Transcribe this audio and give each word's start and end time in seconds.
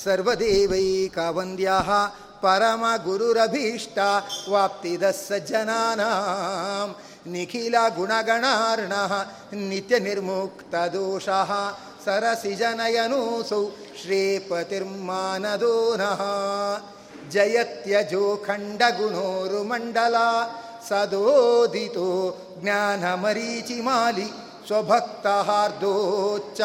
सर्वदेवैकवन्द्याः 0.00 1.88
परमगुरुरभीष्टा 2.42 4.08
वाप्तिदः 4.52 5.12
सज्जनानां 5.18 6.88
निखिलगुणगणार्णः 7.32 9.12
नित्यनिर्मुक्तदोषः 9.70 11.50
सरसिजनयनोऽसौ 12.04 13.62
श्रीपतिर्मानदो 14.02 15.72
नः 16.02 16.22
जयत्यजोखण्डगुणोरुमण्डला 17.32 20.28
सदोदितो 20.90 22.10
ज्ञानमरीचिमालि 22.62 24.28
स्वभक्तहार्दोच्च 24.68 26.60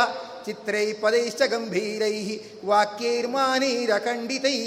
ಚಿತ್ರೈ 0.47 0.87
ಪದೈಶ್ಚ 0.93 1.43
ಗಂಭೀರೈ 1.43 2.17
ವಾಕ್ಯೈರ್ಮಾನೈರಖಂಡಿತೈ. 2.65 4.59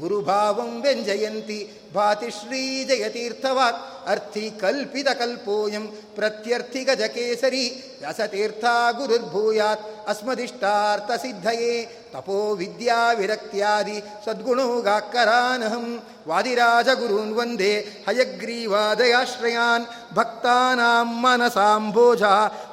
ಗುರುಭಾವಂ 0.00 0.80
ವ್ಯಂಜಯಂತಿ, 0.82 1.70
ಭಾತಿ 1.94 2.30
ಶ್ರೀ 2.30 2.84
ಜಯತೀರ್ಥವಾಕ್ 2.84 4.08
ಅರ್ಥಿ 4.08 4.50
ಕಲ್ಪಿತ 4.60 5.08
ಕಲ್ಪೋಯಂ, 5.08 5.86
ಪ್ರತ್ಯರ್ಥಿ 6.14 6.84
ಗಜಕೇಸರಿ 6.84 7.82
ವ್ಯಸತೀರ್ಥ 8.00 8.64
ಗುರುರ್ಭೂಯಾತ್, 8.90 10.08
ಅಸ್ಮದಿಷ್ಟಾರ್ಥ 10.08 11.10
ಸಿದ್ಧಯೇ, 11.10 12.02
ತಪೋ 12.12 12.54
ವಿದ್ಯಾ 12.54 13.12
ವಿರಕ್ತಿಯಾದಿ 13.12 14.02
ಸದ್ಗುಣೋಗಾಕರಾನಹಂ 14.24 16.02
ವಾದಿರಾಜ 16.28 16.88
ಗುರೂನ್ 16.94 17.34
ವಂದೇ, 17.34 17.78
ಹಯಗ್ರೀವಾದಯಾಶ್ರಯಾನ್, 18.08 19.86
ಭಕ್ತಾನಾಂ 20.14 21.10
ಮನಸಾಂಭೋಜ 21.22 22.22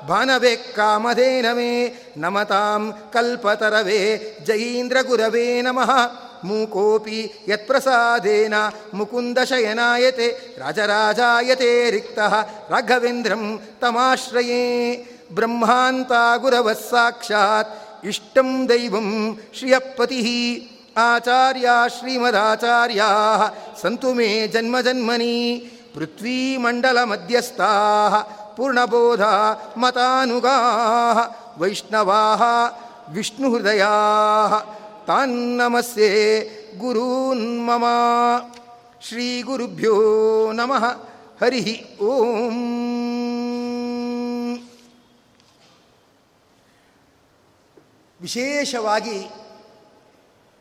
ಭಾನವೇ 0.10 0.56
ಕಾಮಧೇನವೇ, 0.56 1.74
ನಮತಾಂ 2.18 2.94
ಕಲ್ಪತರವೇ, 3.14 4.02
ಜಯೀಂದ್ರ 4.48 4.98
ಗುರವೇ 5.08 5.62
ನಮಃ. 5.62 5.92
मूकोऽपि 6.46 7.30
यत्प्रसादेन 7.50 8.72
मुकुन्दशयनायते, 8.96 10.56
राजराजायते 10.60 11.92
रिक्तः 11.92 12.46
राघवेन्द्रं 12.72 13.58
तमाश्रये। 13.58 15.06
गुरवः 16.38 16.74
साक्षात् 16.74 18.06
इष्टं 18.06 18.68
दैवं 18.68 19.36
श्रियपतिः। 19.56 21.00
आचार्या 21.02 21.88
श्रीमदाचार्याः 21.88 23.76
सन्तु 23.76 24.14
मे 24.14 24.48
जन्मजन्मनि। 24.48 25.72
पृथ्वीमण्डलमध्यस्थाः 25.96 28.24
पूर्णबोधा 28.58 29.58
मतानुगाः। 29.78 31.28
वैष्णवाः 31.62 32.44
विष्णुहृदयाः। 33.14 34.83
ತಾನ್ನಮಸ್ಯೆ 35.08 36.40
ಗುರೂನ್ 36.78 37.70
ಶ್ರೀ 39.08 39.42
ಗುರುಭ್ಯೋ 39.42 40.52
ನಮಃ 40.52 40.86
ಹರಿ 41.42 41.86
ಓಂ 42.02 42.58
ವಿಶೇಷವಾಗಿ 48.22 49.30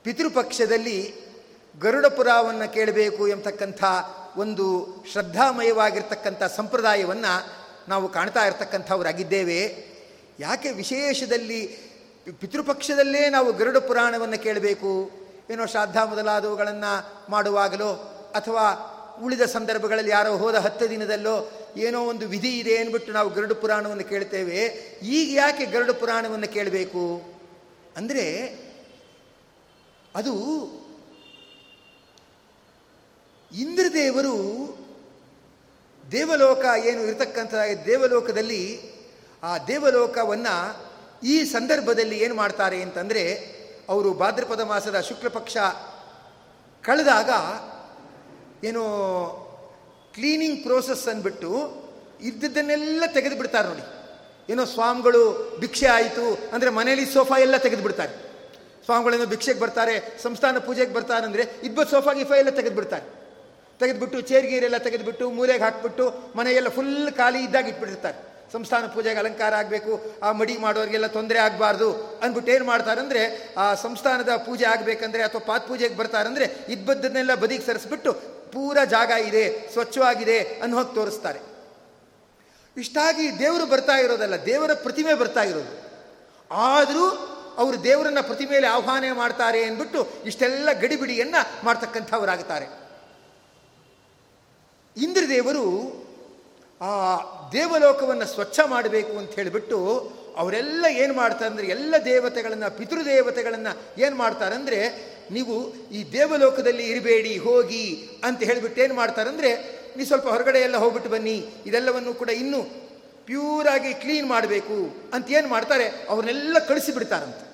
ಪಿತೃಪಕ್ಷದಲ್ಲಿ 0.02 1.14
ಗರುಡ 1.80 2.06
ಪುರಾವನ್ನು 2.06 2.72
ಕೇಳಬೇಕು 2.72 3.28
ಎಂಬತಕ್ಕಂಥ 3.28 3.84
ಒಂದು 4.36 4.96
ಶ್ರದ್ಧಾಮಯವಾಗಿರ್ತಕ್ಕಂಥ 5.12 6.42
ಸಂಪ್ರದಾಯವನ್ನು 6.42 7.62
ನಾವು 7.88 8.08
ಕಾಣ್ತಾ 8.08 8.46
ಇರತಕ್ಕಂಥವರಾಗಿದ್ದೇವೆ. 8.46 9.92
ಯಾಕೆ 10.40 10.70
ವಿಶೇಷದಲ್ಲಿ 10.70 11.91
ಪಿತೃಪಕ್ಷದಲ್ಲೇ 12.30 13.28
ನಾವು 13.28 13.52
ಗರುಡ 13.52 13.76
ಪುರಾಣವನ್ನು 13.76 14.42
ಕೇಳಬೇಕು. 14.42 15.10
ಏನೋ 15.50 15.66
ಶ್ರಾದ್ದ 15.66 15.96
ಮೊದಲಾದವುಗಳನ್ನು 15.96 17.22
ಮಾಡುವಾಗಲೋ 17.30 17.92
ಅಥವಾ 18.34 18.70
ಉಳಿದ 19.22 19.40
ಸಂದರ್ಭಗಳಲ್ಲಿ 19.40 20.10
ಯಾರೋ 20.10 20.36
ಹೋದ 20.36 20.54
ಹತ್ತು 20.54 20.90
ದಿನದಲ್ಲೋ 20.90 21.50
ಏನೋ 21.76 22.04
ಒಂದು 22.04 22.28
ವಿಧಿ 22.28 22.58
ಇದೆ 22.58 22.78
ಅಂದ್ಬಿಟ್ಟು 22.78 23.12
ನಾವು 23.12 23.30
ಗರುಡ 23.30 23.52
ಪುರಾಣವನ್ನು 23.52 24.04
ಕೇಳ್ತೇವೆ. 24.04 24.56
ಈಗ 25.02 25.34
ಯಾಕೆ 25.34 25.66
ಗರುಡ 25.66 25.90
ಪುರಾಣವನ್ನು 25.90 26.52
ಕೇಳಬೇಕು? 26.52 27.22
ಅಂದರೆ 27.96 28.46
ಅದು 30.16 30.32
ಇಂದ್ರದೇವರು 33.54 34.36
ದೇವಲೋಕ 36.12 36.64
ಏನು 36.84 37.02
ಇರತಕ್ಕಂಥ 37.02 37.54
ದೇವಲೋಕದಲ್ಲಿ 37.86 38.92
ಆ 39.42 39.58
ದೇವಲೋಕವನ್ನು 39.58 40.91
ಈ 41.30 41.36
ಸಂದರ್ಭದಲ್ಲಿ 41.44 42.16
ಏನು 42.24 42.34
ಮಾಡ್ತಾರೆ 42.34 42.82
ಅಂತಂದರೆ, 42.82 43.22
ಅವರು 43.88 44.08
ಭಾದ್ರಪದ 44.22 44.62
ಮಾಸದ 44.72 45.00
ಶುಕ್ಲ 45.08 45.28
ಪಕ್ಷ 45.28 45.56
ಕಳೆದಾಗ 46.84 47.30
ಏನು 48.68 48.82
ಕ್ಲೀನಿಂಗ್ 50.16 50.58
ಪ್ರೋಸೆಸ್ 50.62 51.06
ಅಂದ್ಬಿಟ್ಟು 51.08 51.50
ಇದ್ದದ್ದನ್ನೆಲ್ಲ 52.28 53.04
ತೆಗೆದು 53.14 53.36
ಬಿಡ್ತಾರೆ 53.36 53.68
ನೋಡಿ. 53.68 53.84
ಏನೋ 54.48 54.64
ಸ್ವಾಮಿಗಳು 54.74 55.22
ಭಿಕ್ಷೆ 55.60 55.86
ಆಯಿತು 55.86 56.26
ಅಂದರೆ 56.54 56.70
ಮನೇಲಿ 56.78 57.04
ಸೋಫಾ 57.14 57.36
ಎಲ್ಲ 57.46 57.56
ತೆಗೆದು 57.56 57.82
ಬಿಡ್ತಾರೆ 57.82 58.12
ಸ್ವಾಮಿಗಳೇನೋ 58.86 59.26
ಭಿಕ್ಷೆಗೆ 59.32 59.60
ಬರ್ತಾರೆ, 59.60 59.94
ಸಂಸ್ಥಾನ 60.22 60.58
ಪೂಜೆಗೆ 60.58 60.92
ಬರ್ತಾರೆ 60.94 61.24
ಅಂದರೆ 61.26 61.44
ಇಬ್ಬರು 61.66 61.88
ಸೋಫಾ 61.90 62.12
ಗಿಫಾ 62.12 62.36
ಎಲ್ಲ 62.42 62.50
ತೆಗೆದು 62.58 62.76
ಬಿಡ್ತಾರೆ 62.78 63.06
ತೆಗೆದುಬಿಟ್ಟು 63.80 64.18
ಚೇರ್ 64.20 64.46
ಗೀರೆಲ್ಲ 64.46 64.78
ತೆಗೆದುಬಿಟ್ಟು 64.86 65.24
ಮೂಲೆಗೆ 65.36 65.62
ಹಾಕ್ಬಿಟ್ಟು 65.62 66.04
ಮನೆಯೆಲ್ಲ 66.38 66.68
ಫುಲ್ 66.68 67.12
ಖಾಲಿ 67.20 67.40
ಇದ್ದಾಗ 67.44 67.66
ಇಟ್ಬಿಟ್ಟಿರ್ತಾರೆ. 67.72 68.18
ಸಂಸ್ಥಾನ 68.52 68.86
ಪೂಜೆಗೆ 68.94 69.20
ಅಲಂಕಾರ 69.22 69.52
ಆಗಬೇಕು, 69.62 69.92
ಆ 70.26 70.28
ಮಡಿ 70.40 70.54
ಮಾಡೋರಿಗೆಲ್ಲ 70.64 71.08
ತೊಂದರೆ 71.16 71.38
ಆಗಬಾರ್ದು 71.46 71.88
ಅಂದ್ಬಿಟ್ಟು 72.24 72.52
ಏನು 72.54 72.64
ಮಾಡ್ತಾರೆ 72.72 73.00
ಅಂದರೆ 73.04 73.22
ಆ 73.62 73.66
ಸಂಸ್ಥಾನದ 73.84 74.34
ಪೂಜೆ 74.48 74.66
ಆಗಬೇಕಂದ್ರೆ 74.72 75.22
ಅಥವಾ 75.28 75.42
ಪಾತ್ 75.50 75.66
ಪೂಜೆಗೆ 75.68 75.96
ಬರ್ತಾರಂದರೆ 76.00 76.48
ಇದ್ಬದ್ದನ್ನೆಲ್ಲ 76.74 77.34
ಬದಿಗೆ 77.44 77.64
ಸರಿಸ್ಬಿಟ್ಟು 77.68 78.12
ಪೂರ 78.54 78.78
ಜಾಗ 78.94 79.10
ಇದೆ, 79.30 79.44
ಸ್ವಚ್ಛವಾಗಿದೆ 79.72 80.38
ಅನ್ನೋ 80.62 80.76
ಹೋಗಿ 80.78 80.94
ತೋರಿಸ್ತಾರೆ. 80.94 81.40
ಇಷ್ಟಾಗಿ 82.76 83.26
ದೇವರು 83.38 83.66
ಬರ್ತಾ 83.72 83.96
ಇರೋದಲ್ಲ, 84.04 84.36
ದೇವರ 84.50 84.74
ಪ್ರತಿಮೆ 84.86 85.14
ಬರ್ತಾ 85.22 85.42
ಇರೋದು. 85.50 85.72
ಆದರೂ 86.50 87.06
ಅವರು 87.62 87.76
ದೇವರನ್ನ 87.84 88.20
ಪ್ರತಿಮೆಯಲ್ಲಿ 88.28 88.68
ಆಹ್ವಾನ 88.74 89.04
ಮಾಡ್ತಾರೆ 89.22 89.60
ಅಂದ್ಬಿಟ್ಟು 89.68 90.00
ಇಷ್ಟೆಲ್ಲ 90.28 90.72
ಗಡಿಬಿಡಿಯನ್ನು 90.82 91.40
ಮಾಡ್ತಕ್ಕಂಥವರಾಗುತ್ತಾರೆ 91.66 92.66
ಇಂದ್ರದೇವರು 94.96 95.64
ಆ 96.86 96.90
ದೇವಲೋಕವನ್ನು 97.52 98.26
ಸ್ವಚ್ಛ 98.34 98.58
ಮಾಡಬೇಕು 98.72 99.12
ಅಂತ 99.20 99.32
ಹೇಳಿಬಿಟ್ಟು 99.40 99.78
ಅವರೆಲ್ಲ 100.40 100.84
ಏನು 101.02 101.14
ಮಾಡ್ತಾರೆ 101.20 101.48
ಅಂದರೆ 101.52 101.66
ಎಲ್ಲ 101.74 101.94
ದೇವತೆಗಳನ್ನು, 102.04 102.68
ಪಿತೃದೇವತೆಗಳನ್ನು 102.78 103.72
ಏನು 104.04 104.16
ಮಾಡ್ತಾರೆ 104.22 104.54
ಅಂದರೆ 104.60 104.78
ನೀವು 105.36 105.56
ಈ 105.96 106.00
ದೇವಲೋಕದಲ್ಲಿ 106.12 106.84
ಇರಬೇಡಿ, 106.92 107.34
ಹೋಗಿ 107.46 107.84
ಅಂತ 108.28 108.40
ಹೇಳಿಬಿಟ್ಟು 108.50 108.80
ಏನು 108.84 108.94
ಮಾಡ್ತಾರಂದರೆ 109.00 109.50
ನೀವು 109.96 110.08
ಸ್ವಲ್ಪ 110.10 110.26
ಹೊರಗಡೆ 110.34 110.60
ಎಲ್ಲ 110.68 110.76
ಹೋಗ್ಬಿಟ್ಟು 110.84 111.10
ಬನ್ನಿ, 111.14 111.36
ಇದೆಲ್ಲವನ್ನು 111.68 112.12
ಕೂಡ 112.22 112.30
ಇನ್ನೂ 112.42 112.60
ಪ್ಯೂರಾಗಿ 113.28 113.92
ಕ್ಲೀನ್ 114.02 114.26
ಮಾಡಬೇಕು 114.34 114.78
ಅಂತ 115.14 115.26
ಏನು 115.38 115.48
ಮಾಡ್ತಾರೆ, 115.54 115.86
ಅವ್ರನ್ನೆಲ್ಲ 116.12 116.58
ಕಳಿಸಿಬಿಡ್ತಾರಂತೆ 116.70 117.46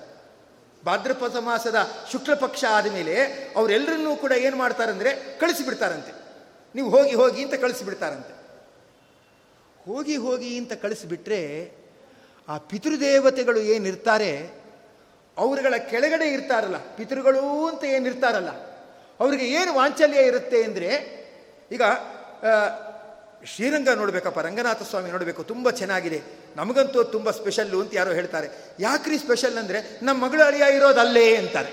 ಭಾದ್ರಪದ 0.83 1.37
ಮಾಸದ 1.49 1.77
ಶುಕ್ಲ 2.11 2.33
ಪಕ್ಷ 2.45 2.61
ಆದಮೇಲೆ 2.77 3.15
ಅವರೆಲ್ಲರನ್ನೂ 3.59 4.11
ಕೂಡ 4.23 4.33
ಏನು 4.47 4.57
ಮಾಡ್ತಾರಂದರೆ 4.63 5.11
ಕಳಿಸಿಬಿಡ್ತಾರಂತೆ 5.39 6.13
ನೀವು 6.75 6.89
ಹೋಗಿ 6.89 7.15
ಹೋಗಿ 7.21 7.41
ಅಂತ 7.45 7.55
ಕಳಿಸಿಬಿಡ್ತಾರಂತೆ 7.65 8.33
ಹೋಗಿ 9.87 10.15
ಹೋಗಿ 10.25 10.51
ಅಂತ 10.61 10.73
ಕಳಿಸಿಬಿಟ್ರೆ 10.83 11.41
ಆ 12.47 12.55
ಪಿತೃದೇವತೆಗಳು 12.69 13.59
ಏನಿರ್ತಾರೆ, 13.73 14.31
ಅವರುಗಳ 15.37 15.75
ಕೆಳಗಡೆ 15.91 16.27
ಇರ್ತಾರಲ್ಲ, 16.35 16.77
ಪಿತೃಗಳು 16.97 17.43
ಅಂತ 17.69 17.83
ಏನಿರ್ತಾರಲ್ಲ, 17.95 18.51
ಅವರಿಗೆ 19.19 19.45
ಏನು 19.59 19.71
ವಾಂಚಲ್ಯ 19.79 20.21
ಇರುತ್ತೆ 20.29 20.59
ಅಂದರೆ, 20.67 20.89
ಈಗ 21.71 21.83
ಶ್ರೀರಂಗ 23.51 23.89
ನೋಡಬೇಕಪ್ಪ, 23.99 24.39
ರಂಗನಾಥ 24.47 24.81
ಸ್ವಾಮಿ 24.89 25.09
ನೋಡಬೇಕು, 25.15 25.41
ತುಂಬ 25.51 25.69
ಚೆನ್ನಾಗಿದೆ, 25.81 26.19
ನಮಗಂತೂ 26.55 27.03
ತುಂಬ 27.15 27.31
ಸ್ಪೆಷಲ್ಲು 27.39 27.77
ಅಂತ 27.83 27.93
ಯಾರೋ 27.99 28.11
ಹೇಳ್ತಾರೆ. 28.19 28.47
ಯಾಕ್ರಿ 28.79 29.17
ಸ್ಪೆಷಲ್ 29.25 29.57
ಅಂದರೆ, 29.61 29.81
ನಮ್ಮ 30.07 30.17
ಮಗಳು 30.25 30.43
ಅಳಿಯ 30.47 30.65
ಇರೋದು 30.77 31.01
ಅಲ್ಲೇ 31.05 31.25
ಅಂತಾರೆ. 31.41 31.71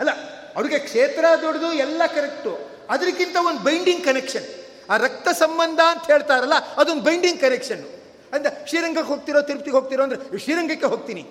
ಅಲ್ಲ, 0.00 0.12
ಅವ್ರಿಗೆ 0.56 0.78
ಕ್ಷೇತ್ರ 0.88 1.24
ದೊಡ್ಡದು 1.42 1.70
ಎಲ್ಲ 1.86 2.02
ಕರೆಕ್ಟು 2.14 2.52
ಅದಕ್ಕಿಂತ 2.94 3.36
ಒಂದು 3.48 3.62
ಬೈಂಡಿಂಗ್ 3.68 4.04
ಕನೆಕ್ಷನ್ 4.04 4.46
ಆ 4.90 4.96
ರಕ್ತ 5.06 5.28
ಸಂಬಂಧ 5.42 5.80
ಅಂತ 5.92 6.04
ಹೇಳ್ತಾರಲ್ಲ, 6.12 6.56
ಅದೊಂದು 6.80 7.04
ಬೈಂಡಿಂಗ್ 7.08 7.40
ಕರೆಕ್ಷನ್ನು 7.40 7.88
ಅಂದರೆ 8.34 8.50
ಶ್ರೀರಂಗಕ್ಕೆ 8.68 9.10
ಹೋಗ್ತಿರೋ, 9.12 9.40
ತಿರುಪ್ತಿಗೆ 9.48 9.76
ಹೋಗ್ತಿರೋ 9.76 10.02
ಅಂದರೆ 10.06 10.38
ಶ್ರೀರಂಗಕ್ಕೆ 10.44 10.88
ಹೋಗ್ತೀನಿ. 10.92 11.22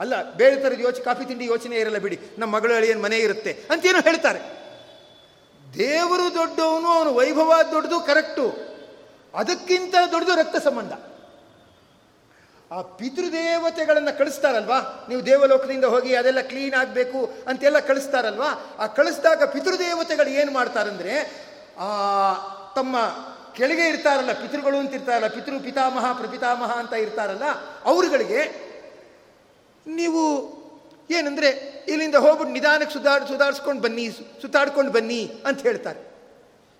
ಅಲ್ಲ, 0.00 0.14
ಬೇರೆ 0.40 0.56
ಥರದ 0.62 0.80
ಯೋಚನೆ 0.86 1.04
ಕಾಫಿ 1.04 1.24
ತಿಂಡಿ 1.30 1.46
ಯೋಚನೆ 1.52 1.76
ಇರಲ್ಲ 1.76 1.98
ಬಿಡಿ, 2.04 2.16
ನಮ್ಮ 2.38 2.50
ಮಗಳು 2.56 2.74
ಅಳಿಯನ್ 2.78 3.02
ಮನೆ 3.02 3.18
ಇರುತ್ತೆ 3.26 3.52
ಅಂತೇನೋ 3.72 4.00
ಹೇಳ್ತಾರೆ. 4.08 4.40
ದೇವರು 5.78 6.26
ದೊಡ್ಡವನು, 6.34 6.88
ಅವನು 6.96 7.10
ವೈಭವ 7.14 7.50
ದೊಡ್ಡದು, 7.72 7.98
ಕರೆಕ್ಟು. 8.08 8.46
ಅದಕ್ಕಿಂತ 9.34 9.94
ದೊಡ್ಡದು 10.12 10.34
ರಕ್ತ 10.40 10.56
ಸಂಬಂಧ. 10.68 10.92
ಆ 12.70 12.80
ಪಿತೃದೇವತೆಗಳನ್ನು 12.98 14.12
ಕಳಿಸ್ತಾರಲ್ವಾ? 14.18 14.78
ನೀವು 15.08 15.20
ದೇವಲೋಕದಿಂದ 15.26 15.86
ಹೋಗಿ 15.94 16.10
ಅದೆಲ್ಲ 16.14 16.42
ಕ್ಲೀನ್ 16.50 16.74
ಆಗಬೇಕು 16.80 17.20
ಅಂತೆಲ್ಲ 17.48 17.78
ಕಳಿಸ್ತಾರಲ್ವಾ? 17.88 18.50
ಆ 18.78 18.86
ಕಳಿಸಿದಾಗ 18.98 19.48
ಪಿತೃದೇವತೆಗಳು 19.54 20.32
ಏನು 20.40 20.52
ಮಾಡ್ತಾರಂದರೆ, 20.58 21.14
ಆ 21.78 21.88
ತಮ್ಮ 22.74 22.96
ಕೆಳಗೆ 23.54 23.88
ಇರ್ತಾರಲ್ಲ, 23.88 24.32
ಪಿತೃಗಳು 24.32 24.76
ಅಂತ 24.76 24.92
ಇರ್ತಾರಲ್ಲ, 24.94 25.26
ಪಿತೃ 25.26 25.58
ಪಿತಾಮಹ, 25.58 26.12
ಪ್ರಪಿತಾಮಹ 26.12 26.70
ಅಂತ 26.78 26.92
ಇರ್ತಾರಲ್ಲ, 26.92 27.46
ಅವರುಗಳಿಗೆ 27.84 28.40
ನೀವು 29.86 30.22
ಏನಂದ್ರೆ 31.10 31.48
ಇಲ್ಲಿಂದ 31.88 32.14
ಹೋಗ್ಬಿಟ್ಟು 32.14 32.52
ನಿಧಾನಕ್ಕೆ 32.52 32.94
ಸುಧಾರ್, 32.94 33.28
ಸುಧಾರಿಸ್ಕೊಂಡು 33.28 33.82
ಬನ್ನಿ 33.82 34.04
ಸುತ್ತಾಡ್ಕೊಂಡು 34.42 34.92
ಬನ್ನಿ 34.92 35.22
ಅಂತ 35.46 35.60
ಹೇಳ್ತಾರೆ. 35.62 36.00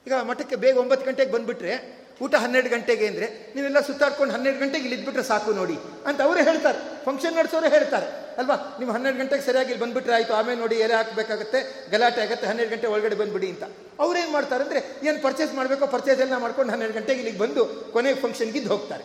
ಈಗ 0.07 0.15
ಮಠಕ್ಕೆ 0.15 0.57
ಬೇಗ 0.57 0.77
ಒಂಬತ್ತು 0.79 1.07
ಗಂಟೆಗೆ 1.07 1.33
ಬಂದುಬಿಟ್ರೆ, 1.33 1.75
ಊಟ 2.23 2.35
ಹನ್ನೆರಡು 2.35 2.69
ಗಂಟೆಗೆ 2.69 3.07
ಅಂದರೆ 3.07 3.27
ನೀವೆಲ್ಲ 3.57 3.81
ಸುತ್ತಾಡ್ಕೊಂಡು 3.81 4.35
ಹನ್ನೆರಡು 4.35 4.61
ಗಂಟೆಗೆ 4.61 4.85
ಇಲ್ಲಿ 4.85 4.99
ಇದ್ಬಿಟ್ರೆ 4.99 5.23
ಸಾಕು 5.23 5.53
ನೋಡಿ 5.53 5.77
ಅಂತ 6.07 6.21
ಅವರೇ 6.23 6.43
ಹೇಳ್ತಾರೆ. 6.43 6.79
ಫಂಕ್ಷನ್ 7.05 7.37
ನಡೆಸೋರೇ 7.37 7.69
ಹೇಳ್ತಾರೆ. 7.71 8.30
ಅಲ್ವಾ? 8.41 8.57
ನೀವು 8.79 8.93
ಹನ್ನೆರಡು 8.93 9.19
ಗಂಟೆಗೆ 9.19 9.43
ಸರಿಯಾಗಿ 9.43 9.69
ಇಲ್ಲಿ 9.69 9.83
ಬಂದುಬಿಟ್ರೆ 9.85 10.15
ಆಯಿತು, 10.15 10.35
ಆಮೇಲೆ 10.35 10.59
ನೋಡಿ 10.61 10.77
ಎಲೆ 10.77 10.95
ಹಾಕಬೇಕಾಗುತ್ತೆ, 10.95 11.91
ಗಲಾಟೆ 11.91 12.21
ಆಗುತ್ತೆ, 12.21 12.47
ಹನ್ನೆರಡು 12.47 12.71
ಗಂಟೆ 12.71 12.87
ಒಳಗಡೆ 12.87 13.15
ಬಂದುಬಿಡಿ 13.15 13.49
ಅಂತ. 13.51 13.65
ಅವ್ರೇನು 14.01 14.33
ಮಾಡ್ತಾರೆ 14.33 14.65
ಅಂದರೆ 14.65 14.81
ಏನು 15.03 15.23
ಪರ್ಚೇಸ್ 15.23 15.55
ಮಾಡಬೇಕೋ 15.55 15.87
ಪರ್ಚೇಸ್ 15.87 16.21
ಎಲ್ಲ 16.21 16.37
ಮಾಡ್ಕೊಂಡು 16.37 16.73
ಹನ್ನೆರಡು 16.73 16.95
ಗಂಟೆಗೆ 16.95 17.21
ಇಲ್ಲಿಗೆ 17.21 17.39
ಬಂದು 17.39 17.93
ಕೊನೆಗೆ 17.93 18.21
ಫಂಕ್ಷನ್ಗಿದ್ದು 18.21 18.71
ಹೋಗ್ತಾರೆ. 18.71 19.05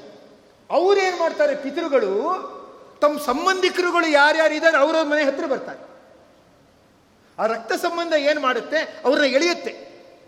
ಅವ್ರೇನು 0.72 1.18
ಮಾಡ್ತಾರೆ? 1.18 1.56
ಪಿತೃಗಳು, 1.56 2.12
ತಮ್ಮ 3.02 3.20
ಸಂಬಂಧಿಕರುಗಳು 3.20 4.08
ಯಾರ್ಯಾರು 4.08 4.54
ಇದ್ದಾರೆ 4.54 4.78
ಅವ್ರವ್ರ 4.78 5.08
ಮನೆ 5.08 5.24
ಹತ್ರ 5.24 5.46
ಬರ್ತಾರೆ. 5.46 5.82
ಆ 7.40 7.46
ರಕ್ತ 7.46 7.74
ಸಂಬಂಧ 7.74 8.14
ಏನು 8.14 8.40
ಮಾಡುತ್ತೆ? 8.40 8.78
ಅವ್ರನ್ನ 9.06 9.26
ಎಳೆಯುತ್ತೆ. 9.26 9.72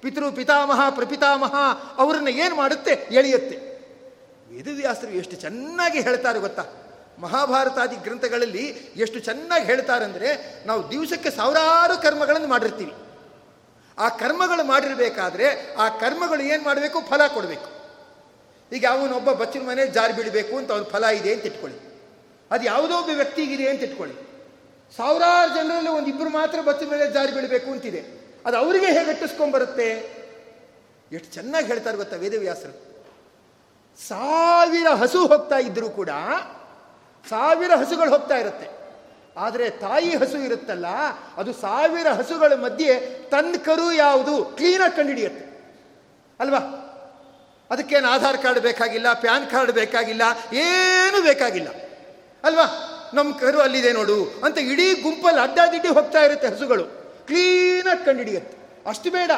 ಪಿತೃ, 0.02 0.30
ಪಿತಾಮಹ, 0.32 0.90
ಪ್ರಪಿತಾಮಹ, 0.90 1.56
ಅವ್ರನ್ನ 1.98 2.28
ಏನು 2.28 2.56
ಮಾಡುತ್ತೆ? 2.56 2.92
ಎಳೆಯುತ್ತೆ. 3.12 3.56
ವೇದವ್ಯಾಸರು 4.50 5.12
ಎಷ್ಟು 5.12 5.36
ಚೆನ್ನಾಗಿ 5.36 6.02
ಹೇಳ್ತಾರೆ 6.02 6.40
ಗೊತ್ತಾ? 6.40 6.64
ಮಹಾಭಾರತಾದಿ 7.20 7.96
ಗ್ರಂಥಗಳಲ್ಲಿ 7.96 8.66
ಎಷ್ಟು 8.96 9.20
ಚೆನ್ನಾಗಿ 9.20 9.66
ಹೇಳ್ತಾರಂದರೆ 9.66 10.30
ನಾವು 10.66 10.92
ದಿವಸಕ್ಕೆ 10.92 11.32
ಸಾವಿರಾರು 11.32 12.02
ಕರ್ಮಗಳನ್ನು 12.02 12.48
ಮಾಡಿರ್ತೀವಿ. 12.48 12.94
ಆ 13.98 14.10
ಕರ್ಮಗಳು 14.10 14.64
ಮಾಡಿರಬೇಕಾದ್ರೆ 14.64 15.76
ಆ 15.76 15.90
ಕರ್ಮಗಳು 15.90 16.42
ಏನು 16.42 16.64
ಮಾಡಬೇಕು? 16.64 17.02
ಫಲ 17.10 17.28
ಕೊಡಬೇಕು. 17.28 17.78
ಈಗ 18.76 18.86
ಅವನೊಬ್ಬ 18.90 19.32
ಬಚ್ಚಿನ 19.32 19.68
ಮನೆ 19.68 19.88
ಜಾರಿ 19.88 20.14
ಬೀಳಬೇಕು 20.14 20.58
ಅಂತ 20.58 20.72
ಅವನ 20.72 20.84
ಫಲ 20.84 21.04
ಇದೆ 21.04 21.34
ಅಂತ 21.34 21.46
ಇಟ್ಕೊಳ್ಳಿ. 21.46 21.80
ಅದು 22.52 22.64
ಯಾವುದೋ 22.66 22.98
ಒಬ್ಬ 22.98 23.10
ವ್ಯಕ್ತಿಗಿದೆ 23.16 23.70
ಅಂತ 23.70 23.84
ಇಟ್ಕೊಳ್ಳಿ. 23.84 24.16
ಸಾವಿರಾರು 24.98 25.56
ಜನರಲ್ಲಿ 25.56 25.90
ಒಂದು 25.90 26.08
ಇಬ್ಬರು 26.08 26.30
ಮಾತ್ರ 26.30 26.62
ಬಚ್ಚಿನ 26.62 26.90
ಮೇಲೆ 26.90 27.12
ಜಾರಿ 27.12 27.32
ಬೀಳಬೇಕು 27.32 27.72
ಅಂತಿದೆ. 27.72 28.02
ಅದು 28.46 28.58
ಅವರಿಗೆ 28.58 28.86
ಹೇಗೆ 28.86 29.10
ಅಟ್ಟಿಸ್ಕೊಂಡ್ಬರುತ್ತೆ 29.10 30.18
ಎಷ್ಟು 31.12 31.34
ಚೆನ್ನಾಗಿ 31.34 31.68
ಹೇಳ್ತಾರೆ 31.68 31.98
ಗೊತ್ತಾ 31.98 32.16
ವೇದವ್ಯಾಸರು. 32.16 32.88
ಸಾವಿರ 34.08 34.88
ಹಸು 34.90 35.28
ಹೋಗ್ತಾ 35.28 35.58
ಇದ್ದರೂ 35.58 35.90
ಕೂಡ 35.90 36.10
ಸಾವಿರ 37.30 37.72
ಹಸುಗಳು 37.76 38.10
ಹೋಗ್ತಾ 38.10 38.38
ಇರುತ್ತೆ. 38.38 38.68
ಆದರೆ 39.38 39.70
ತಾಯಿ 39.70 40.16
ಹಸು 40.16 40.38
ಇರುತ್ತಲ್ಲ, 40.38 40.86
ಅದು 41.38 41.54
ಸಾವಿರ 41.54 42.08
ಹಸುಗಳ 42.08 42.54
ಮಧ್ಯೆ 42.54 43.00
ತನ್ನ 43.30 43.56
ಕರು 43.66 43.92
ಯಾವುದು 43.92 44.46
ಕ್ಲೀನಾಗಿ 44.46 44.96
ಕಂಡುಹಿಡಿಯುತ್ತೆ. 44.96 45.44
ಅಲ್ವಾ? 46.40 46.62
ಅದಕ್ಕೇನು 47.72 48.08
ಆಧಾರ್ 48.08 48.38
ಕಾರ್ಡ್ 48.38 48.60
ಬೇಕಾಗಿಲ್ಲ, 48.60 49.14
ಪ್ಯಾನ್ 49.14 49.52
ಕಾರ್ಡ್ 49.52 49.72
ಬೇಕಾಗಿಲ್ಲ, 49.72 50.22
ಏನು 50.54 51.22
ಬೇಕಾಗಿಲ್ಲ. 51.22 51.70
ಅಲ್ವಾ? 52.44 52.66
ನಮ್ಮ 53.14 53.38
ಕರು 53.38 53.60
ಅಲ್ಲಿದೆ 53.60 53.92
ನೋಡು 53.94 54.42
ಅಂತ 54.46 54.58
ಇಡೀ 54.58 54.94
ಗುಂಪಲ್ಲಿ 54.94 55.42
ಅಡ್ಡಾದಿಡ್ಡಿ 55.42 55.88
ಹೋಗ್ತಾ 55.88 56.20
ಇರುತ್ತೆ 56.20 56.48
ಹಸುಗಳು. 56.48 56.84
ಕ್ಲೀನಾಗಿ 57.28 58.06
ಕಂಡುಹಿಡಿಯುತ್ತೆ. 58.06 58.58
ಅಷ್ಟು 58.90 59.12
ಬೇಡ. 59.12 59.32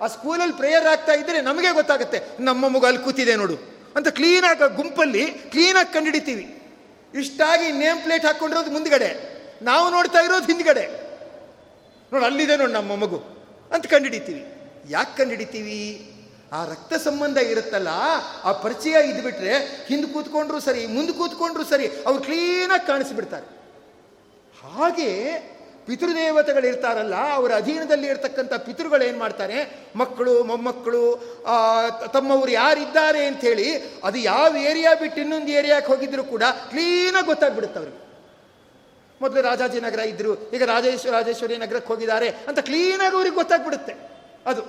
ಆ 0.00 0.06
ಸ್ಕೂಲಲ್ಲಿ 0.06 0.56
ಪ್ರೇಯರ್ 0.56 0.86
ಆಗ್ತಾ 0.86 1.12
ಇದ್ದರೆ 1.12 1.40
ನಮಗೆ 1.40 1.74
ಗೊತ್ತಾಗುತ್ತೆ, 1.74 2.22
ನಮ್ಮ 2.40 2.68
ಮಗು 2.68 2.86
ಅಲ್ಲಿ 2.86 3.02
ಕೂತಿದೆ 3.02 3.36
ನೋಡು 3.36 3.56
ಅಂತ 3.96 4.08
ಕ್ಲೀನಾಗಿ 4.08 4.76
ಗುಂಪಲ್ಲಿ 4.76 5.26
ಕ್ಲೀನಾಗಿ 5.26 5.92
ಕಂಡುಹಿಡಿತೀವಿ. 5.92 6.61
ಇಷ್ಟಾಗಿ 7.18 7.72
ನೇಮ್ 7.72 8.02
ಪ್ಲೇಟ್ 8.02 8.26
ಹಾಕ್ಕೊಂಡಿರೋದು 8.26 8.70
ಮುಂದ್ಗಡೆ. 8.70 9.32
ನಾವು 9.62 9.90
ನೋಡ್ತಾ 9.90 10.18
ಇರೋದು 10.18 10.46
ಹಿಂದ್ಗಡೆ. 10.46 10.86
ನೋಡಿ, 12.12 12.24
ಅಲ್ಲಿದೆ 12.24 12.56
ನೋಡಿ 12.56 12.72
ನಮ್ಮ 12.72 12.96
ಮಗು. 12.96 13.16
ಅಂತ 13.74 13.86
ಕಂಡುಹಿಡಿತೀವಿ. 13.86 14.46
ಯಾಕೆ 14.88 15.16
ಕಂಡುಹಿಡಿತೀವಿ? 15.18 16.08
ಆ 16.52 16.64
ರಕ್ತ 16.64 16.94
ಸಂಬಂಧ 16.94 17.38
ಇರುತ್ತಲ್ಲ, 17.38 17.88
ಆ 18.44 18.52
ಪರಿಚಯ 18.52 18.96
ಇದ್ಬಿಟ್ರೆ 19.08 19.84
ಹಿಂದೆ 19.86 20.06
ಕೂತ್ಕೊಂಡ್ರು 20.06 20.60
ಸರಿ, 20.60 20.86
ಮುಂದೆ 20.86 21.12
ಕೂತ್ಕೊಂಡ್ರು 21.12 21.64
ಸರಿ, 21.64 21.88
ಅವ್ರು 21.88 22.22
ಕ್ಲೀನಾಗಿ 22.22 22.86
ಕಾಣಿಸ್ಬಿಡ್ತಾರೆ. 22.86 23.46
ಹಾಗೆ 24.62 25.32
ಪಿತೃದೇವತೆಗಳು 25.86 26.66
ಇರ್ತಾರಲ್ಲ 26.66 27.14
ಅವರ 27.32 27.54
ಅಧೀನದಲ್ಲಿ 27.54 28.06
ಇರ್ತಕ್ಕಂಥ 28.06 28.54
ಪಿತೃಗಳು 28.54 29.04
ಏನು 29.04 29.18
ಮಾಡ್ತಾರೆ? 29.18 29.88
ಮಕ್ಕಳು, 29.96 30.44
ಮೊಮ್ಮಕ್ಕಳು 30.44 31.02
ತಮ್ಮವರು 32.12 32.50
ಯಾರಿದ್ದಾರೆ 32.50 33.26
ಅಂಥೇಳಿ 33.26 33.76
ಅದು 34.04 34.18
ಯಾವ 34.18 34.56
ಏರಿಯಾ 34.56 34.94
ಬಿಟ್ಟು 34.94 35.20
ಇನ್ನೊಂದು 35.20 35.48
ಏರಿಯಾಕ್ಕೆ 35.48 35.92
ಹೋಗಿದ್ರು 35.92 36.24
ಕೂಡ 36.24 36.42
ಕ್ಲೀನಾಗಿ 36.70 37.26
ಗೊತ್ತಾಗ್ಬಿಡುತ್ತೆ 37.26 37.78
ಅವ್ರಿಗೆ. 37.78 38.02
ಮೊದಲು 39.20 39.42
ರಾಜಾಜಿನಗರ 39.42 39.98
ಇದ್ದರು 39.98 40.50
ಈಗ 40.50 40.62
ರಾಜೇಶ್ವರ 40.62 41.12
ರಾಜೇಶ್ವರಿ 41.12 41.56
ನಗರಕ್ಕೆ 41.56 41.88
ಹೋಗಿದ್ದಾರೆ 41.88 42.28
ಅಂತ 42.28 42.58
ಕ್ಲೀನಾಗಿ 42.58 43.14
ಅವ್ರಿಗೆ 43.14 43.36
ಗೊತ್ತಾಗ್ಬಿಡುತ್ತೆ 43.36 43.94
ಅದು. 44.46 44.62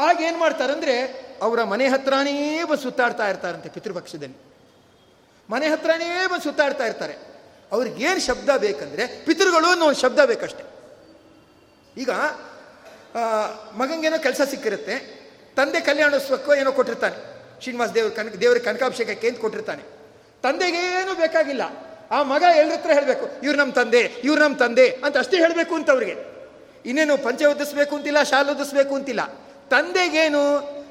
ಆಗ 0.00 0.20
ಏನು 0.20 0.38
ಮಾಡ್ತಾರಂದ್ರೆ, 0.38 0.94
ಅವರ 1.42 1.62
ಮನೆ 1.62 1.88
ಹತ್ರನೇ 1.88 2.64
ಬಂದು 2.64 2.82
ಸುತ್ತಾಡ್ತಾ 2.82 3.28
ಇರ್ತಾರಂತೆ 3.28 3.68
ಪಿತೃಪಕ್ಷದಲ್ಲಿ. 3.68 4.36
ಮನೆ 5.50 5.68
ಹತ್ರನೇ 5.68 6.26
ಬಂದು 6.26 6.42
ಸುತ್ತಾಡ್ತಾ 6.42 6.86
ಇರ್ತಾರೆ. 6.86 7.31
ಅವ್ರಿಗೇನು 7.72 8.20
ಶಬ್ದ 8.20 8.50
ಬೇಕಂದರೆ 8.64 9.04
ಪಿತೃಗಳು 9.26 9.68
ಅನ್ನೋ 9.72 9.84
ಒಂದು 9.90 10.00
ಶಬ್ದ 10.00 10.20
ಬೇಕಷ್ಟೆ. 10.30 10.64
ಈಗ 11.96 12.10
ಮಗಂಗೇನೋ 13.80 14.18
ಕೆಲಸ 14.26 14.40
ಸಿಕ್ಕಿರುತ್ತೆ, 14.50 14.94
ತಂದೆ 15.56 15.80
ಕಲ್ಯಾಣೋತ್ಸವಕ್ಕೋ 15.80 16.52
ಏನೋ 16.54 16.70
ಕೊಟ್ಟಿರ್ತಾನೆ. 16.72 17.16
ಶ್ರೀನಿವಾಸ 17.62 17.90
ದೇವ್ರ 17.96 18.10
ಕನಕ 18.18 18.36
ದೇವರ 18.42 18.58
ಕನಕಾಭಿಷೇಕಕ್ಕೆ 18.66 19.26
ಅಂತ 19.28 19.40
ಕೊಟ್ಟಿರ್ತಾನೆ. 19.40 19.82
ತಂದೆಗೇನು 20.44 21.12
ಬೇಕಾಗಿಲ್ಲ. 21.14 21.64
ಆ 22.10 22.18
ಮಗ 22.32 22.44
ಎಲ್ಲರತ್ರ 22.56 22.90
ಹೇಳಬೇಕು, 22.98 23.26
ಇವ್ರು 23.44 23.58
ನಮ್ಮ 23.58 23.72
ತಂದೆ, 23.72 24.00
ಇವ್ರು 24.26 24.40
ನಮ್ಮ 24.42 24.56
ತಂದೆ 24.56 24.86
ಅಂತ 25.04 25.14
ಅಷ್ಟೇ 25.22 25.36
ಹೇಳಬೇಕು 25.36 25.74
ಅಂತ 25.74 25.88
ಅವ್ರಿಗೆ. 25.90 26.16
ಇನ್ನೇನು 26.86 27.14
ಪಂಚೆ 27.26 27.44
ಒದಿಸ್ಬೇಕು 27.46 27.92
ಅಂತಿಲ್ಲ, 27.96 28.20
ಶಾಲೆ 28.30 28.50
ಒದಿಸ್ಬೇಕು 28.54 28.94
ಅಂತಿಲ್ಲ. 28.94 29.22
ತಂದೆಗೇನು 29.70 30.42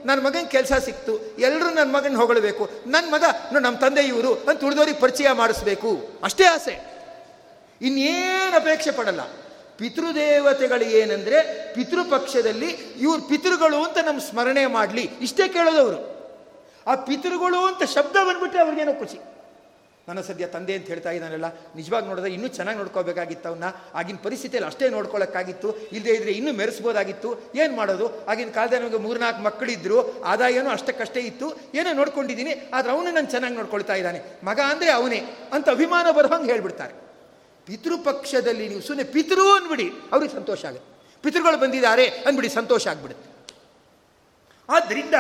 ನನ್ನ 0.06 0.22
ಮಗನ 0.22 0.46
ಕೆಲಸ 0.46 0.74
ಸಿಕ್ತು 0.74 1.36
ಎಲ್ಲರೂ 1.40 1.70
ನನ್ನ 1.70 1.96
ಮಗನ 1.96 2.16
ಹೊಗಳಬೇಕು 2.16 2.70
ನನ್ನ 2.88 3.14
ಮಗ 3.14 3.24
ನಮ್ಮ 3.62 3.78
ತಂದೆ 3.78 4.02
ಇವರು 4.02 4.34
ಅಂತ 4.34 4.64
ಉಳಿದವ್ರಿಗೆ 4.64 5.00
ಪರಿಚಯ 5.00 5.32
ಮಾಡಿಸ್ಬೇಕು. 5.32 6.20
ಅಷ್ಟೇ 6.24 6.44
ಆಸೆ. 6.44 6.92
ಇನ್ನೇನು 7.82 8.56
ಅಪೇಕ್ಷೆ 8.56 8.92
ಪಡಲ್ಲ. 8.92 9.22
ಪಿತೃದೇವತೆಗಳು 9.78 10.86
ಏನಂದರೆ 10.86 11.74
ಪಿತೃಪಕ್ಷದಲ್ಲಿ 11.74 12.68
ಇವ್ರು 13.00 13.22
ಪಿತೃಗಳು 13.22 13.84
ಅಂತ 13.84 13.98
ನಮ್ಮ 13.98 14.20
ಸ್ಮರಣೆ 14.20 14.66
ಮಾಡಲಿ. 14.66 15.10
ಇಷ್ಟೇ 15.22 15.48
ಕೇಳೋದವರು 15.48 16.12
ಆ 16.88 16.96
ಪಿತೃಗಳು 16.96 17.66
ಅಂತ 17.66 17.84
ಶಬ್ದ 17.84 18.16
ಬಂದ್ಬಿಟ್ರೆ 18.16 18.62
ಅವ್ರಿಗೇನೋ 18.62 18.94
ಖುಷಿ. 18.94 19.31
ನನ್ನ 20.08 20.22
ಸದ್ಯ 20.28 20.46
ತಂದೆ 20.54 20.74
ಅಂತ 20.78 20.88
ಹೇಳ್ತಾ 20.92 21.12
ಇದ್ದಾನಲ್ಲ, 21.16 21.48
ನಿಜವಾಗಿ 21.80 22.06
ನೋಡಿದ್ರೆ 22.10 22.32
ಇನ್ನೂ 22.36 22.48
ಚೆನ್ನಾಗಿ 22.58 22.78
ನೋಡ್ಕೋಬೇಕಾಗಿತ್ತು 22.82 23.48
ಅವನ್ನ 23.52 23.68
ಆಗಿನ 24.00 24.18
ಪರಿಸ್ಥಿತಿಯಲ್ಲಿ 24.26 24.68
ಅಷ್ಟೇ 24.70 24.90
ನೋಡ್ಕೊಳ್ಳೋಕ್ಕಾಗಿತ್ತು 24.96 25.70
ಇಲ್ಲದೇ 25.96 26.14
ಇದ್ರೆ 26.20 26.32
ಇನ್ನೂ 26.40 26.52
ಮೆರೆಸ್ಬೋದಾಗಿತ್ತು. 26.62 27.30
ಏನು 27.62 27.74
ಮಾಡೋದು? 27.80 28.08
ಆಗಿನ 28.32 28.52
ಕಾಲದಲ್ಲಿ 28.58 28.84
ನಮಗೆ 28.86 29.02
ಮೂರ್ನಾಲ್ಕು 29.06 29.42
ಮಕ್ಕಳಿದ್ರು, 29.48 30.00
ಆದಾಯನೂ 30.32 30.72
ಅಷ್ಟಕ್ಕಷ್ಟೇ 30.78 31.24
ಇತ್ತು. 31.30 31.50
ಏನೋ 31.80 31.94
ನೋಡ್ಕೊಂಡಿದ್ದೀನಿ, 32.02 32.56
ಆದರೆ 32.76 32.92
ಅವನು 32.96 33.08
ನಾನು 33.18 33.30
ಚೆನ್ನಾಗಿ 33.36 33.56
ನೋಡ್ಕೊಳ್ತಾ 33.62 33.98
ಇದ್ದಾನೆ. 34.02 34.22
ಮಗ 34.50 34.60
ಅಂದರೆ 34.74 34.92
ಅವನೇ 35.00 35.22
ಅಂತ 35.56 35.68
ಅಭಿಮಾನ 35.78 36.08
ಬರೋಂಗೆ 36.20 36.52
ಹೇಳ್ಬಿಡ್ತಾರೆ. 36.54 36.94
ಪಿತೃಪಕ್ಷದಲ್ಲಿ 37.68 38.66
ನೀವು 38.70 38.84
ಸುಮ್ಮನೆ 38.88 39.08
ಪಿತೃ 39.16 39.44
ಅಂದ್ಬಿಡಿ 39.58 39.90
ಅವ್ರಿಗೆ 40.14 40.34
ಸಂತೋಷ 40.40 40.62
ಆಗುತ್ತೆ. 40.70 40.88
ಪಿತೃಗಳು 41.24 41.58
ಬಂದಿದ್ದಾರೆ 41.64 42.06
ಅಂದ್ಬಿಡಿ 42.28 42.50
ಸಂತೋಷ 42.60 42.84
ಆಗ್ಬಿಡುತ್ತೆ. 42.94 43.28
ಆದ್ದರಿಂದ 44.72 45.14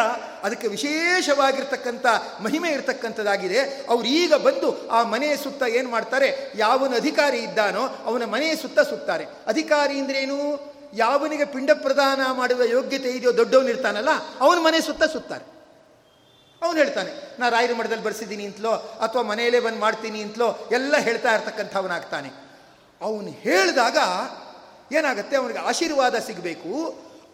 ಅದಕ್ಕೆ 0.43 0.67
ವಿಶೇಷವಾಗಿರ್ತಕ್ಕಂಥ 0.67 2.05
ಮಹಿಮೆ 2.41 2.69
ಇರತಕ್ಕಂಥದ್ದಾಗಿದೆ. 2.69 3.85
ಅವ್ರು 3.89 4.07
ಈಗ 4.07 4.33
ಬಂದು 4.33 4.89
ಆ 4.89 5.03
ಮನೆಯ 5.03 5.37
ಸುತ್ತ 5.37 5.63
ಏನು 5.63 5.89
ಮಾಡ್ತಾರೆ? 5.89 6.51
ಯಾವನ 6.55 6.95
ಅಧಿಕಾರಿ 6.95 7.37
ಇದ್ದಾನೋ 7.37 7.83
ಅವನ 8.05 8.25
ಮನೆಯ 8.25 8.55
ಸುತ್ತ 8.55 8.79
ಸುತ್ತಾರೆ. 8.79 9.25
ಅಧಿಕಾರಿ 9.47 9.99
ಅಂದ್ರೇನು 9.99 10.71
ಯಾವನಿಗೆ 10.93 11.45
ಪಿಂಡ 11.45 11.71
ಪ್ರದಾನ 11.71 12.21
ಮಾಡುವ 12.31 12.63
ಯೋಗ್ಯತೆ 12.63 13.09
ಇದೆಯೋ 13.09 13.37
ದೊಡ್ಡವನಿರ್ತಾನಲ್ಲ 13.37 14.09
ಅವನ 14.39 14.57
ಮನೆ 14.59 14.81
ಸುತ್ತ 14.81 15.03
ಸುತ್ತಾರೆ. 15.03 15.45
ಅವನು 16.61 16.77
ಹೇಳ್ತಾನೆ, 16.77 17.11
ನಾ 17.39 17.49
ರಾಯರ 17.49 17.73
ಮಠದಲ್ಲಿ 17.73 18.03
ಬರ್ಸಿದ್ದೀನಿ 18.03 18.45
ಅಂತಲೋ, 18.45 18.71
ಅಥವಾ 18.71 19.21
ಮನೆಯಲ್ಲೇ 19.21 19.59
ಬಂದು 19.59 19.79
ಮಾಡ್ತೀನಿ 19.79 20.21
ಅಂತಲೋ, 20.21 20.67
ಎಲ್ಲ 20.71 20.97
ಹೇಳ್ತಾ 20.97 21.35
ಇರ್ತಕ್ಕಂಥವನಾಗ್ತಾನೆ. 21.35 22.29
ಅವನು 23.01 23.27
ಹೇಳಿದಾಗ 23.27 23.97
ಏನಾಗುತ್ತೆ? 24.93 25.37
ಅವನಿಗೆ 25.37 25.59
ಆಶೀರ್ವಾದ 25.59 26.15
ಸಿಗಬೇಕು. 26.15 26.71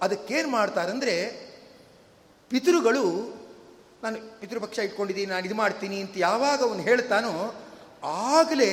ಅದಕ್ಕೇನು 0.01 0.49
ಮಾಡ್ತಾರಂದರೆ 0.49 1.46
ಪಿತೃಗಳು, 2.49 3.05
ನಾನು 4.03 4.17
ಪಿತೃಪಕ್ಷ 4.39 4.79
ಇಟ್ಕೊಂಡಿದ್ದೀನಿ 4.79 5.31
ನಾನು 5.31 5.45
ಇದು 5.45 5.55
ಮಾಡ್ತೀನಿ 5.55 6.01
ಅಂತ 6.01 6.13
ಯಾವಾಗ 6.17 6.63
ಅವನು 6.63 6.79
ಹೇಳ್ತಾನೋ, 6.79 7.55
ಆಗಲೇ 8.03 8.71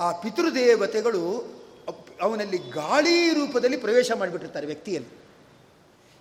ಆ 0.00 0.12
ಪಿತೃದೇವತೆಗಳು 0.12 1.54
ಅವನಲ್ಲಿ 2.20 2.58
ಗಾಳಿ 2.58 3.32
ರೂಪದಲ್ಲಿ 3.34 3.76
ಪ್ರವೇಶ 3.76 4.12
ಮಾಡಿಬಿಟ್ಟಿರ್ತಾರೆ 4.12 4.66
ವ್ಯಕ್ತಿಯಲ್ಲಿ. 4.66 5.10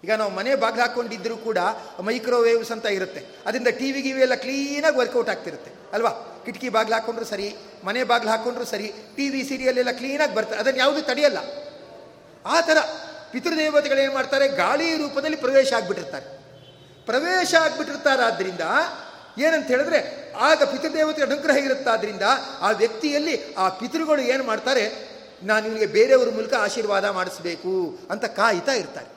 ಈಗ 0.04 0.12
ನಾವು 0.12 0.32
ಮನೆ 0.32 0.56
ಬಾಗಿಲು 0.56 0.82
ಹಾಕ್ಕೊಂಡಿದ್ದರೂ 0.82 1.38
ಕೂಡ 1.38 1.58
ಮೈಕ್ರೋವೇವ್ಸ್ 2.00 2.72
ಅಂತ 2.72 2.86
ಇರುತ್ತೆ. 2.86 3.26
ಅದರಿಂದ 3.46 3.68
ಟಿ 3.68 3.92
ವಿ 3.92 4.02
ಗಿವಿ 4.02 4.22
ಎಲ್ಲ 4.22 4.36
ಕ್ಲೀನಾಗಿ 4.36 4.98
ವರ್ಕೌಟ್ 4.98 5.30
ಆಗ್ತಿರುತ್ತೆ. 5.30 5.72
ಅಲ್ವಾ? 5.94 6.12
ಕಿಟಕಿ 6.46 6.70
ಬಾಗಿಲು 6.70 6.96
ಹಾಕ್ಕೊಂಡ್ರು 6.96 7.26
ಸರಿ, 7.26 7.56
ಮನೆ 7.84 8.04
ಬಾಗಿಲು 8.04 8.32
ಹಾಕ್ಕೊಂಡ್ರೂ 8.32 8.66
ಸರಿ 8.66 8.94
ಟಿ 9.16 9.30
ವಿ 9.30 9.44
ಸೀರಿಯಲ್ 9.44 9.78
ಎಲ್ಲ 9.78 9.92
ಕ್ಲೀನಾಗಿ 9.92 10.36
ಬರ್ತದೆ 10.36 10.60
ಅದನ್ನು 10.60 10.80
ಯಾವುದೂ 10.80 11.02
ತಡೆಯಲ್ಲ. 11.02 11.38
ಆ 12.46 12.62
ಥರ 12.62 12.78
ಏನು 13.36 14.14
ಮಾಡ್ತಾರೆ? 14.14 14.48
ಗಾಳಿ 14.48 14.98
ರೂಪದಲ್ಲಿ 14.98 15.38
ಪ್ರವೇಶ 15.38 15.74
ಆಗಿಬಿಟ್ಟಿರ್ತಾರೆ. 15.74 16.37
ಪ್ರವೇಶ 17.08 17.56
ಆಗ್ಬಿಟ್ಟಿರ್ತಾರಾದ್ರಿಂದ 17.56 18.62
ಏನಂತ 19.38 19.68
ಹೇಳಿದ್ರೆ 19.68 20.00
ಆಗ 20.36 20.64
ಪಿತೃದೇವತೆ 20.64 21.22
ಅನುಗ್ರಹ 21.22 21.58
ಇರುತ್ತಾದ್ರಿಂದ 21.58 22.22
ಆ 22.62 22.72
ವ್ಯಕ್ತಿಯಲ್ಲಿ 22.72 23.56
ಆ 23.56 23.70
ಪಿತೃಗಳು 23.70 24.22
ಏನು 24.22 24.44
ಮಾಡ್ತಾರೆ? 24.44 25.08
ನಾನು 25.44 25.68
ಇವನಿಗೆ 25.68 25.86
ಬೇರೆಯವ್ರ 25.86 26.30
ಮೂಲಕ 26.30 26.54
ಆಶೀರ್ವಾದ 26.54 27.06
ಮಾಡಿಸ್ಬೇಕು 27.06 28.00
ಅಂತ 28.12 28.26
ಕಾಯ್ತಾ 28.26 28.74
ಇರ್ತಾರೆ. 28.74 29.10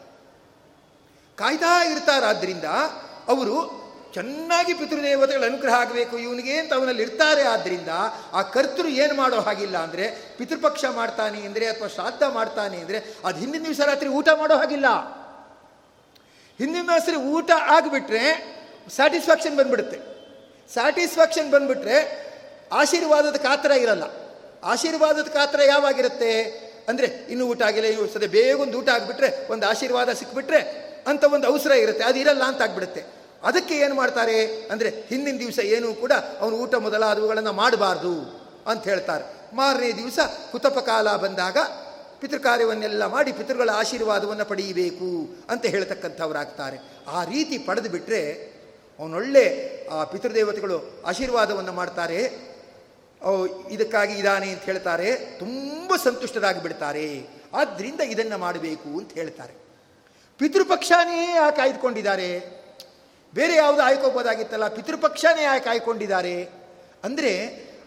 ಕಾಯ್ತಾ 1.39 1.85
ಇರ್ತಾರಾದ್ರಿಂದ 1.85 2.65
ಅವರು 3.29 3.81
ಚೆನ್ನಾಗಿ 4.15 4.75
ಪಿತೃದೇವತೆಗಳ 4.75 5.45
ಅನುಗ್ರಹ 5.45 5.75
ಆಗಬೇಕು. 5.75 6.19
ಇವನಿಗೆ 6.19 6.59
ಅಂತ 6.59 6.73
ಅವನಲ್ಲಿ 6.75 7.03
ಇರ್ತಾರೆ. 7.03 7.43
ಆದ್ದರಿಂದ 7.43 7.89
ಆ 8.33 8.43
ಕರ್ತೃ 8.43 8.89
ಏನು 8.89 9.15
ಮಾಡೋ 9.15 9.41
ಹಾಗಿಲ್ಲ 9.41 9.79
ಅಂದರೆ 9.79 10.35
ಪಿತೃಪಕ್ಷ 10.39 10.85
ಮಾಡ್ತಾನೆ 10.85 11.41
ಅಂದರೆ 11.41 11.67
ಅಥವಾ 11.67 11.89
ಶ್ರಾದ್ದ 11.89 12.23
ಮಾಡ್ತಾನೆ 12.23 12.77
ಅಂದರೆ 12.77 12.99
ಅದು 13.25 13.39
ಹಿಂದಿನ 13.39 13.65
ದಿವಸ 13.65 13.81
ರಾತ್ರಿ 13.81 14.09
ಊಟ 14.09 14.29
ಮಾಡೋ 14.39 14.57
ಹಾಗಿಲ್ಲ. 14.57 15.20
ಹಿಂದಿನ 16.61 16.83
ದಿವಸ 16.83 17.09
ಊಟ 17.35 17.51
ಆಗಿಬಿಟ್ರೆ 17.67 18.25
ಸ್ಯಾಟಿಸ್ಫ್ಯಾಕ್ಷನ್ 18.97 19.57
ಬಂದ್ಬಿಡುತ್ತೆ. 19.57 19.99
ಸ್ಯಾಟಿಸ್ಫ್ಯಾಕ್ಷನ್ 20.73 21.51
ಬಂದ್ಬಿಟ್ರೆ 21.51 21.97
ಆಶೀರ್ವಾದದ 22.73 23.37
ಕಾತರ 23.37 23.71
ಇರಲ್ಲ. 23.71 24.05
ಆಶೀರ್ವಾದದ 24.65 25.29
ಕಾತರ 25.29 25.61
ಯಾವಾಗಿರುತ್ತೆ? 25.67 26.43
ಅಂದರೆ 26.89 27.07
ಇನ್ನೂ 27.07 27.47
ಊಟ 27.47 27.63
ಆಗಿಲ್ಲ 27.63 27.89
ಇವು 27.89 28.13
ಸದ್ಯ 28.13 28.27
ಬೇಗ 28.27 28.61
ಒಂದು 28.61 28.79
ಊಟ 28.79 28.89
ಆಗಿಬಿಟ್ರೆ, 28.89 29.53
ಒಂದು 29.53 29.67
ಆಶೀರ್ವಾದ 29.67 30.13
ಸಿಕ್ಬಿಟ್ರೆ 30.13 30.61
ಅಂತ 31.07 31.25
ಒಂದು 31.25 31.47
ಅವಸರ 31.47 31.71
ಇರುತ್ತೆ. 31.71 32.05
ಅದು 32.05 32.19
ಇರಲ್ಲ 32.19 32.43
ಅಂತ 32.43 32.63
ಆಗ್ಬಿಡುತ್ತೆ. 32.63 33.03
ಅದಕ್ಕೆ 33.43 33.75
ಏನು 33.75 33.95
ಮಾಡ್ತಾರೆ? 33.95 34.47
ಅಂದರೆ 34.47 34.89
ಹಿಂದಿನ 34.89 35.39
ದಿವಸ 35.39 35.59
ಏನೂ 35.59 35.95
ಕೂಡ 35.95 36.13
ಅವನು 36.41 36.57
ಊಟ 36.57 36.75
ಮೊದಲಾದವುಗಳನ್ನು 36.75 37.53
ಮಾಡಬಾರ್ದು 37.53 38.15
ಅಂತ 38.71 38.85
ಹೇಳ್ತಾರೆ. 38.85 39.25
ಮಾರನೇ 39.57 39.93
ದಿವಸ 39.93 40.19
ಕುತಪಕಾಲ 40.53 41.17
ಬಂದಾಗ 41.17 41.57
ಪಿತೃಕಾರ್ಯವನ್ನೆಲ್ಲ 42.21 43.05
ಮಾಡಿ 43.15 43.31
ಪಿತೃಗಳ 43.39 43.71
ಆಶೀರ್ವಾದವನ್ನು 43.83 44.45
ಪಡೆಯಬೇಕು 44.45 45.09
ಅಂತ 45.53 45.65
ಹೇಳ್ತಕ್ಕಂಥವರಾಗ್ತಾರೆ. 45.75 46.79
ಆ 47.17 47.21
ರೀತಿ 47.25 47.57
ಪಡೆದು 47.69 47.91
ಬಿಟ್ಟರೆ 47.95 48.23
ಅವನೊಳ್ಳೆ, 48.99 49.45
ಆ 49.95 50.05
ಪಿತೃದೇವತೆಗಳು 50.13 50.77
ಆಶೀರ್ವಾದವನ್ನು 51.11 51.73
ಮಾಡ್ತಾರೆ. 51.81 52.21
ಇದಕ್ಕಾಗಿ 53.71 54.15
ಇದಾನೆ 54.19 54.49
ಅಂತ 54.55 54.63
ಹೇಳ್ತಾರೆ. 54.71 55.09
ತುಂಬ 55.39 55.97
ಸಂತುಷ್ಟರಾಗಿ 56.05 56.61
ಬಿಡ್ತಾರೆ 56.67 57.07
ಆದ್ದರಿಂದ 57.61 58.01
ಇದನ್ನು 58.15 58.39
ಮಾಡಬೇಕು 58.39 58.91
ಅಂತ 59.01 59.13
ಹೇಳ್ತಾರೆ. 59.21 59.55
ಪಿತೃಪಕ್ಷನೇ 60.41 61.23
ಯಾಕೆ 61.37 61.61
ಆಯ್ದುಕೊಂಡಿದ್ದಾರೆ 61.65 62.29
ಬೇರೆ 63.35 63.55
ಯಾವುದು 63.57 63.83
ಆಯ್ಕೋಬೋದಾಗಿತ್ತಲ್ಲ? 63.83 64.69
ಪಿತೃಪಕ್ಷನೇ 64.77 65.43
ಯಾಕೆ 65.43 65.69
ಆಯ್ಕೊಂಡಿದ್ದಾರೆ 65.73 66.37
ಅಂದರೆ 67.05 67.33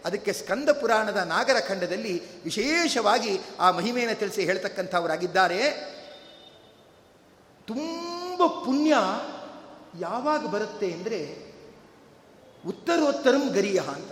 ಅದಕ್ಕೆ 0.04 0.32
ಸ್ಕಂದ 0.32 0.68
ಪುರಾಣದ 0.68 1.16
ನಾಗರ 1.16 1.58
ಖಂಡದಲ್ಲಿ 1.68 2.14
ವಿಶೇಷವಾಗಿ 2.44 3.32
ಆ 3.60 3.70
ಮಹಿಮೆಯನ್ನು 3.70 4.16
ತಿಳಿಸಿ 4.18 4.42
ಹೇಳ್ತಕ್ಕಂಥವರಾಗಿದ್ದಾರೆ. 4.44 5.60
ತುಂಬ 7.68 8.46
ಪುಣ್ಯ 8.46 8.94
ಯಾವಾಗ 10.00 10.42
ಬರುತ್ತೆ 10.46 10.92
ಅಂದರೆ 10.92 11.20
ಉತ್ತರೋತ್ತರಂ 12.64 13.48
ಗರಿಯ 13.48 13.80
ಅಂತ. 13.80 14.10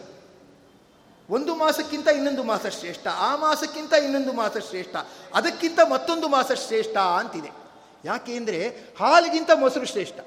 ಒಂದು 1.28 1.54
ಮಾಸಕ್ಕಿಂತ 1.54 2.08
ಇನ್ನೊಂದು 2.08 2.42
ಮಾಸ 2.42 2.66
ಶ್ರೇಷ್ಠ, 2.66 3.06
ಆ 3.06 3.36
ಮಾಸಕ್ಕಿಂತ 3.36 3.92
ಇನ್ನೊಂದು 3.92 4.32
ಮಾಸ 4.32 4.56
ಶ್ರೇಷ್ಠ, 4.68 4.96
ಅದಕ್ಕಿಂತ 5.34 5.80
ಮತ್ತೊಂದು 5.90 6.28
ಮಾಸ 6.28 6.52
ಶ್ರೇಷ್ಠ 6.66 6.96
ಅಂತಿದೆ. 6.96 7.50
ಯಾಕೆ 8.04 8.32
ಅಂದರೆ 8.36 8.60
ಹಾಲಿಗಿಂತ 9.00 9.50
ಮೊಸರು 9.54 9.86
ಶ್ರೇಷ್ಠ. 9.86 10.18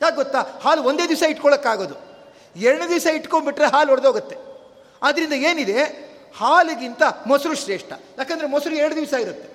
ಯಾಕೆ 0.00 0.16
ಗೊತ್ತಾ? 0.16 0.40
ಹಾಲು 0.64 0.82
ಒಂದೇ 0.82 1.04
ದಿವಸ 1.08 1.22
ಇಟ್ಕೊಳ್ಳೋಕ್ಕಾಗೋದು 1.22 1.96
ಎರಡು 2.56 2.88
ದಿವಸ 2.88 3.06
ಇಟ್ಕೊಂಡ್ಬಿಟ್ರೆ 3.18 3.66
ಹಾಲು 3.66 3.88
ಹೊಡೆದೋಗುತ್ತೆ 3.88 4.51
ಆದ್ದರಿಂದ 5.02 5.32
ಏನಿದೆ? 5.32 6.12
ಹಾಲಿಗಿಂತ 6.36 7.02
ಮೊಸರು 7.26 7.54
ಶ್ರೇಷ್ಠ. 7.54 7.92
ಯಾಕಂದರೆ 8.18 8.46
ಮೊಸರು 8.46 8.74
ಎರಡು 8.74 8.96
ದಿವಸ 8.96 9.12
ಇರುತ್ತೆ. 9.12 9.48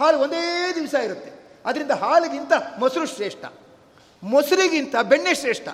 ಹಾಲು 0.00 0.18
ಒಂದೇ 0.18 0.74
ದಿವಸ 0.74 0.94
ಇರುತ್ತೆ. 0.94 1.32
ಅದರಿಂದ 1.66 1.90
ಹಾಲಿಗಿಂತ 1.90 2.52
ಮೊಸರು 2.78 3.06
ಶ್ರೇಷ್ಠ. 3.06 3.44
ಮೊಸರಿಗಿಂತ 4.22 4.96
ಬೆಣ್ಣೆ 4.96 5.34
ಶ್ರೇಷ್ಠ. 5.34 5.68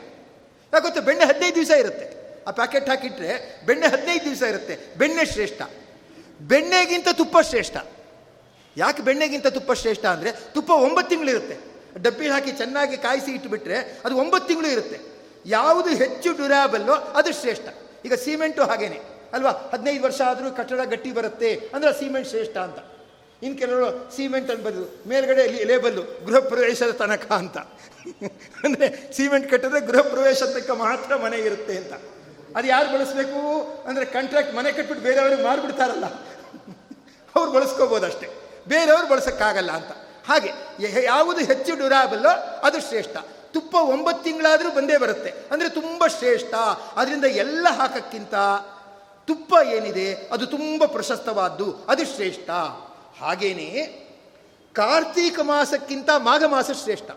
ಯಾಕೆ 0.75 1.01
ಬೆಣ್ಣೆ 1.01 1.25
ಹದಿನೈದು 1.25 1.55
ದಿವಸ 1.55 1.71
ಇರುತ್ತೆ. 1.71 2.21
ಆ 2.45 2.51
ಪ್ಯಾಕೆಟ್ 2.51 2.89
ಹಾಕಿಟ್ರೆ 2.89 3.63
ಬೆಣ್ಣೆ 3.67 3.87
ಹದಿನೈದು 3.87 4.25
ದಿವಸ 4.25 4.43
ಇರುತ್ತೆ. 4.43 4.79
ಬೆಣ್ಣೆ 4.99 5.27
ಶ್ರೇಷ್ಠ. 5.27 5.63
ಬೆಣ್ಣೆಗಿಂತ 6.41 7.09
ತುಪ್ಪ 7.13 7.39
ಶ್ರೇಷ್ಠ. 7.39 7.77
ಯಾಕೆ 8.77 9.03
ಬೆಣ್ಣೆಗಿಂತ 9.03 9.47
ತುಪ್ಪ 9.47 9.73
ಶ್ರೇಷ್ಠ 9.73 10.05
ಅಂದರೆ 10.05 10.33
ತುಪ್ಪ 10.33 10.71
ಒಂಬತ್ತು 10.71 11.09
ತಿಂಗಳಿರುತ್ತೆ 11.09 11.57
ಡಬ್ಬಿ 12.03 12.29
ಹಾಕಿ 12.29 12.53
ಚೆನ್ನಾಗಿ 12.53 12.97
ಕಾಯಿಸಿ 12.97 13.31
ಇಟ್ಟುಬಿಟ್ರೆ 13.31 13.77
ಅದು 14.05 14.17
ಒಂಬತ್ತು 14.17 14.49
ತಿಂಗಳು 14.49 14.67
ಇರುತ್ತೆ. 14.67 15.01
ಯಾವುದು 15.47 15.89
ಹೆಚ್ಚು 15.89 16.33
ಡ್ಯೂರಾಬಲ್ಲೋ 16.33 16.93
ಅದು 16.93 17.33
ಶ್ರೇಷ್ಠ. 17.33 17.69
ಈಗ 18.05 18.15
ಸಿಮೆಂಟು 18.15 18.65
ಹಾಗೇನೆ. 18.65 19.01
ಅಲ್ವಾ? 19.33 19.51
ಹದಿನೈದು 19.51 20.05
ವರ್ಷ 20.05 20.21
ಆದರೂ 20.21 20.51
ಕಟ್ಟಡ 20.51 20.81
ಗಟ್ಟಿ 20.81 21.13
ಬರುತ್ತೆ. 21.13 21.55
ಅಂದರೆ 21.55 21.93
ಸಿಮೆಂಟ್ 21.93 22.29
ಶ್ರೇಷ್ಠ 22.29 22.57
ಅಂತ. 22.57 22.79
ಇನ್ನು 23.43 23.59
ಕೆಲವರು 23.59 24.17
ಸಿಮೆಂಟ್ 24.17 24.51
ಅನ್ಬೋದು 24.51 25.09
ಮೇಲ್ಗಡೆ 25.09 25.65
ಲೇಬಲ್ಲು 25.65 26.27
ಗೃಹ 26.27 26.39
ಪ್ರವೇಶದ 26.39 26.91
ತನಕ 26.91 27.33
ಅಂತ. 27.33 27.57
ಅಂದರೆ 28.65 29.13
ಸಿಮೆಂಟ್ 29.13 29.51
ಕಟ್ಟಿದ್ರೆ 29.51 29.81
ಗೃಹ 29.81 30.01
ಪ್ರವೇಶ 30.01 30.43
ತನಕ 30.43 30.71
ಮಾತ್ರ 30.71 31.17
ಮನೆ 31.17 31.37
ಇರುತ್ತೆ 31.37 31.77
ಅಂತ. 31.77 31.93
ಅದು 32.57 32.69
ಯಾರು 32.69 32.99
ಬಳಸಬೇಕು? 32.99 33.63
ಅಂದರೆ 33.89 34.05
ಕಾಂಟ್ರಾಕ್ಟ್ 34.05 34.55
ಮನೆ 34.55 34.73
ಕಟ್ಬಿಟ್ಟು 34.73 35.05
ಬೇರೆಯವ್ರಿಗೆ 35.05 35.43
ಮಾರ್ಬಿಡ್ತಾರಲ್ಲ. 35.43 36.05
ಅವ್ರು 37.37 37.53
ಬಳಸ್ಕೋಬೋದು 37.53 38.07
ಅಷ್ಟೇ. 38.07 38.29
ಬೇರೆಯವ್ರು 38.69 39.09
ಬಳಸೋಕ್ಕಾಗಲ್ಲ 39.09 39.71
ಅಂತ. 39.71 39.91
ಹಾಗೆ 40.27 40.51
ಯಾವುದು 41.05 41.41
ಹೆಚ್ಚು 41.41 41.77
ಡ್ಯೂರಾಬಲ್ಲೋ 41.77 42.31
ಅದು 42.63 42.81
ಶ್ರೇಷ್ಠ. 42.81 43.17
ತುಪ್ಪ 43.53 43.75
ಒಂಬತ್ತು 43.75 44.25
ತಿಂಗಳಾದರೂ 44.25 44.71
ಬಂದೇ 44.71 44.97
ಬರುತ್ತೆ. 44.97 45.31
ಅಂದರೆ 45.31 45.69
ತುಂಬ 45.69 46.07
ಶ್ರೇಷ್ಠ. 46.07 46.55
ಅದರಿಂದ 46.97 47.25
ಎಲ್ಲ 47.25 47.67
ಹಾಕಕ್ಕಿಂತ 47.71 48.35
ತುಪ್ಪ 49.27 49.55
ಏನಿದೆ, 49.73 50.15
ಅದು 50.15 50.47
ತುಂಬ 50.47 50.85
ಪ್ರಶಸ್ತವಾದ್ದು, 50.85 51.85
ಅದು 51.89 52.05
ಶ್ರೇಷ್ಠ. 52.07 52.51
ಹಾಗೇನೆ 53.21 54.01
ಕಾರ್ತೀಕ 54.75 55.41
ಮಾಸಕ್ಕಿಂತ 55.41 56.11
ಮಾಘ 56.17 56.45
ಮಾಸ 56.45 56.71
ಶ್ರೇಷ್ಠ. 56.71 57.11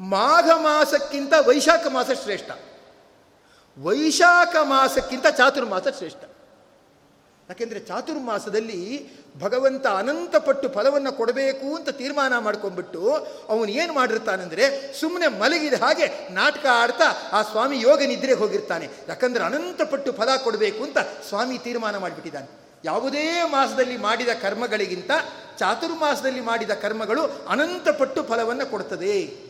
ಮಾಘ 0.00 0.50
ಮಾಸಕ್ಕಿಂತ 0.50 1.32
ವೈಶಾಖ 1.46 1.86
ಮಾಸ 1.86 2.10
ಶ್ರೇಷ್ಠ. 2.10 2.50
ವೈಶಾಖ 3.82 4.56
ಮಾಸಕ್ಕಿಂತ 4.62 5.26
ಚಾತುರ್ಮಾಸ 5.26 5.88
ಶ್ರೇಷ್ಠ. 5.88 6.24
ಯಾಕೆಂದರೆ 7.50 7.80
ಚಾತುರ್ಮಾಸದಲ್ಲಿ 7.80 8.80
ಭಗವಂತ 9.40 9.86
ಅನಂತಪಟ್ಟು 9.86 10.68
ಫಲವನ್ನು 10.68 11.12
ಕೊಡಬೇಕು 11.12 11.76
ಅಂತ 11.76 11.88
ತೀರ್ಮಾನ 11.88 12.38
ಮಾಡ್ಕೊಂಡ್ಬಿಟ್ಟು 12.38 13.00
ಅವನು 13.48 13.70
ಏನು 13.70 13.92
ಮಾಡಿರ್ತಾನೆಂದರೆ 13.92 14.94
ಸುಮ್ಮನೆ 15.00 15.28
ಮಲಗಿದ 15.38 15.72
ಹಾಗೆ 15.82 16.34
ನಾಟಕ 16.34 16.66
ಆಡ್ತಾ 16.72 17.08
ಆ 17.32 17.42
ಸ್ವಾಮಿ 17.42 17.80
ಯೋಗ 17.80 18.02
ನಿದ್ರೆಗೆ 18.06 18.38
ಹೋಗಿರ್ತಾನೆ. 18.38 18.88
ಯಾಕಂದರೆ 19.08 19.44
ಅನಂತಪಟ್ಟು 19.44 20.12
ಫಲ 20.12 20.36
ಕೊಡಬೇಕು 20.36 20.84
ಅಂತ 20.84 20.98
ಸ್ವಾಮಿ 21.28 21.58
ತೀರ್ಮಾನ 21.58 21.96
ಮಾಡಿಬಿಟ್ಟಿದ್ದಾನೆ. 21.96 22.48
ಯಾವುದೇ 22.84 23.42
ಮಾಸದಲ್ಲಿ 23.42 23.96
ಮಾಡಿದ 23.96 24.28
ಕರ್ಮಗಳಿಗಿಂತ 24.42 25.10
ಚಾತುರ್ಮಾಸದಲ್ಲಿ 25.58 26.40
ಮಾಡಿದ 26.40 26.70
ಕರ್ಮಗಳು 26.70 27.22
ಅನಂತಪಟ್ಟು 27.48 28.22
ಫಲವನ್ನು 28.22 28.66
ಕೊಡ್ತದೆ. 28.66 29.49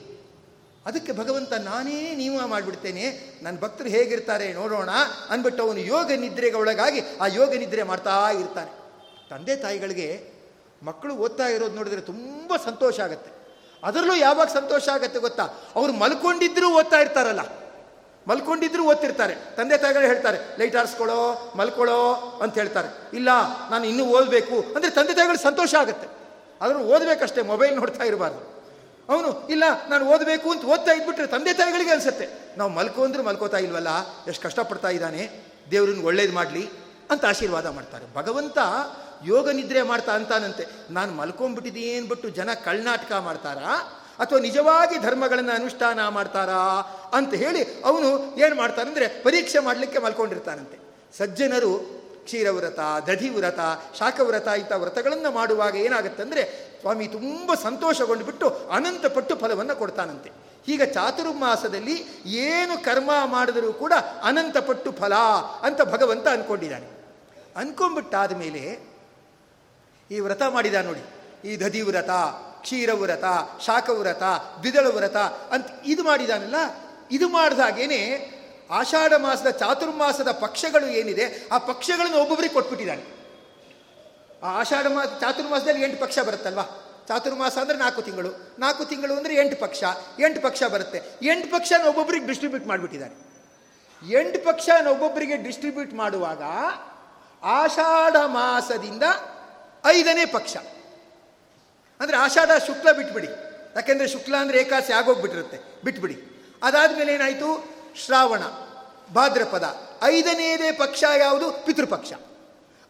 ಅದಕ್ಕೆ 0.86 1.12
ಭಗವಂತ, 1.12 1.52
ನಾನೇ 1.52 2.14
ನಿಯಮ 2.14 2.46
ಮಾಡಿಬಿಡ್ತೇನೆ. 2.46 3.20
ನನ್ನ 3.42 3.58
ಭಕ್ತರು 3.60 3.88
ಹೇಗಿರ್ತಾರೆ 3.88 4.52
ನೋಡೋಣ 4.52 4.90
ಅಂದ್ಬಿಟ್ಟು 5.30 5.62
ಅವನು 5.62 5.78
ಯೋಗ 5.78 6.12
ನಿದ್ರೆಗೆ 6.12 6.56
ಒಳಗಾಗಿ 6.56 7.00
ಆ 7.20 7.26
ಯೋಗ 7.26 7.54
ನಿದ್ರೆ 7.54 7.82
ಮಾಡ್ತಾ 7.82 8.30
ಇರ್ತಾನೆ. 8.30 8.70
ತಂದೆ 9.30 9.56
ತಾಯಿಗಳಿಗೆ 9.56 10.30
ಮಕ್ಕಳು 10.82 11.14
ಓದ್ತಾ 11.14 11.46
ಇರೋದು 11.46 11.74
ನೋಡಿದ್ರೆ 11.74 12.00
ತುಂಬ 12.00 12.56
ಸಂತೋಷ 12.64 13.00
ಆಗುತ್ತೆ. 13.00 13.30
ಅದರಲ್ಲೂ 13.84 14.14
ಯಾವಾಗ 14.14 14.48
ಸಂತೋಷ 14.48 14.88
ಆಗುತ್ತೆ 14.88 15.20
ಗೊತ್ತಾ? 15.20 15.48
ಅವ್ರು 15.76 15.92
ಮಲ್ಕೊಂಡಿದ್ರೂ 15.92 16.70
ಓದ್ತಾ 16.70 16.96
ಇರ್ತಾರಲ್ಲ. 16.96 17.40
ಮಲ್ಕೊಂಡಿದ್ರು 18.28 18.84
ಓದ್ತಿರ್ತಾರೆ. 18.84 19.34
ತಂದೆ 19.56 19.78
ತಾಯಿಗಳು 19.78 20.06
ಹೇಳ್ತಾರೆ, 20.06 20.38
ಲೈಟ್ 20.58 20.76
ಆರಿಸ್ಕೊಳ್ಳೋ, 20.76 21.52
ಮಲ್ಕೊಳ್ಳೋ 21.56 22.14
ಅಂತ 22.42 22.54
ಹೇಳ್ತಾರೆ. 22.54 23.16
ಇಲ್ಲ, 23.16 23.28
ನಾನು 23.70 23.84
ಇನ್ನೂ 23.84 24.04
ಓದಬೇಕು. 24.04 24.56
ಅಂದರೆ 24.74 24.90
ತಂದೆ 24.90 25.14
ತಾಯಿಗಳು 25.14 25.38
ಸಂತೋಷ 25.38 25.74
ಆಗುತ್ತೆ. 25.74 26.08
ಅದನ್ನು 26.60 26.82
ಓದಬೇಕಷ್ಟೇ, 26.82 27.42
ಮೊಬೈಲ್ 27.42 27.76
ನೋಡ್ತಾ 27.76 28.04
ಇರಬಾರ್ದು. 28.04 28.49
ಅವನು, 29.10 29.48
ಇಲ್ಲ, 29.48 29.64
ನಾನು 29.88 30.06
ಓದಬೇಕು 30.06 30.50
ಅಂತ 30.50 30.64
ಓದ್ತಾ 30.64 30.92
ಇದ್ಬಿಟ್ರೆ 30.92 31.26
ತಂದೆ 31.26 31.52
ತಾಯಿಗಳಿಗೆ 31.52 31.90
ಅನಿಸುತ್ತೆ. 31.90 32.28
ನಾವು 32.56 32.70
ಮಲ್ಕೋ 32.70 33.06
ಮಲ್ಕೋತಾ 33.06 33.56
ಇಲ್ವಲ್ಲ, 33.56 33.88
ಎಷ್ಟು 34.28 34.42
ಕಷ್ಟಪಡ್ತಾ 34.42 34.88
ಇದ್ದಾನೆ, 34.88 35.30
ದೇವ್ರನ್ನ 35.70 36.04
ಒಳ್ಳೇದು 36.04 36.32
ಮಾಡಲಿ 36.32 36.70
ಅಂತ 37.10 37.24
ಆಶೀರ್ವಾದ 37.24 37.66
ಮಾಡ್ತಾರೆ. 37.66 38.14
ಭಗವಂತ 38.14 38.58
ಯೋಗ 39.24 39.50
ನಿದ್ರೆ 39.50 39.82
ಮಾಡ್ತಾ 39.82 40.12
ಅಂತಾನಂತೆ. 40.12 40.66
ನಾನು 40.90 41.12
ಮಲ್ಕೊಂಡ್ಬಿಟ್ಟಿದ್ದೀನಿ 41.12 41.92
ಅಂದ್ಬಿಟ್ಟು 41.92 42.28
ಜನ 42.28 42.54
ಕಳ್ನಾಟಕ 42.64 43.12
ಮಾಡ್ತಾರಾ? 43.12 43.96
ಅಥವಾ 44.18 44.38
ನಿಜವಾಗಿ 44.38 44.98
ಧರ್ಮಗಳನ್ನು 44.98 45.52
ಅನುಷ್ಠಾನ 45.52 46.08
ಮಾಡ್ತಾರಾ? 46.08 46.80
ಅಂತ 47.12 47.34
ಹೇಳಿ 47.34 47.82
ಅವನು 47.84 48.36
ಏನು 48.36 48.54
ಮಾಡ್ತಾನಂದರೆ 48.54 49.22
ಪರೀಕ್ಷೆ 49.22 49.58
ಮಾಡಲಿಕ್ಕೆ 49.58 49.98
ಮಲ್ಕೊಂಡಿರ್ತಾನಂತೆ. 49.98 50.78
ಸಜ್ಜನರು 51.18 51.99
ಕ್ಷೀರವ್ರತ 52.30 52.80
ದಧಿವ್ರತ, 53.06 53.60
ಶಾಖವ್ರತ 53.98 54.48
ಇಂಥ 54.62 54.72
ವ್ರತಗಳನ್ನು 54.72 55.30
ಮಾಡುವಾಗ 55.30 55.74
ಏನಾಗುತ್ತಂದರೆ 55.76 56.42
ಸ್ವಾಮಿ 56.80 57.06
ತುಂಬ 57.06 57.54
ಸಂತೋಷಗೊಂಡು 57.62 58.24
ಬಿಟ್ಟು 58.24 58.48
ಅನಂತಪಟ್ಟು 58.48 59.36
ಫಲವನ್ನು 59.36 59.74
ಕೊಡ್ತಾನಂತೆ. 59.76 60.30
ಈಗ 60.68 60.82
ಚಾತುರ್ಮಾಸದಲ್ಲಿ 60.82 61.96
ಏನು 62.26 62.74
ಕರ್ಮ 62.84 63.10
ಮಾಡಿದರೂ 63.24 63.72
ಕೂಡ 63.72 63.92
ಅನಂತಪಟ್ಟು 64.22 64.92
ಫಲ 64.92 65.14
ಅಂತ 65.62 65.82
ಭಗವಂತ 65.82 66.26
ಅಂದ್ಕೊಂಡಿದ್ದಾನೆ 66.28 66.88
ಅಂದ್ಕೊಂಡ್ಬಿಟ್ಟಾದ 67.56 68.36
ಮೇಲೆ 68.36 68.62
ಈ 70.10 70.20
ವ್ರತ 70.20 70.42
ಮಾಡಿದ 70.48 70.74
ನೋಡಿ. 70.74 71.02
ಈ 71.48 71.56
ದಧಿ 71.60 71.82
ವ್ರತ 71.82 72.10
ಕ್ಷೀರ 72.62 72.90
ವ್ರತ 72.92 73.24
ದ್ವಿದಳ 74.60 74.86
ವ್ರತ 74.96 75.16
ಅಂತ 75.54 75.66
ಇದು 75.84 76.04
ಮಾಡಿದಾನಲ್ಲ. 76.04 76.58
ಇದು 77.10 77.28
ಮಾಡಿದಾಗೇನೆ 77.28 78.00
ಆಷಾಢ 78.70 79.12
ಮಾಸದ 79.14 79.50
ಚಾತುರ್ಮಾಸದ 79.50 80.30
ಪಕ್ಷಗಳು 80.30 80.86
ಏನಿದೆ, 80.86 81.48
ಆ 81.52 81.58
ಪಕ್ಷಗಳನ್ನು 81.58 82.18
ಒಬ್ಬೊಬ್ಬರಿಗೆ 82.18 82.54
ಕೊಟ್ಬಿಟ್ಟಿದ್ದಾನೆ 82.54 83.02
ಆ 84.42 84.60
ಆಷಾಢ 84.60 84.86
ಮಾಸ 84.86 85.06
ಚಾತುರ್ಮಾಸದಲ್ಲಿ 85.20 85.82
ಎಂಟು 85.84 85.98
ಪಕ್ಷ 86.00 86.18
ಬರುತ್ತಲ್ವಾ? 86.18 86.64
ಚಾತುರ್ಮಾಸ 87.08 87.58
ಅಂದರೆ 87.58 87.76
ನಾಲ್ಕು 87.76 88.02
ತಿಂಗಳು. 88.02 88.58
ನಾಲ್ಕು 88.58 88.84
ತಿಂಗಳು 88.84 89.16
ಅಂದರೆ 89.16 89.34
ಎಂಟು 89.34 89.56
ಪಕ್ಷ. 89.56 89.82
ಎಂಟು 90.20 90.40
ಪಕ್ಷ 90.40 90.62
ಬರುತ್ತೆ. 90.62 90.98
ಎಂಟು 91.22 91.48
ಪಕ್ಷನ 91.50 91.86
ಒಬ್ಬೊಬ್ಬರಿಗೆ 91.86 92.26
ಡಿಸ್ಟ್ರಿಬ್ಯೂಟ್ 92.26 92.66
ಮಾಡಿಬಿಟ್ಟಿದ್ದಾನೆ 92.66 93.16
ಎಂಟು 94.18 94.38
ಪಕ್ಷನ 94.44 94.86
ಒಬ್ಬೊಬ್ಬರಿಗೆ 94.86 95.36
ಡಿಸ್ಟ್ರಿಬ್ಯೂಟ್ 95.36 95.94
ಮಾಡುವಾಗ 95.94 96.42
ಆಷಾಢ 97.42 98.16
ಮಾಸದಿಂದ 98.26 99.02
ಐದನೇ 99.86 100.24
ಪಕ್ಷ. 100.24 100.56
ಅಂದರೆ 102.00 102.16
ಆಷಾಢ 102.16 102.50
ಶುಕ್ಲ 102.66 102.92
ಬಿಟ್ಬಿಡಿ. 102.92 103.26
ಯಾಕೆಂದರೆ 103.76 104.08
ಶುಕ್ಲ 104.08 104.36
ಅಂದರೆ 104.36 104.60
ಏಕಾಸಿ 104.60 104.92
ಆಗೋಗ್ಬಿಟ್ಟಿರುತ್ತೆ. 104.92 105.58
ಬಿಟ್ಬಿಡಿ. 105.84 106.46
ಅದಾದಮೇಲೆ 106.62 107.14
ಏನಾಯಿತು? 107.14 107.69
ಶ್ರಾವಣ, 107.96 108.40
ಭಾದ್ರಪದ, 109.14 109.80
ಐದನೇದೇ 110.02 110.72
ಪಕ್ಷ 110.72 111.04
ಯಾವುದು? 111.18 111.52
ಪಿತೃಪಕ್ಷ. 111.66 112.12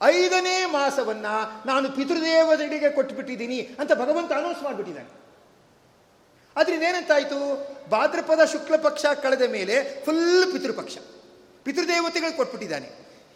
ಐದನೇ 0.03 0.65
ಮಾಸವನ್ನ 0.65 1.27
ನಾನು 1.67 1.91
ಪಿತೃದೇವತೆಗಳಿಗೆ 1.91 2.91
ಕೊಟ್ಟುಬಿಟ್ಟಿದ್ದೀನಿ 2.91 3.69
ಅಂತ 3.79 3.93
ಭಗವಂತ 3.93 4.33
ಅನೌನ್ಸ್ 4.33 4.63
ಮಾಡಿಬಿಟ್ಟಿದ್ದಾನೆ. 4.63 5.09
ಅದರಿಂದ 6.57 6.83
ಏನಂತಾಯಿತು? 6.83 7.67
ಭಾದ್ರಪದ 7.91 8.45
ಶುಕ್ಲ 8.45 8.77
ಪಕ್ಷ 8.77 9.07
ಕಳೆದ 9.23 9.43
ಮೇಲೆ 9.43 10.05
ಫುಲ್ 10.05 10.53
ಪಿತೃಪಕ್ಷ. 10.53 10.97
ಪಿತೃದೇವತೆಗಳು 11.65 12.37
ಕೊಟ್ಬಿಟ್ಟಿದ್ದಾನೆ. 12.37 12.91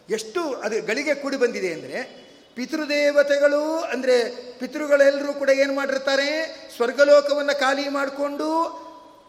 ಎಷ್ಟು 0.09 0.53
ಅದು 0.53 0.85
ಗಳಿಗೆ 0.85 1.15
ಕೂಡಿ 1.15 1.37
ಬಂದಿದೆ 1.37 1.73
ಅಂದರೆ 1.73 2.25
ಪಿತೃದೇವತೆಗಳು 2.55 3.77
ಅಂದರೆ 3.77 4.29
ಪಿತೃಗಳೆಲ್ಲರೂ 4.59 5.33
ಕೂಡ 5.33 5.49
ಏನು 5.49 5.75
ಮಾಡಿರ್ತಾರೆ? 5.75 6.59
ಸ್ವರ್ಗಲೋಕವನ್ನು 6.75 7.59
ಖಾಲಿ 7.59 7.89
ಮಾಡಿಕೊಂಡು 7.89 8.84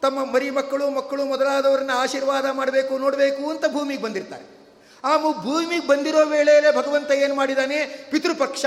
ತಮ್ಮ 0.06 0.25
ಮರಿ 0.32 0.50
ಮಕ್ಕಳು 0.50 0.90
ಮಕ್ಕಳು 0.90 1.25
ಮೊದಲಾದವರನ್ನ 1.25 1.90
ಆಶೀರ್ವಾದ 1.94 2.46
ಮಾಡಬೇಕು, 2.52 2.98
ನೋಡಬೇಕು 2.98 3.50
ಅಂತ 3.50 3.64
ಭೂಮಿಗೆ 3.72 4.02
ಬಂದಿರ್ತಾರೆ. 4.02 4.56
ಆ 5.04 5.16
ಭೂಮಿಗೆ 5.18 5.86
ಬಂದಿರೋ 5.86 6.26
ವೇಳೆಯಲ್ಲೇ 6.26 6.70
ಭಗವಂತ 6.72 7.10
ಏನು 7.10 7.34
ಮಾಡಿದ್ದಾನೆ 7.34 8.08
ಪಿತೃಪಕ್ಷ 8.10 8.64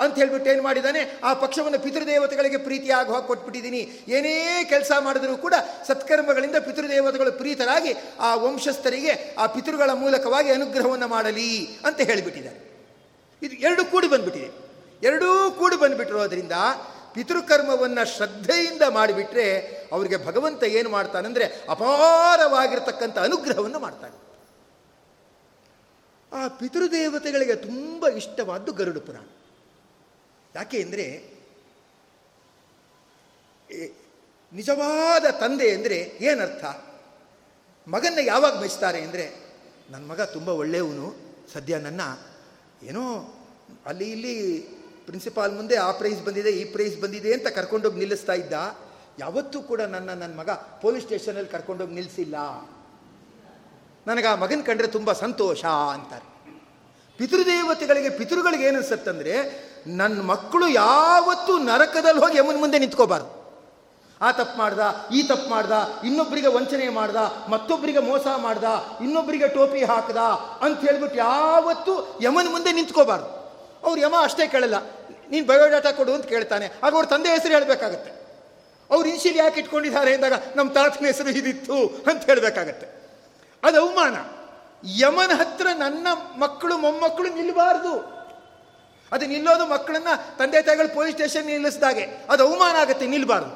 ಅಂತ 0.00 0.14
ಹೇಳ್ಬಿಟ್ಟು 0.14 0.50
ಏನು 0.50 0.62
ಮಾಡಿದ್ದಾನೆ 0.62 1.20
ಆ 1.24 1.34
ಪಕ್ಷವನ್ನು 1.34 1.78
ಪಿತೃದೇವತೆಗಳಿಗೆ 1.78 2.56
ಪ್ರೀತಿಯಾಗಿ 2.56 3.10
ಹೋಗಿ 3.10 3.26
ಕೊಟ್ಬಿಟ್ಟಿದ್ದೀನಿ 3.26 3.80
ಏನೇ 4.08 4.64
ಕೆಲಸ 4.68 4.92
ಮಾಡಿದರೂ 5.00 5.36
ಕೂಡ 5.36 5.54
ಸತ್ಕರ್ಮಗಳಿಂದ 5.88 6.56
ಪಿತೃದೇವತೆಗಳು 6.56 7.32
ಪ್ರೀತರಾಗಿ 7.32 7.94
ಆ 8.20 8.34
ವಂಶಸ್ಥರಿಗೆ 8.34 9.34
ಆ 9.38 9.46
ಪಿತೃಗಳ 9.46 9.90
ಮೂಲಕವಾಗಿ 9.90 10.50
ಅನುಗ್ರಹವನ್ನು 10.52 11.08
ಮಾಡಲಿ 11.08 11.78
ಅಂತ 11.84 12.00
ಹೇಳಿಬಿಟ್ಟಿದ್ದಾರೆ. 12.00 12.60
ಇದು 13.42 13.54
ಎರಡು 13.54 13.84
ಕೂಡಿ 13.84 14.08
ಬಂದ್ಬಿಟ್ಟಿದೆ. 14.08 14.50
ಎರಡೂ 15.06 15.50
ಕೂಡಿ 15.50 15.76
ಬಂದುಬಿಟ್ಟಿರೋದ್ರಿಂದ 15.76 16.52
ಪಿತೃಕರ್ಮವನ್ನು 17.14 18.16
ಶ್ರದ್ಧೆಯಿಂದ 18.16 18.82
ಮಾಡಿಬಿಟ್ರೆ 18.88 19.81
ಅವರಿಗೆ 19.94 20.18
ಭಗವಂತ 20.26 20.62
ಏನು 20.78 20.90
ಮಾಡ್ತಾನಂದರೆ 20.96 21.46
ಅಪಾರವಾಗಿರ್ತಕ್ಕಂಥ 21.74 23.16
ಅನುಗ್ರಹವನ್ನು 23.28 23.80
ಮಾಡ್ತಾನೆ. 23.86 24.16
ಆ 26.32 26.40
ಪಿತೃದೇವತೆಗಳಿಗೆ 26.60 27.56
ತುಂಬ 27.66 28.08
ಇಷ್ಟವಾದ್ದು 28.20 28.70
ಗರುಡ 28.78 28.98
ಪುರಾಣ. 29.06 29.26
ಯಾಕೆ 30.54 30.78
ಅಂದರೆ 30.84 31.06
ನಿಜವಾದ 34.52 35.26
ತಂದೆ 35.42 35.68
ಅಂದರೆ 35.76 35.98
ಏನರ್ಥ? 36.28 36.64
ಮಗನ್ನ 37.86 38.20
ಯಾವಾಗ 38.32 38.54
ಬಯಸ್ತಾರೆ 38.62 39.00
ಅಂದರೆ 39.06 39.26
ನನ್ನ 39.92 40.04
ಮಗ 40.10 40.20
ತುಂಬ 40.34 40.48
ಒಳ್ಳೆಯವನು, 40.62 41.06
ಸದ್ಯ 41.52 41.78
ನನ್ನ, 41.86 42.02
ಏನೋ, 42.88 43.04
ಅಲ್ಲಿ 43.90 44.08
ಇಲ್ಲಿ 44.16 44.34
ಪ್ರಿನ್ಸಿಪಾಲ್ 45.06 45.52
ಮುಂದೆ 45.58 45.76
ಆ 45.86 45.90
ಪ್ರೈಸ್ 46.00 46.20
ಬಂದಿದೆ, 46.26 46.50
ಈ 46.60 46.64
ಪ್ರೈಸ್ 46.74 46.96
ಬಂದಿದೆ 47.04 47.30
ಅಂತ 47.36 47.48
ಕರ್ಕೊಂಡೋಗಿ 47.58 48.00
ನಿಲ್ಲಿಸ್ತಾ 48.02 48.34
ಇದ್ದ 48.42 48.54
ಯಾವತ್ತೂ 49.18 49.62
ಕೂಡ 49.62 49.80
ನನ್ನ 49.80 50.10
ನನ್ನ 50.10 50.38
ಮಗ 50.38 50.50
ಪೊಲೀಸ್ 50.82 51.04
ಸ್ಟೇಷನಲ್ಲಿ 51.04 51.50
ಕರ್ಕೊಂಡೋಗಿ 51.50 51.94
ನಿಲ್ಲಿಸಿಲ್ಲ 51.94 52.36
ನನಗೆ 54.06 54.26
ಆ 54.26 54.34
ಮಗನ 54.34 54.60
ಕಂಡ್ರೆ 54.66 54.88
ತುಂಬ 54.88 55.12
ಸಂತೋಷ 55.12 55.64
ಅಂತಾರೆ. 55.64 56.26
ಪಿತೃದೇವತೆಗಳಿಗೆ 57.18 58.10
ಪಿತೃಗಳಿಗೆ 58.10 58.64
ಏನು 58.64 58.78
ಅನ್ಸುತ್ತಂದ್ರೆ 58.78 59.34
ನನ್ನ 59.86 60.20
ಮಕ್ಕಳು 60.20 60.68
ಯಾವತ್ತೂ 60.68 61.58
ನರಕದಲ್ಲಿ 61.58 62.20
ಹೋಗಿ 62.20 62.38
ಯಮನ 62.38 62.58
ಮುಂದೆ 62.58 62.78
ನಿಂತ್ಕೋಬಾರ್ದು. 62.78 63.42
ಆ 64.20 64.32
ತಪ್ಪು 64.32 64.58
ಮಾಡ್ದ, 64.58 64.80
ಈ 65.14 65.22
ತಪ್ಪು 65.22 65.50
ಮಾಡ್ದ 65.50 65.72
ಇನ್ನೊಬ್ಬರಿಗೆ 66.04 66.46
ವಂಚನೆ 66.46 66.88
ಮಾಡ್ದ 66.88 67.16
ಮತ್ತೊಬ್ಬರಿಗೆ 67.48 67.98
ಮೋಸ 67.98 68.26
ಮಾಡ್ದ 68.36 68.64
ಇನ್ನೊಬ್ಬರಿಗೆ 69.02 69.48
ಟೋಪಿ 69.48 69.84
ಹಾಕ್ದ 69.84 70.16
ಅಂತ 70.64 70.80
ಹೇಳ್ಬಿಟ್ಟು 70.80 71.18
ಯಾವತ್ತೂ 71.18 72.18
ಯಮನ 72.22 72.46
ಮುಂದೆ 72.50 72.72
ನಿಂತ್ಕೋಬಾರ್ದು. 72.72 73.28
ಅವ್ರು 73.86 74.00
ಯಮ 74.00 74.14
ಅಷ್ಟೇ 74.22 74.48
ಕೇಳಲ್ಲ. 74.48 74.74
ನೀನು 75.30 75.46
ಬಯೋಡಾಟಾ 75.46 75.92
ಕೊಡು 75.92 76.14
ಅಂತ 76.14 76.24
ಕೇಳ್ತಾನೆ. 76.24 76.66
ಆಗ 76.82 76.94
ಅವ್ರ 76.94 77.06
ತಂದೆ 77.06 77.28
ಹೆಸರು 77.28 77.52
ಹೇಳಬೇಕಾಗತ್ತೆ. 77.52 78.11
ಅವ್ರು 78.92 79.08
ಇನ್ಶಿಲ್ 79.08 79.36
ಯಾಕೆ 79.36 79.60
ಇಟ್ಕೊಂಡಿದ್ದಾರೆ 79.60 80.14
ಅಂದಾಗ 80.14 80.32
ನಮ್ಮ 80.56 80.72
ತಾತನ 80.72 81.06
ಹೆಸರು 81.06 81.30
ಇದಿತ್ತು 81.30 81.86
ಅಂತ 82.10 82.24
ಹೇಳಬೇಕಾಗತ್ತೆ. 82.24 82.86
ಅದು 83.62 83.86
ಅವಮಾನ. 83.86 84.16
ಯಮನ 84.84 85.32
ಹತ್ರ 85.34 85.66
ನನ್ನ 85.78 86.06
ಮಕ್ಕಳು, 86.36 86.78
ಮೊಮ್ಮಕ್ಕಳು 86.78 87.28
ನಿಲ್ಲಬಾರ್ದು 87.34 88.22
ಅದು 89.12 89.26
ನಿಲ್ಲೋದು 89.26 89.66
ಮಕ್ಕಳನ್ನ 89.66 90.08
ತಂದೆ 90.38 90.62
ತಾಯಿಗಳು 90.62 90.94
ಪೊಲೀಸ್ 90.94 91.14
ಸ್ಟೇಷನ್ 91.14 91.46
ನಿಲ್ಲಿಸಿದಾಗೆ. 91.46 92.26
ಅದು 92.28 92.48
ಅವಮಾನ 92.48 92.76
ಆಗುತ್ತೆ, 92.76 93.06
ನಿಲ್ಬಾರ್ದು. 93.06 93.52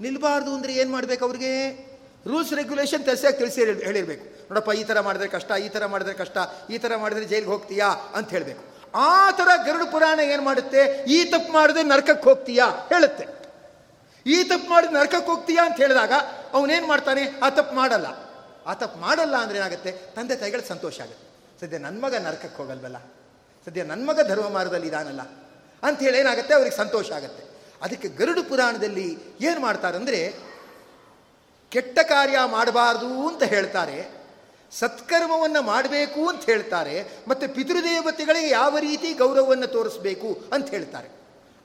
ನಿಲ್ಲಬಾರ್ದು 0.00 0.54
ಅಂದರೆ 0.54 0.74
ಏನು 0.74 0.90
ಮಾಡಬೇಕು 0.90 1.24
ಅವ್ರಿಗೆ? 1.24 1.68
ರೂಲ್ಸ್ 2.26 2.52
ರೆಗ್ಯುಲೇಷನ್ 2.52 3.04
ತರಿಸಿಯಾಗಿ 3.04 3.36
ತಿಳಿಸಿ 3.36 3.60
ಹೇಳಿರಬೇಕು. 3.60 4.24
ನೋಡಪ್ಪ, 4.48 4.70
ಈ 4.70 4.84
ಥರ 4.84 5.00
ಮಾಡಿದ್ರೆ 5.00 5.28
ಕಷ್ಟ, 5.28 5.50
ಈ 5.52 5.68
ಥರ 5.68 5.86
ಮಾಡಿದ್ರೆ 5.86 6.14
ಕಷ್ಟ, 6.14 6.38
ಈ 6.70 6.78
ಥರ 6.78 6.96
ಮಾಡಿದ್ರೆ 6.96 7.24
ಜೈಲಿಗೆ 7.24 7.50
ಹೋಗ್ತೀಯಾ 7.50 7.86
ಅಂತ 7.86 8.30
ಹೇಳಬೇಕು. 8.30 8.62
ಆ 8.94 9.30
ಥರ 9.30 9.48
ಗರುಡು 9.66 9.86
ಪುರಾಣ 9.86 10.20
ಏನು 10.20 10.42
ಮಾಡುತ್ತೆ? 10.42 11.04
ಈ 11.06 11.24
ತಪ್ಪು 11.24 11.52
ಮಾಡಿದ್ರೆ 11.52 11.82
ನರಕಕ್ಕೆ 11.82 12.24
ಹೋಗ್ತೀಯಾ? 12.24 12.66
ಹೇಳುತ್ತೆ. 12.88 13.37
ಈ 14.28 14.44
ತಪ್ಪು 14.44 14.70
ಮಾಡಿ 14.70 14.86
ನರಕಕ್ಕೆ 14.86 15.30
ಹೋಗ್ತೀಯಾ 15.30 15.66
ಅಂತ 15.66 15.76
ಹೇಳಿದಾಗ 15.76 16.12
ಅವನೇನು 16.52 16.86
ಮಾಡ್ತಾನೆ? 16.86 17.22
ಆ 17.42 17.48
ತಪ್ಪು 17.50 17.74
ಮಾಡಲ್ಲ. 17.74 18.06
ಆ 18.66 18.74
ತಪ್ಪು 18.74 19.00
ಮಾಡಲ್ಲ 19.00 19.36
ಅಂದರೆ 19.36 19.58
ಏನಾಗುತ್ತೆ? 19.58 19.92
ತಂದೆ 19.92 20.36
ತಾಯಿಗಳು 20.36 20.68
ಸಂತೋಷ 20.68 21.00
ಆಗುತ್ತೆ. 21.00 21.26
ಸದ್ಯ 21.60 21.78
ನನ್ನ 21.78 22.04
ಮಗ 22.04 22.14
ನರಕಕ್ಕೆ 22.14 22.62
ಹೋಗಲ್ವಲ್ಲ? 22.62 22.96
ಸದ್ಯ 23.66 23.82
ನನ್ನ 23.82 24.08
ಮಗ 24.08 24.28
ಧರ್ಮ 24.28 24.48
ಮಾರ್ಗದಲ್ಲಿ 24.48 24.86
ಇದಾನಲ್ಲ? 24.86 25.20
ಅಂಥೇಳಿ 25.82 26.18
ಏನಾಗುತ್ತೆ? 26.18 26.54
ಅವ್ರಿಗೆ 26.54 26.76
ಸಂತೋಷ 26.76 27.12
ಆಗುತ್ತೆ. 27.12 27.42
ಅದಕ್ಕೆ 27.82 28.08
ಗರುಡು 28.08 28.42
ಪುರಾಣದಲ್ಲಿ 28.42 29.18
ಏನು 29.40 29.60
ಮಾಡ್ತಾರಂದರೆ, 29.60 30.20
ಕೆಟ್ಟ 31.70 31.98
ಕಾರ್ಯ 32.02 32.38
ಮಾಡಬಾರ್ದು 32.46 33.28
ಅಂತ 33.28 33.42
ಹೇಳ್ತಾರೆ, 33.42 33.98
ಸತ್ಕರ್ಮವನ್ನು 34.72 35.62
ಮಾಡಬೇಕು 35.62 36.28
ಅಂತ 36.28 36.44
ಹೇಳ್ತಾರೆ, 36.44 36.96
ಮತ್ತು 37.28 37.54
ಪಿತೃದೇವತೆಗಳಿಗೆ 37.54 38.48
ಯಾವ 38.48 38.78
ರೀತಿ 38.78 39.12
ಗೌರವವನ್ನು 39.12 39.66
ತೋರಿಸಬೇಕು 39.66 40.44
ಅಂತ 40.52 40.70
ಹೇಳ್ತಾರೆ. 40.70 41.08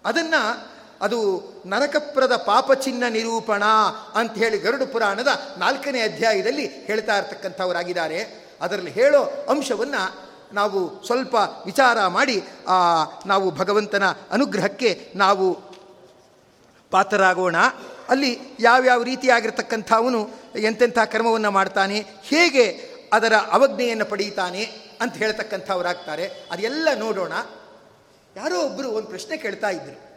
ಅದನ್ನು 0.06 0.73
ಅದು 1.02 1.44
ನರಕಪ್ರದ 1.66 2.36
ಪಾಪಚಿನ್ನ 2.36 3.04
ನಿರೂಪಣ 3.10 3.64
ಅಂತ 4.14 4.34
ಹೇಳಿ 4.34 4.58
ಗರುಡು 4.58 4.88
ಪುರಾಣದ 4.88 5.28
ನಾಲ್ಕನೇ 5.58 6.02
ಅಧ್ಯಾಯದಲ್ಲಿ 6.02 6.68
ಹೇಳ್ತಾ 6.68 7.18
ಇರ್ತಕ್ಕಂಥವರಾಗಿದ್ದಾರೆ. 7.18 8.44
ಅದರಲ್ಲಿ 8.62 8.92
ಹೇಳೋ 8.92 9.24
ಅಂಶವನ್ನು 9.50 10.34
ನಾವು 10.54 11.06
ಸ್ವಲ್ಪ 11.06 11.36
ವಿಚಾರ 11.66 12.08
ಮಾಡಿ, 12.08 12.44
ಆ, 12.68 13.04
ನಾವು 13.26 13.52
ಭಗವಂತನ 13.52 14.04
ಅನುಗ್ರಹಕ್ಕೆ 14.32 15.12
ನಾವು 15.16 15.58
ಪಾತ್ರರಾಗೋಣ. 16.92 17.56
ಅಲ್ಲಿ 18.10 18.40
ಯಾವ್ಯಾವ 18.60 19.04
ರೀತಿಯಾಗಿರ್ತಕ್ಕಂಥವನು 19.04 20.30
ಎಂತೆಂಥ 20.56 21.00
ಕರ್ಮವನ್ನು 21.00 21.52
ಮಾಡ್ತಾನೆ, 21.52 22.06
ಹೇಗೆ 22.24 22.94
ಅದರ 23.14 23.34
ಅವಜ್ಞೆಯನ್ನು 23.52 24.06
ಪಡೀತಾನೆ 24.06 24.64
ಅಂತ 25.02 25.14
ಹೇಳ್ತಕ್ಕಂಥವರಾಗ್ತಾರೆ. 25.14 26.30
ಅದೆಲ್ಲ 26.52 26.88
ನೋಡೋಣ. 26.96 27.34
ಯಾರೋ 28.36 28.62
ಒಬ್ಬರು 28.62 28.90
ಒಂದು 28.90 29.08
ಪ್ರಶ್ನೆ 29.08 29.38
ಕೇಳ್ತಾ 29.38 29.70
ಇದ್ರು. 29.70 30.13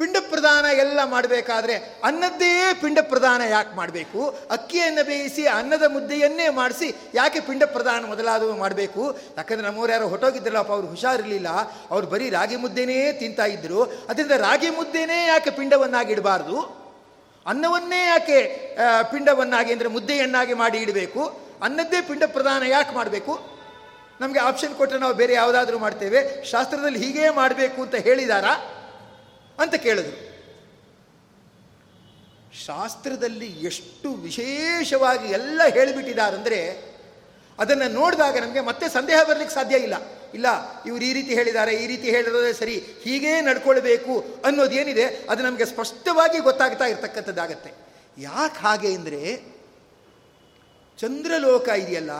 ಪಿಂಡ 0.00 0.16
ಪ್ರದಾನ 0.30 0.66
ಎಲ್ಲ 0.82 1.00
ಮಾಡಬೇಕಾದ್ರೆ 1.14 1.74
ಅನ್ನದ್ದೇ 2.08 2.52
ಪಿಂಡ 2.82 2.98
ಪ್ರದಾನ 3.10 3.40
ಯಾಕೆ 3.50 3.72
ಮಾಡಬೇಕು? 3.80 4.20
ಅಕ್ಕಿಯನ್ನು 4.56 5.02
ಬೇಯಿಸಿ, 5.10 5.44
ಅನ್ನದ 5.58 5.84
ಮುದ್ದೆಯನ್ನೇ 5.96 6.46
ಮಾಡಿಸಿ 6.60 6.88
ಯಾಕೆ 7.18 7.40
ಪಿಂಡ 7.48 7.62
ಪ್ರದಾನ 7.74 8.00
ಮೊದಲಾದವು 8.12 8.54
ಮಾಡಬೇಕು? 8.62 9.02
ಯಾಕಂದರೆ 9.38 9.66
ನಮ್ಮವ್ರು 9.68 9.92
ಯಾರೋ 9.96 10.06
ಹೊಟ್ಟೋಗಿದ್ರಲ್ಲಪ್ಪ, 10.12 10.72
ಅವ್ರು 10.78 10.88
ಹುಷಾರಿರಲಿಲ್ಲ. 10.94 11.50
ಅವ್ರು 11.92 12.06
ಬರೀ 12.14 12.28
ರಾಗಿ 12.38 12.56
ಮುದ್ದೆನೇ 12.64 12.98
ತಿಂತಾ 13.20 13.48
ಇದ್ದರು 13.56 13.80
ಅದರಿಂದ 14.08 14.38
ರಾಗಿ 14.46 14.70
ಮುದ್ದೆನೇ 14.78 15.20
ಯಾಕೆ 15.32 15.52
ಪಿಂಡವನ್ನಾಗಿ 15.60 16.12
ಇಡಬಾರ್ದು? 16.16 16.56
ಅನ್ನವನ್ನೇ 17.46 18.00
ಯಾಕೆ 18.06 18.40
ಪಿಂಡವನ್ನಾಗಿ 19.12 19.70
ಅಂದರೆ 19.74 19.88
ಮುದ್ದೆಯನ್ನಾಗಿ 19.98 20.54
ಮಾಡಿ 20.64 20.78
ಇಡಬೇಕು? 20.86 21.22
ಅನ್ನದ್ದೇ 21.66 22.00
ಪಿಂಡ 22.08 22.24
ಪ್ರದಾನ 22.34 22.62
ಯಾಕೆ 22.76 22.92
ಮಾಡಬೇಕು? 22.98 23.32
ನಮಗೆ 24.20 24.40
ಆಪ್ಷನ್ 24.48 24.74
ಕೊಟ್ಟರೆ 24.78 24.98
ನಾವು 25.04 25.14
ಬೇರೆ 25.20 25.32
ಯಾವುದಾದ್ರೂ 25.40 25.78
ಮಾಡ್ತೇವೆ. 25.84 26.20
ಶಾಸ್ತ್ರದಲ್ಲಿ 26.50 26.98
ಹೀಗೇ 27.04 27.28
ಮಾಡಬೇಕು 27.40 27.78
ಅಂತ 27.84 27.96
ಹೇಳಿದಾರಾ? 28.08 28.52
ಅಂತ 29.60 29.74
ಕೇಳಿದ್ರು. 29.74 30.30
ಶಾಸ್ತ್ರದಲ್ಲಿ 32.66 33.46
ಎಷ್ಟು 33.46 34.14
ವಿಶೇಷವಾಗಿ 34.14 35.32
ಎಲ್ಲ 35.32 35.60
ಹೇಳಿಬಿಟ್ಟಿದ್ದಾರಂದರೆ 35.68 36.90
ಅದನ್ನು 37.58 37.92
ನೋಡಿದಾಗ 37.92 38.38
ನಮಗೆ 38.38 38.60
ಮತ್ತೆ 38.60 38.88
ಸಂದೇಹ 38.88 39.22
ಬರಲಿಕ್ಕೆ 39.22 39.54
ಸಾಧ್ಯ 39.54 39.76
ಇಲ್ಲ. 39.76 39.94
ಇಲ್ಲ, 40.34 40.46
ಇವರು 40.86 41.04
ಈ 41.04 41.12
ರೀತಿ 41.12 41.34
ಹೇಳಿದ್ದಾರೆ, 41.34 41.72
ಈ 41.76 41.86
ರೀತಿ 41.86 42.10
ಹೇಳಿರೋದೇ 42.10 42.52
ಸರಿ, 42.52 42.74
ಹೀಗೇ 42.74 43.40
ನಡ್ಕೊಳ್ಬೇಕು 43.40 44.26
ಅನ್ನೋದೇನಿದೆ 44.44 45.04
ಅದು 45.30 45.42
ನಮಗೆ 45.42 45.64
ಸ್ಪಷ್ಟವಾಗಿ 45.64 46.38
ಗೊತ್ತಾಗ್ತಾ 46.38 46.84
ಇರ್ತಕ್ಕಂಥದ್ದಾಗತ್ತೆ. 46.84 47.72
ಯಾಕೆ 48.18 48.58
ಹಾಗೆ 48.58 48.94
ಅಂದರೆ, 48.94 49.36
ಚಂದ್ರಲೋಕ 50.98 51.68
ಇದೆಯಲ್ಲ, 51.68 52.10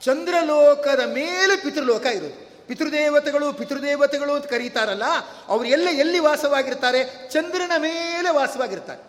ಚಂದ್ರಲೋಕದ 0.00 1.00
ಮೇಲೆ 1.00 1.56
ಪಿತೃಲೋಕ 1.56 2.06
ಇರೋದು. 2.06 2.49
ಪಿತೃದೇವತೆಗಳು 2.70 3.52
ಪಿತೃದೇವತೆಗಳು 3.52 4.32
ಅಂತ 4.32 4.46
ಕರೀತಾರಲ್ಲ, 4.46 5.04
ಅವರು 5.48 5.64
ಎಲ್ಲ, 5.64 5.88
ಎಲ್ಲಿ 5.88 6.18
ವಾಸವಾಗಿರ್ತಾರೆ? 6.18 7.30
ಚಂದ್ರನ 7.30 7.70
ಮೇಲೆ 7.78 8.30
ವಾಸವಾಗಿರ್ತಾರೆ. 8.30 9.02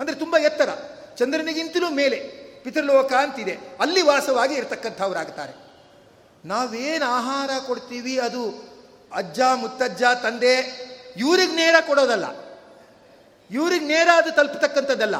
ಅಂದರೆ 0.00 0.14
ತುಂಬ 0.14 0.38
ಎತ್ತರ. 0.38 0.68
ಚಂದ್ರನಿಗಿಂತಲೂ 1.16 1.90
ಮೇಲೆ 1.90 2.16
ಪಿತೃಲೋಕ 2.64 3.12
ಅಂತಿದೆ. 3.12 3.58
ಅಲ್ಲಿ 3.80 4.02
ವಾಸವಾಗಿ 4.02 4.54
ಇರ್ತಕ್ಕಂಥವ್ರಾಗ್ತಾರೆ. 4.54 5.52
ನಾವೇನು 6.44 7.04
ಆಹಾರ 7.04 7.50
ಕೊಡ್ತೀವಿ? 7.66 8.18
ಅದು 8.18 8.64
ಅಜ್ಜ, 9.14 9.40
ಮುತ್ತಜ್ಜ, 9.54 10.02
ತಂದೆ, 10.22 10.80
ಇವ್ರಿಗೆ 11.16 11.54
ನೇರ 11.54 11.74
ಕೊಡೋದಲ್ಲ. 11.86 12.24
ಇವ್ರಿಗೆ 13.50 13.84
ನೇರ 13.84 14.08
ಅದು 14.16 14.32
ತಲುಪತಕ್ಕಂಥದ್ದಲ್ಲ. 14.32 15.16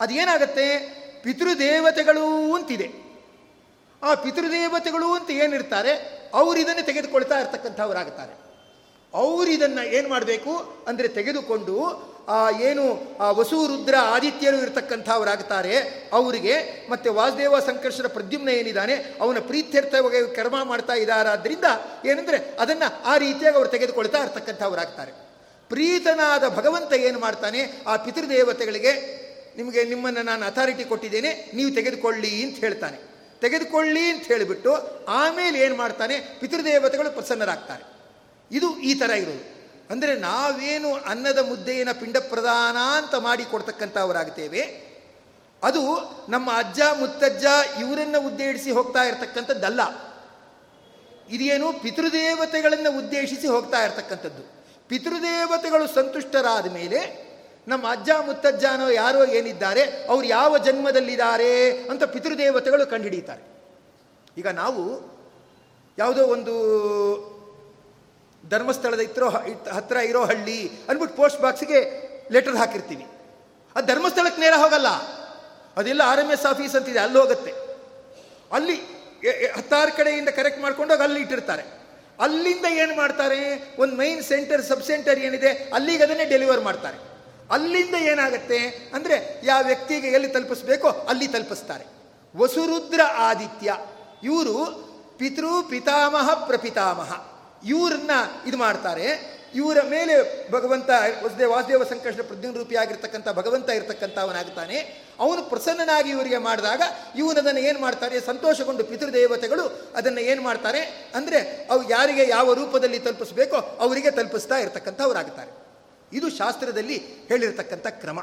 ಅದೇನಾಗತ್ತೆ? 0.00 0.78
ಪಿತೃದೇವತೆಗಳು 1.22 2.54
ಅಂತಿದೆ. 2.54 3.09
ಆ 4.02 4.14
ಪಿತೃದೇವತೆಗಳು 4.14 5.14
ಅಂತ 5.14 5.30
ಏನಿರ್ತಾರೆ, 5.30 6.20
ಅವರು 6.34 6.60
ಇದನ್ನು 6.60 6.86
ತೆಗೆದುಕೊಳ್ತಾ 6.86 7.38
ಇರ್ತಕ್ಕಂಥವರಾಗುತ್ತಾರೆ 7.38 8.40
ಅವರು 9.14 9.50
ಇದನ್ನು 9.50 9.86
ಏನು 9.86 10.08
ಮಾಡಬೇಕು 10.08 10.84
ಅಂದರೆ 10.88 11.08
ತೆಗೆದುಕೊಂಡು, 11.08 12.10
ಆ, 12.28 12.50
ಏನು, 12.50 13.16
ಆ 13.20 13.30
ವಸು 13.30 13.66
ರುದ್ರ 13.66 13.94
ಆದಿತ್ಯರು 14.00 14.56
ಇರತಕ್ಕಂಥವರಾಗ್ತಾರೆ. 14.56 15.76
ಅವರಿಗೆ 16.12 16.86
ಮತ್ತೆ 16.90 17.10
ವಾಸುದೇವ 17.10 17.58
ಸಂಕರ್ಷರ 17.58 18.06
ಪ್ರದ್ಯುಮ್ನ 18.06 18.48
ಏನಿದ್ದಾನೆ, 18.48 18.94
ಅವನ 19.20 19.38
ಪ್ರೀತ್ಯರ್ಥವಾಗಿ 19.38 20.36
ಕರ್ಮ 20.36 20.64
ಮಾಡ್ತಾ 20.64 20.92
ಇದ್ದಾರಾದ್ರಿಂದ 20.92 21.64
ಏನಂದರೆ 22.06 22.56
ಅದನ್ನು 22.60 23.04
ಆ 23.04 23.16
ರೀತಿಯಾಗಿ 23.16 23.56
ಅವರು 23.56 23.68
ತೆಗೆದುಕೊಳ್ತಾ 23.68 24.18
ಇರ್ತಕ್ಕಂಥವರಾಗ್ತಾರೆ. 24.18 25.12
ಪ್ರೀತನಾದ 25.68 26.48
ಭಗವಂತ 26.48 26.92
ಏನು 26.92 27.18
ಮಾಡ್ತಾನೆ, 27.18 27.72
ಆ 27.86 27.96
ಪಿತೃದೇವತೆಗಳಿಗೆ, 27.96 28.92
ನಿಮಗೆ 29.56 29.84
ನಿಮ್ಮನ್ನು 29.84 30.22
ನಾನು 30.22 30.46
ಅಥಾರಿಟಿ 30.46 30.84
ಕೊಟ್ಟಿದ್ದೇನೆ, 30.84 31.50
ನೀವು 31.54 31.74
ತೆಗೆದುಕೊಳ್ಳಿ 31.74 32.42
ಅಂತ 32.42 32.56
ಹೇಳ್ತಾನೆ. 32.56 33.09
ತೆಗೆದುಕೊಳ್ಳಿ 33.40 34.04
ಅಂತ 34.04 34.24
ಹೇಳಿಬಿಟ್ಟು 34.26 34.72
ಆಮೇಲೆ 35.08 35.58
ಏನು 35.58 35.76
ಮಾಡ್ತಾನೆ? 35.76 36.16
ಪಿತೃದೇವತೆಗಳು 36.40 37.10
ಪ್ರಸನ್ನರಾಗ್ತಾರೆ. 37.10 37.84
ಇದು 38.50 38.68
ಈ 38.80 38.94
ಥರ 38.94 39.10
ಇರೋದು. 39.10 39.44
ಅಂದರೆ 39.90 40.12
ನಾವೇನು 40.18 40.90
ಅನ್ನದ 40.94 41.38
ಮುದ್ದೆಯನ್ನು 41.38 41.94
ಪಿಂಡ 42.00 42.16
ಪ್ರದಾನ 42.16 42.76
ಅಂತ 42.96 43.14
ಮಾಡಿ 43.14 43.44
ಕೊಡ್ತಕ್ಕಂಥವರಾಗ್ತೇವೆ, 43.44 44.62
ಅದು 45.62 45.82
ನಮ್ಮ 46.28 46.50
ಅಜ್ಜ, 46.56 46.80
ಮುತ್ತಜ್ಜ 46.98 47.44
ಇವರನ್ನು 47.80 48.20
ಉದ್ದೇಶಿಸಿ 48.26 48.70
ಹೋಗ್ತಾ 48.70 49.02
ಇರತಕ್ಕಂಥದ್ದಲ್ಲ. 49.02 49.80
ಇದೇನು 51.28 51.72
ಪಿತೃದೇವತೆಗಳನ್ನು 51.72 52.90
ಉದ್ದೇಶಿಸಿ 52.98 53.46
ಹೋಗ್ತಾ 53.46 53.80
ಇರತಕ್ಕಂಥದ್ದು. 53.84 54.44
ಪಿತೃದೇವತೆಗಳು 54.88 55.86
ಸಂತುಷ್ಟರಾದ 55.94 56.70
ಮೇಲೆ 56.72 57.29
ನಮ್ಮ 57.66 57.84
ಅಜ್ಜ 57.92 58.10
ಮುತ್ತಜ್ಜನೋ 58.26 58.86
ಯಾರೋ 58.90 59.22
ಏನಿದ್ದಾರೆ, 59.38 59.82
ಅವ್ರು 60.12 60.26
ಯಾವ 60.26 60.58
ಜನ್ಮದಲ್ಲಿದ್ದಾರೆ 60.66 61.52
ಅಂತ 61.90 62.02
ಪಿತೃದೇವತೆಗಳು 62.14 62.84
ಕಂಡುಹಿಡಿತಾರೆ 62.92 63.42
ಈಗ 64.40 64.48
ನಾವು 64.62 64.82
ಯಾವುದೋ 65.98 66.22
ಒಂದು 66.34 66.54
ಧರ್ಮಸ್ಥಳದ 68.44 69.02
ಇತ್ತರೋ 69.06 69.28
ಹತ್ತಿರ 69.76 69.98
ಇರೋ 70.10 70.20
ಹಳ್ಳಿ 70.30 70.58
ಅಂದ್ಬಿಟ್ಟು 70.88 71.16
ಪೋಸ್ಟ್ 71.16 71.40
ಬಾಕ್ಸ್ಗೆ 71.42 71.80
ಲೆಟರ್ 72.34 72.56
ಹಾಕಿರ್ತೀವಿ. 72.60 73.06
ಅದು 73.76 73.86
ಧರ್ಮಸ್ಥಳಕ್ಕೆ 73.92 74.40
ನೇರ 74.44 74.54
ಹೋಗಲ್ಲ. 74.62 74.88
ಅದೆಲ್ಲ 75.78 76.02
ಆರ್ 76.12 76.20
ಎಂ 76.20 76.30
ಎಸ್ 76.36 76.46
ಆಫೀಸ್ 76.52 76.74
ಅಂತಿದೆ, 76.76 77.00
ಅಲ್ಲಿ 77.04 77.18
ಹೋಗುತ್ತೆ. 77.18 77.52
ಅಲ್ಲಿ 78.56 78.76
ಹತ್ತಾರು 79.58 79.92
ಕಡೆಯಿಂದ 79.98 80.30
ಕರೆಕ್ಟ್ 80.38 80.60
ಮಾಡ್ಕೊಂಡೋಗಿ 80.64 81.02
ಅಲ್ಲಿ 81.06 81.20
ಇಟ್ಟಿರ್ತಾರೆ. 81.20 81.64
ಅಲ್ಲಿಂದ 82.24 82.66
ಏನು 82.82 82.94
ಮಾಡ್ತಾರೆ, 82.96 83.40
ಒಂದು 83.82 83.94
ಮೈನ್ 84.00 84.22
ಸೆಂಟರ್ 84.30 84.62
ಸಬ್ 84.70 84.82
ಸೆಂಟರ್ 84.88 85.18
ಏನಿದೆ 85.26 85.50
ಅಲ್ಲಿಗೆ 85.76 86.04
ಅದನ್ನೇ 86.06 86.26
ಡೆಲಿವರ್ 86.34 86.62
ಮಾಡ್ತಾರೆ. 86.68 86.98
ಅಲ್ಲಿಂದ 87.50 87.94
ಏನಾಗುತ್ತೆ 87.94 88.58
ಅಂದರೆ 88.94 89.16
ಯಾವ 89.44 89.64
ವ್ಯಕ್ತಿಗೆ 89.64 90.08
ಎಲ್ಲಿ 90.08 90.28
ತಲುಪಿಸ್ಬೇಕೋ 90.28 90.88
ಅಲ್ಲಿ 90.88 91.28
ತಲುಪಿಸ್ತಾರೆ. 91.28 91.84
ವಸುರುದ್ರ 92.36 93.00
ಆದಿತ್ಯ, 93.16 93.76
ಇವರು 94.22 94.56
ಪಿತೃ 95.18 95.50
ಪಿತಾಮಹ 95.70 96.34
ಪ್ರಪಿತಾಮಹ. 96.46 97.12
ಇವ್ರನ್ನ 97.64 98.10
ಇದು 98.46 98.56
ಮಾಡ್ತಾರೆ. 98.56 99.06
ಇವರ 99.54 99.78
ಮೇಲೆ 99.88 100.14
ಭಗವಂತ 100.50 100.90
ವಸುದೇವ, 101.24 101.50
ವಾಸುದೇವ 101.50 101.84
ಸಂಕಷ್ಟ 101.84 102.20
ಪ್ರಜ್ಞ 102.20 102.46
ರೂಪಿಯಾಗಿರ್ತಕ್ಕಂಥ 102.56 103.28
ಭಗವಂತ 103.28 103.68
ಇರ್ತಕ್ಕಂಥವನಾಗ್ತಾನೆ. 103.70 104.76
ಅವನು 105.20 105.42
ಪ್ರಸನ್ನನಾಗಿ 105.42 106.10
ಇವರಿಗೆ 106.10 106.38
ಮಾಡಿದಾಗ 106.38 106.82
ಇವನದನ್ನು 107.16 107.60
ಏನು 107.60 107.80
ಮಾಡ್ತಾರೆ? 107.80 108.20
ಸಂತೋಷಗೊಂಡು 108.20 108.84
ಪಿತೃದೇವತೆಗಳು 108.84 109.64
ಅದನ್ನು 109.94 110.20
ಏನು 110.20 110.42
ಮಾಡ್ತಾರೆ? 110.42 110.80
ಅಂದರೆ 111.14 111.68
ಅವು 111.70 111.90
ಯಾರಿಗೆ 111.90 112.28
ಯಾವ 112.28 112.52
ರೂಪದಲ್ಲಿ 112.52 112.98
ತಲುಪಿಸ್ಬೇಕೋ 112.98 113.56
ಅವರಿಗೆ 113.56 114.10
ತಲುಪಿಸ್ತಾ 114.10 114.58
ಇರ್ತಕ್ಕಂಥವರಾಗ್ತಾರೆ. 114.58 115.69
ಇದು 116.12 116.30
ಶಾಸ್ತ್ರದಲ್ಲಿ 116.30 116.98
ಹೇಳಿರತಕ್ಕಂಥ 117.26 117.86
ಕ್ರಮ. 117.86 118.20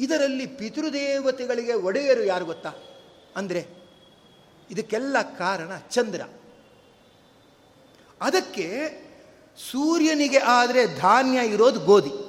ಇದರಲ್ಲಿ 0.00 0.46
ಪಿತೃದೇವತೆಗಳಿಗೆ 0.46 1.74
ಒಡೆಯರು 1.74 2.24
ಯಾರು 2.24 2.44
ಗೊತ್ತಾ? 2.44 2.72
ಅಂದರೆ 3.36 3.66
ಇದಕ್ಕೆಲ್ಲ 4.70 5.16
ಕಾರಣ 5.38 5.76
ಚಂದ್ರ. 5.90 6.20
ಅದಕ್ಕೆ 8.20 8.70
ಸೂರ್ಯನಿಗೆ 9.70 10.38
ಆದರೆ 10.38 10.86
ಧಾನ್ಯ 10.86 11.38
ಇರೋದು 11.38 11.80
ಗೋಧಿ. 11.80 12.26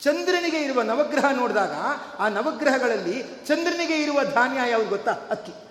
ಚಂದ್ರನಿಗೆ 0.00 0.62
ಇರುವ 0.62 0.82
ನವಗ್ರಹ 0.82 1.30
ನೋಡಿದಾಗ 1.30 1.72
ಆ 2.18 2.28
ನವಗ್ರಹಗಳಲ್ಲಿ 2.28 3.22
ಚಂದ್ರನಿಗೆ 3.46 4.02
ಇರುವ 4.02 4.24
ಧಾನ್ಯ 4.24 4.70
ಯಾವುದು 4.70 4.88
ಗೊತ್ತಾ? 4.88 5.12
ಅಕ್ಕಿ. 5.12 5.69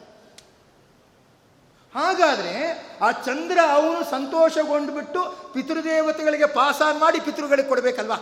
ಹಾಗಾದರೆ 1.99 2.87
ಆ 3.01 3.11
ಚಂದ್ರ 3.11 3.57
ಅವನು 3.73 4.11
ಸಂತೋಷಗೊಂಡ್ಬಿಟ್ಟು 4.11 5.53
ಪಿತೃದೇವತೆಗಳಿಗೆ 5.53 6.45
ಪಾಸಾನ್ 6.45 6.99
ಮಾಡಿ 6.99 7.19
ಪಿತೃಗಳಿಗೆ 7.19 7.67
ಕೊಡಬೇಕಲ್ವಾ? 7.67 8.15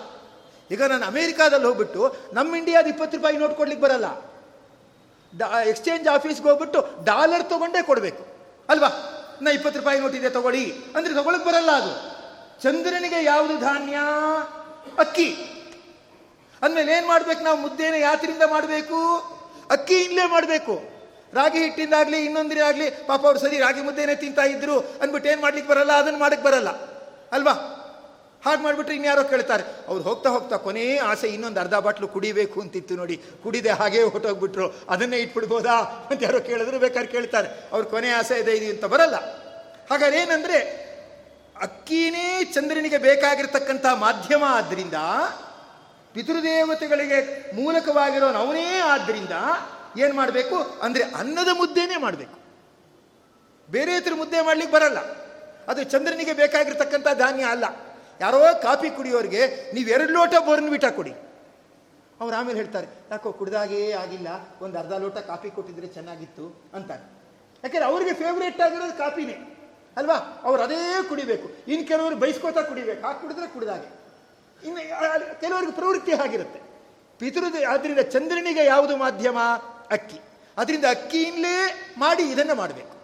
ಈಗ 0.71 0.83
ನಾನು 0.83 1.05
ಅಮೇರಿಕಾದಲ್ಲಿ 1.05 1.65
ಹೋಗ್ಬಿಟ್ಟು 1.65 2.15
ನಮ್ಮ 2.33 2.55
ಇಂಡಿಯಾದ 2.55 2.87
ಇಪ್ಪತ್ತು 2.87 3.17
ರೂಪಾಯಿ 3.17 3.37
ನೋಟ್ 3.37 3.53
ಕೊಡ್ಲಿಕ್ಕೆ 3.53 3.87
ಬರಲ್ಲ. 3.87 4.05
ಎಕ್ಸ್ಚೇಂಜ್ 5.63 6.07
ಆಫೀಸ್ಗೆ 6.07 6.47
ಹೋಗ್ಬಿಟ್ಟು 6.47 7.05
ಡಾಲರ್ 7.05 7.49
ತೊಗೊಂಡೇ 7.49 7.81
ಕೊಡಬೇಕು. 7.81 8.27
ಅಲ್ವಾ? 8.69 8.87
ನಾ 9.41 9.51
ಇಪ್ಪತ್ತು 9.51 9.79
ರೂಪಾಯಿ 9.79 9.99
ನೋಟ್ 9.99 10.15
ಇದೆ 10.15 10.29
ತಗೊಳ್ಳಿ. 10.29 10.77
ಅಂದರೆ 10.95 11.13
ತಗೊಳಕ್ 11.13 11.45
ಬರಲ್ಲ 11.45 11.71
ಅದು. 11.71 12.17
ಚಂದ್ರನಿಗೆ 12.63 13.23
ಯಾವುದು 13.23 13.59
ಧಾನ್ಯ? 13.59 13.97
ಅಕ್ಕಿ. 14.99 15.33
ಅಂದಮೇಲೆ 16.61 16.93
ಏನು 16.93 17.07
ಮಾಡಬೇಕು 17.07 17.43
ನಾವು? 17.43 17.57
ಮುದ್ದೇನೆ 17.57 17.99
ಯಾತ್ರಿಂದ 17.99 18.41
ಮಾಡಬೇಕು? 18.49 19.17
ಅಕ್ಕಿ 19.71 19.99
ಇಲ್ಲೇ 19.99 20.27
ಮಾಡಬೇಕು. 20.27 20.96
ರಾಗಿ 21.33 21.59
ಹಿಟ್ಟಿಂದಾಗಲಿ, 21.59 22.25
ಇನ್ನೊಂದ್ರೆ 22.25 22.61
ಆಗಲಿ, 22.61 22.89
ಪಾಪ 22.89 23.25
ಅವ್ರು 23.25 23.39
ಸರಿ 23.39 23.57
ರಾಗಿ 23.57 23.81
ಮುದ್ದೇನೆ 23.81 24.15
ತಿಂತಾ 24.15 24.41
ಇದ್ರು 24.41 24.79
ಅಂದ್ಬಿಟ್ಟು 24.79 25.29
ಏನು 25.29 25.41
ಮಾಡ್ಲಿಕ್ಕೆ 25.41 25.73
ಬರಲ್ಲ? 25.73 25.91
ಅದನ್ನು 25.91 26.19
ಮಾಡಕ್ಕೆ 26.19 26.43
ಬರಲ್ಲ. 26.43 26.69
ಅಲ್ವಾ? 27.31 27.73
ಹಾಗೆ 28.45 28.61
ಮಾಡಿಬಿಟ್ರೆ 28.61 28.95
ಇನ್ಯಾರೋ 28.95 29.23
ಕೇಳ್ತಾರೆ. 29.23 29.63
ಅವ್ರು 29.87 30.03
ಹೋಗ್ತಾ 30.03 30.29
ಹೋಗ್ತಾ 30.29 30.55
ಕೊನೇ 30.55 30.97
ಆಸೆ 30.97 31.27
ಇನ್ನೊಂದು 31.27 31.59
ಅರ್ಧ 31.59 31.75
ಬಾಟ್ಲು 31.75 32.07
ಕುಡಿಬೇಕು 32.07 32.61
ಅಂತಿತ್ತು 32.61 32.95
ನೋಡಿ. 32.95 33.17
ಕುಡಿದೆ 33.43 33.69
ಹಾಗೆ 33.69 34.03
ಹೊಟ್ಟೋಗ್ಬಿಟ್ರು 34.03 34.75
ಅದನ್ನೇ 34.89 35.17
ಇಟ್ಬಿಡ್ಬೋದಾ 35.17 35.73
ಅಂತ 36.11 36.23
ಯಾರೋ 36.23 36.39
ಕೇಳಿದ್ರು, 36.39 36.79
ಬೇಕಾದ್ರೆ 36.79 37.11
ಕೇಳ್ತಾರೆ. 37.11 37.69
ಅವ್ರ 37.71 37.85
ಕೊನೆ 37.85 38.09
ಆಸೆ 38.09 38.39
ಇದೆ, 38.39 38.51
ಇದು 38.51 38.71
ಅಂತ 38.71 38.85
ಬರಲ್ಲ. 38.85 39.15
ಹಾಗಾದ್ರೆ 39.91 40.19
ಏನಂದ್ರೆ 40.19 40.87
ಅಕ್ಕಿನೇ 41.61 42.43
ಚಂದ್ರನಿಗೆ 42.53 42.97
ಬೇಕಾಗಿರ್ತಕ್ಕಂಥ 42.97 43.85
ಮಾಧ್ಯಮ 43.93 44.43
ಆದ್ರಿಂದ, 44.47 44.93
ಪಿತೃದೇವತೆಗಳಿಗೆ 46.13 47.51
ಮೂಲಕವಾಗಿರೋನು 47.55 48.37
ಅವನೇ 48.37 48.65
ಆದ್ರಿಂದ 48.65 49.31
ಏನು 49.99 50.13
ಮಾಡಬೇಕು? 50.15 50.57
ಅಂದರೆ 50.81 51.03
ಅನ್ನದ 51.03 51.51
ಮುದ್ದೆನೇ 51.57 51.97
ಮಾಡಬೇಕು. 51.97 52.37
ಬೇರೆ 53.71 53.95
ಇತರ 53.97 54.13
ಮುದ್ದೆ 54.15 54.41
ಮಾಡ್ಲಿಕ್ಕೆ 54.41 54.75
ಬರಲ್ಲ. 54.75 54.99
ಅದು 55.67 55.83
ಚಂದ್ರನಿಗೆ 55.83 56.33
ಬೇಕಾಗಿರ್ತಕ್ಕಂಥ 56.33 57.07
ಧಾನ್ಯ 57.13 57.43
ಅಲ್ಲ. 57.43 57.65
ಯಾರೋ 58.21 58.39
ಕಾಫಿ 58.61 58.89
ಕುಡಿಯೋರಿಗೆ 58.89 59.71
ನೀವು 59.73 59.89
ಎರಡು 59.89 60.13
ಲೋಟ 60.13 60.29
ಬೋರ್ನ್ 60.29 60.45
ಬೋರ್ನ್ವಿಟ 60.45 60.85
ಕೊಡಿ. 60.85 61.13
ಅವ್ರು 62.21 62.35
ಆಮೇಲೆ 62.35 62.57
ಹೇಳ್ತಾರೆ, 62.57 62.87
ಯಾಕೋ 63.11 63.31
ಕುಡಿದಾಗೇ 63.31 63.91
ಆಗಿಲ್ಲ, 63.91 64.27
ಒಂದು 64.61 64.79
ಅರ್ಧ 64.79 64.93
ಲೋಟ 64.93 65.17
ಕಾಫಿ 65.17 65.49
ಕೊಟ್ಟಿದ್ರೆ 65.49 65.87
ಚೆನ್ನಾಗಿತ್ತು 65.87 66.45
ಅಂತಾರೆ. 66.73 67.03
ಯಾಕಂದ್ರೆ 67.63 67.85
ಅವ್ರಿಗೆ 67.85 68.13
ಫೇವ್ರೇಟ್ 68.13 68.61
ಆಗಿರೋದು 68.61 68.97
ಕಾಫಿನೇ. 68.97 69.35
ಅಲ್ವಾ? 69.97 70.41
ಅವ್ರು 70.43 70.63
ಅದೇ 70.63 70.79
ಕುಡಿಬೇಕು. 71.09 71.47
ಇನ್ನು 71.67 71.87
ಕೆಲವರು 71.87 72.15
ಬೈಸ್ಕೋತಾ 72.15 72.61
ಕುಡಿಬೇಕು. 72.61 73.01
ಹಾಕಿ 73.05 73.21
ಕುಡಿದ್ರೆ 73.21 73.47
ಕುಡಿದಾಗೆ. 73.47 73.89
ಇನ್ನು 74.67 74.81
ಕೆಲವರಿಗೆ 75.39 75.71
ಪ್ರವೃತ್ತಿ 75.71 76.13
ಆಗಿರುತ್ತೆ 76.13 76.59
ಪಿತೃದ 77.19 77.55
ಆದ್ರಿಂದ 77.69 77.99
ಚಂದ್ರನಿಗೆ 77.99 78.65
ಯಾವುದು 78.65 78.97
ಮಾಧ್ಯಮ? 78.97 79.37
ಅಕ್ಕಿ. 79.91 80.19
ಅದರಿಂದ 80.57 80.85
ಅಕ್ಕಿಯಿಂದಲೇ 80.85 81.95
ಮಾಡಿ 81.97 82.23
ಇದನ್ನು 82.23 82.55
ಮಾಡಬೇಕು. 82.55 82.97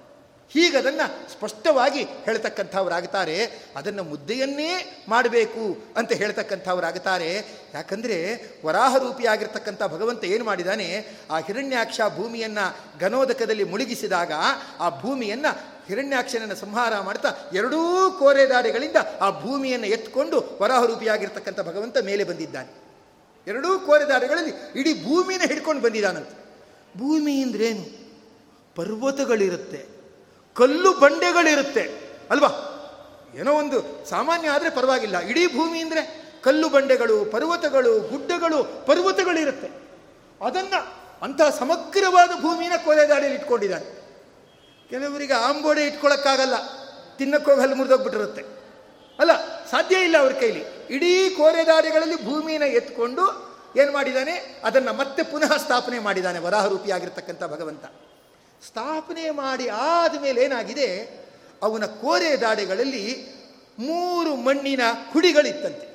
ಹೀಗದನ್ನು 0.50 1.32
ಸ್ಪಷ್ಟವಾಗಿ 1.32 2.04
ಹೇಳ್ತಕ್ಕಂಥವರಾಗುತ್ತಾರೆ 2.04 3.46
ಅದನ್ನು 3.76 4.04
ಮುದ್ದೆಯನ್ನೇ 4.04 5.04
ಮಾಡಬೇಕು 5.10 5.78
ಅಂತ 5.98 6.12
ಹೇಳ್ತಕ್ಕಂಥವರಾಗುತ್ತಾರೆ 6.12 7.36
ಯಾಕಂದರೆ 7.74 8.36
ವರಾಹರೂಪಿಯಾಗಿರ್ತಕ್ಕಂಥ 8.66 9.84
ಭಗವಂತ 9.84 10.24
ಏನು 10.24 10.46
ಮಾಡಿದಾನೆ? 10.46 11.08
ಆ 11.32 11.40
ಹಿರಣ್ಯಾಕ್ಷ 11.40 12.02
ಭೂಮಿಯನ್ನು 12.16 13.00
ಗನೋದಕದಲ್ಲಿ 13.00 13.64
ಮುಳುಗಿಸಿದಾಗ 13.64 14.32
ಆ 14.80 15.02
ಭೂಮಿಯನ್ನು 15.02 15.58
ಹಿರಣ್ಯಾಕ್ಷನನ್ನು 15.88 16.56
ಸಂಹಾರ 16.56 17.00
ಮಾಡ್ತಾ 17.00 17.30
ಎರಡೂ 17.54 18.12
ಕೋರೆದಾಡೆಗಳಿಂದ 18.20 18.96
ಆ 19.22 19.42
ಭೂಮಿಯನ್ನು 19.42 19.88
ಎತ್ಕೊಂಡು 19.88 20.60
ವರಾಹರೂಪಿಯಾಗಿರ್ತಕ್ಕಂಥ 20.62 21.60
ಭಗವಂತ 21.60 21.98
ಮೇಲೆ 21.98 22.24
ಬಂದಿದ್ದಾನೆ. 22.24 22.84
ಎರಡೂ 23.48 23.80
ಕೋರೆದಾಡೆಗಳಲ್ಲಿ 23.80 24.80
ಇಡೀ 24.80 24.94
ಭೂಮಿನ 25.04 25.42
ಹಿಡ್ಕೊಂಡು 25.48 25.82
ಬಂದಿದ್ದಾನಂತೆ. 25.82 26.43
ಭೂಮಿ 26.98 27.42
ಅಂದ್ರೇನು 27.42 27.86
ಪರ್ವತಗಳಿರುತ್ತೆ, 28.76 29.82
ಕಲ್ಲು 30.56 30.94
ಬಂಡೆಗಳಿರುತ್ತೆ, 30.94 31.84
ಅಲ್ವಾ? 32.30 32.52
ಏನೋ 33.36 33.54
ಒಂದು 33.54 33.78
ಸಾಮಾನ್ಯ 34.10 34.50
ಆದರೆ 34.50 34.70
ಪರವಾಗಿಲ್ಲ. 34.70 35.18
ಇಡೀ 35.20 35.48
ಭೂಮಿ 35.48 35.80
ಅಂದರೆ 35.80 36.02
ಕಲ್ಲು 36.44 36.70
ಬಂಡೆಗಳು, 36.70 37.26
ಪರ್ವತಗಳು, 37.26 38.00
ಗುಡ್ಡಗಳು, 38.00 38.86
ಪರ್ವತಗಳಿರುತ್ತೆ. 38.86 39.70
ಅದನ್ನು 40.42 40.80
ಅಂತಹ 41.22 41.50
ಸಮಗ್ರವಾದ 41.50 42.32
ಭೂಮಿನ 42.42 42.74
ಕೊಲೆದಾಡಿಯಲ್ಲಿ 42.86 43.40
ಇಟ್ಕೊಂಡಿದ್ದಾರೆ. 43.40 43.86
ಕೆಲವರಿಗೆ 44.90 45.34
ಆಂಬೋಡೆ 45.34 45.84
ಇಟ್ಕೊಳ್ಳೋಕ್ಕಾಗಲ್ಲ 45.86 46.56
ತಿನ್ನಕ್ಕೋಗಿ 47.18 47.62
ಹಲ್ಲು 47.62 47.76
ಮುರಿದೋಗ್ಬಿಟ್ಟಿರುತ್ತೆ. 47.76 48.44
ಅಲ್ಲ, 49.20 49.34
ಸಾಧ್ಯ 49.66 49.96
ಇಲ್ಲ 49.96 50.18
ಅವ್ರ 50.18 50.34
ಕೈಲಿ. 50.34 50.64
ಇಡೀ 50.90 51.30
ಕೋರೆದಾರಿಗಳಲ್ಲಿ 51.30 52.18
ಭೂಮಿನ 52.26 52.64
ಎತ್ಕೊಂಡು 52.64 53.53
ಏನು 53.76 53.92
ಮಾಡಿದ್ದಾನೆ? 53.94 54.62
ಅದನ್ನು 54.64 54.94
ಮತ್ತೆ 54.94 55.24
ಪುನಃ 55.24 55.58
ಸ್ಥಾಪನೆ 55.58 56.00
ಮಾಡಿದ್ದಾನೆ, 56.00 56.40
ವರಾಹರೂಪಿಯಾಗಿರ್ತಕ್ಕಂಥ 56.40 57.44
ಭಗವಂತ. 57.44 57.86
ಸ್ಥಾಪನೆ 58.66 59.30
ಮಾಡಿ 59.30 59.70
ಆದಮೇಲೆ 59.70 60.42
ಏನಾಗಿದೆ? 60.42 61.24
ಅವನ 61.62 61.86
ಕೋರೆ 61.86 62.42
ದಾಡೆಗಳಲ್ಲಿ 62.42 63.34
ಮೂರು 63.80 64.36
ಮಣ್ಣಿನ 64.36 64.82
ಹುಡಿಗಳಿತ್ತಂತೆ 65.12 65.94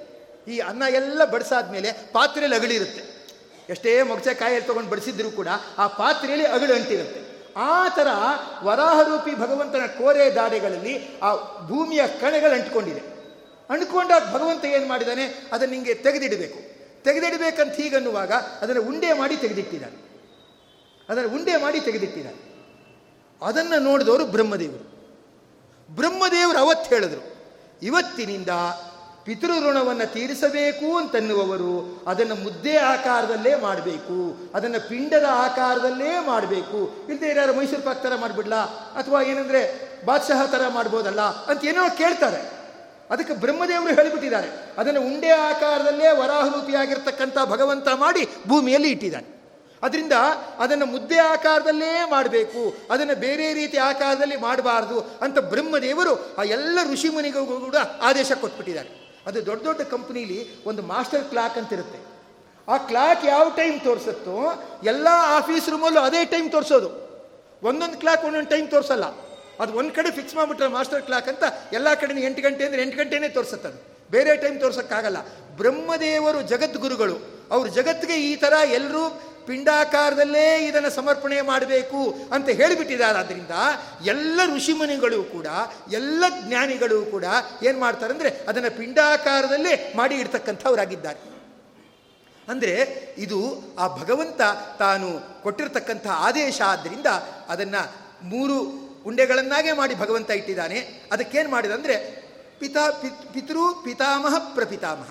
ಈ 0.52 0.58
ಅನ್ನ 0.58 0.82
ಎಲ್ಲ 0.90 1.24
ಬಡಿಸಾದ್ಮೇಲೆ 1.24 1.92
ಪಾತ್ರೆಯಲ್ಲಿ 2.12 2.56
ಅಗಳಿರುತ್ತೆ 2.56 3.02
ಎಷ್ಟೇ 3.68 4.02
ಮೊಗಚೆ 4.02 4.34
ಕಾಯಲ್ಲಿ 4.34 4.60
ತೊಗೊಂಡು 4.60 4.90
ಬಡಿಸಿದ್ರು 4.90 5.30
ಕೂಡ 5.30 5.48
ಆ 5.78 5.86
ಪಾತ್ರೆಯಲ್ಲಿ 5.86 6.46
ಅಗಳು 6.46 6.74
ಅಂಟಿರುತ್ತೆ. 6.74 7.20
ಆ 7.56 7.88
ಥರ 7.88 8.06
ವರಾಹರೂಪಿ 8.62 9.34
ಭಗವಂತನ 9.34 9.86
ಕೋರೆ 9.86 10.34
ದಾಡೆಗಳಲ್ಲಿ 10.34 11.08
ಆ 11.22 11.34
ಭೂಮಿಯ 11.66 12.02
ಕಣೆಗಳು 12.06 12.50
ಅಂಟ್ಕೊಂಡಿದೆ. 12.50 13.00
ಅಂಟ್ಕೊಂಡಾಗ 13.70 14.34
ಭಗವಂತ 14.34 14.64
ಏನು 14.64 14.88
ಮಾಡಿದ್ದಾನೆ 14.88 15.24
ಅದನ್ನು 15.52 15.74
ನಿಮಗೆ 15.74 15.94
ತೆಗೆದಿಡಬೇಕು. 15.94 16.77
ತೆಗೆದಿಡಬೇಕಂತ 17.04 17.72
ಹೀಗನ್ನುವಾಗ 17.72 18.32
ಅದನ್ನು 18.32 18.82
ಉಂಡೆ 18.82 19.12
ಮಾಡಿ 19.12 19.36
ತೆಗೆದಿಟ್ಟಿದ್ದಾನೆ 19.36 20.08
ಅದನ್ನು 21.08 21.34
ಉಂಡೆ 21.34 21.56
ಮಾಡಿ 21.56 21.80
ತೆಗೆದಿಟ್ಟಿದ್ದಾನೆ 21.80 22.48
ಅದನ್ನು 23.42 23.82
ನೋಡಿದವರು 23.82 24.26
ಬ್ರಹ್ಮದೇವರು. 24.26 24.98
ಬ್ರಹ್ಮದೇವರು 25.96 26.58
ಅವತ್ತು 26.58 26.94
ಹೇಳಿದ್ರು, 26.94 27.22
ಇವತ್ತಿನಿಂದ 27.82 28.48
ಪಿತೃಋಣವನ್ನು 29.24 30.12
ತೀರಿಸಬೇಕು 30.12 30.96
ಅಂತನ್ನುವರು 30.96 32.02
ಅದನ್ನು 32.06 32.34
ಮುದ್ದೆ 32.34 32.76
ಆಕಾರದಲ್ಲೇ 32.76 33.54
ಮಾಡಬೇಕು, 33.54 34.36
ಅದನ್ನು 34.54 34.88
ಪಿಂಡದ 34.88 35.24
ಆಕಾರದಲ್ಲೇ 35.30 36.18
ಮಾಡಬೇಕು. 36.26 37.06
ಇಲ್ಲದೆ 37.08 37.28
ಯಾರು 37.36 37.54
ಮೈಸೂರು 37.54 37.82
ಪಾಕ್ 37.82 38.02
ಥರ 38.02 38.12
ಮಾಡಿಬಿಡ್ಲಾ? 38.16 38.62
ಅಥವಾ 38.96 39.22
ಏನಂದರೆ 39.22 39.62
ಬಾದಶಾಹ 40.04 40.46
ಥರ 40.46 40.62
ಮಾಡ್ಬೋದಲ್ಲ? 40.68 41.20
ಅಂತ 41.20 41.64
ಏನೋ 41.64 41.96
ಕೇಳ್ತಾರೆ. 41.96 42.57
ಅದಕ್ಕೆ 43.10 43.34
ಬ್ರಹ್ಮದೇವರು 43.34 43.94
ಹೇಳಿಬಿಟ್ಟಿದ್ದಾರೆ 43.94 44.48
ಅದನ್ನು 44.78 45.00
ಉಂಡೆ 45.00 45.30
ಆಕಾರದಲ್ಲೇ 45.30 46.08
ವರಾಹರೂಪಿಯಾಗಿರ್ತಕ್ಕಂಥ 46.10 47.38
ಭಗವಂತ 47.44 47.88
ಮಾಡಿ 47.94 48.28
ಭೂಮಿಯಲ್ಲಿ 48.48 48.90
ಇಟ್ಟಿದ್ದಾನೆ. 48.90 49.28
ಅದರಿಂದ 49.82 50.12
ಅದನ್ನು 50.58 50.86
ಮುದ್ದೆ 50.86 51.18
ಆಕಾರದಲ್ಲೇ 51.18 52.10
ಮಾಡಬೇಕು, 52.10 52.74
ಅದನ್ನು 52.90 53.14
ಬೇರೆ 53.20 53.54
ರೀತಿ 53.54 53.78
ಆಕಾರದಲ್ಲಿ 53.78 54.36
ಮಾಡಬಾರ್ದು 54.36 55.00
ಅಂತ 55.22 55.38
ಬ್ರಹ್ಮದೇವರು 55.38 56.34
ಆ 56.38 56.42
ಎಲ್ಲ 56.42 56.78
ಋಷಿಮುನಿಗಳಿಗೂ 56.92 57.60
ಕೂಡ 57.60 57.76
ಆದೇಶ 58.02 58.32
ಕೊಟ್ಬಿಟ್ಟಿದ್ದಾರೆ. 58.32 58.90
ಅದು 59.26 59.46
ದೊಡ್ಡ 59.46 59.64
ದೊಡ್ಡ 59.64 59.80
ಕಂಪ್ನೀಲಿ 59.80 60.64
ಒಂದು 60.64 60.82
ಮಾಸ್ಟರ್ 60.82 61.24
ಕ್ಲಾಕ್ 61.24 61.58
ಅಂತ 61.58 61.72
ಇರುತ್ತೆ 61.72 61.98
ಆ 62.68 62.76
ಕ್ಲಾಕ್ 62.76 63.24
ಯಾವ 63.24 63.50
ಟೈಮ್ 63.50 63.80
ತೋರಿಸುತ್ತೋ 63.80 64.64
ಎಲ್ಲ 64.84 65.08
ಆಫೀಸ್ 65.36 65.68
ರೂಮಲ್ಲೂ 65.68 66.00
ಅದೇ 66.00 66.24
ಟೈಮ್ 66.24 66.52
ತೋರಿಸೋದು. 66.52 66.90
ಒಂದೊಂದು 67.62 67.98
ಕ್ಲಾಕ್ 67.98 68.24
ಒಂದೊಂದು 68.24 68.50
ಟೈಮ್ 68.50 68.70
ತೋರಿಸಲ್ಲ. 68.70 69.04
ಅದು 69.60 69.72
ಒಂದು 69.78 69.92
ಕಡೆ 69.94 70.10
ಫಿಕ್ಸ್ 70.10 70.34
ಮಾಡಿಬಿಟ್ರೆ 70.34 70.68
ಮಾಸ್ಟರ್ 70.68 71.02
ಕ್ಲಾಕ್ 71.02 71.28
ಅಂತ 71.28 71.44
ಎಲ್ಲ 71.72 71.94
ಕಡೆ 71.94 72.20
ಎಂಟು 72.20 72.42
ಗಂಟೆ 72.42 72.64
ಅಂದರೆ 72.64 72.82
ಎಂಟು 72.82 72.96
ಗಂಟೆನೇ 72.96 73.28
ತೋರಿಸುತ್ತದು 73.28 73.78
ಬೇರೆ 74.10 74.36
ಟೈಮ್ 74.36 74.60
ತೋರ್ಸೋಕ್ಕಾಗಲ್ಲ. 74.60 75.18
ಬ್ರಹ್ಮದೇವರು 75.56 76.42
ಜಗದ್ಗುರುಗಳು. 76.42 77.16
ಅವರು 77.50 77.68
ಜಗತ್ತಿಗೆ 77.68 78.16
ಈ 78.30 78.36
ಥರ 78.36 78.52
ಎಲ್ಲರೂ 78.72 79.02
ಪಿಂಡಾಕಾರದಲ್ಲೇ 79.46 80.66
ಇದನ್ನು 80.66 80.90
ಸಮರ್ಪಣೆ 80.90 81.40
ಮಾಡಬೇಕು 81.40 82.28
ಅಂತ 82.32 82.48
ಹೇಳಿಬಿಟ್ಟಿದ್ದಾರೆ 82.48 83.18
ಆದ್ದರಿಂದ 83.18 83.50
ಎಲ್ಲ 84.04 84.40
ಋಷಿಮುನಿಗಳು 84.56 85.24
ಕೂಡ, 85.24 85.46
ಎಲ್ಲ 85.92 86.24
ಜ್ಞಾನಿಗಳು 86.46 87.04
ಕೂಡ 87.04 87.24
ಏನು 87.62 87.80
ಮಾಡ್ತಾರೆ 87.80 88.12
ಅಂದರೆ 88.12 88.30
ಅದನ್ನು 88.48 88.76
ಪಿಂಡಾಕಾರದಲ್ಲೇ 88.76 89.92
ಮಾಡಿ 89.96 90.14
ಇಡ್ತಕ್ಕಂಥವರಾಗಿದ್ದಾರೆ. 90.14 91.20
ಅಂದರೆ 92.48 92.74
ಇದು 93.18 93.38
ಆ 93.78 93.86
ಭಗವಂತ 93.96 94.40
ತಾನು 94.78 95.08
ಕೊಟ್ಟಿರ್ತಕ್ಕಂಥ 95.42 96.06
ಆದೇಶ 96.06 96.60
ಆದ್ದರಿಂದ 96.66 97.06
ಅದನ್ನು 97.48 97.82
ಮೂರು 98.22 98.87
ಉಂಡೆಗಳನ್ನಾಗೇ 99.08 99.72
ಮಾಡಿ 99.72 99.94
ಭಗವಂತ 99.94 100.30
ಇಟ್ಟಿದ್ದಾನೆ. 100.30 100.78
ಅದಕ್ಕೇನು 101.12 101.50
ಮಾಡಿದಂದರೆ 101.50 101.96
ಪಿತಾ 102.58 102.90
ಪಿತೃ 103.32 103.58
ಪಿತಾಮಹ 103.84 104.34
ಪ್ರಪಿತಾಮಹ. 104.54 105.10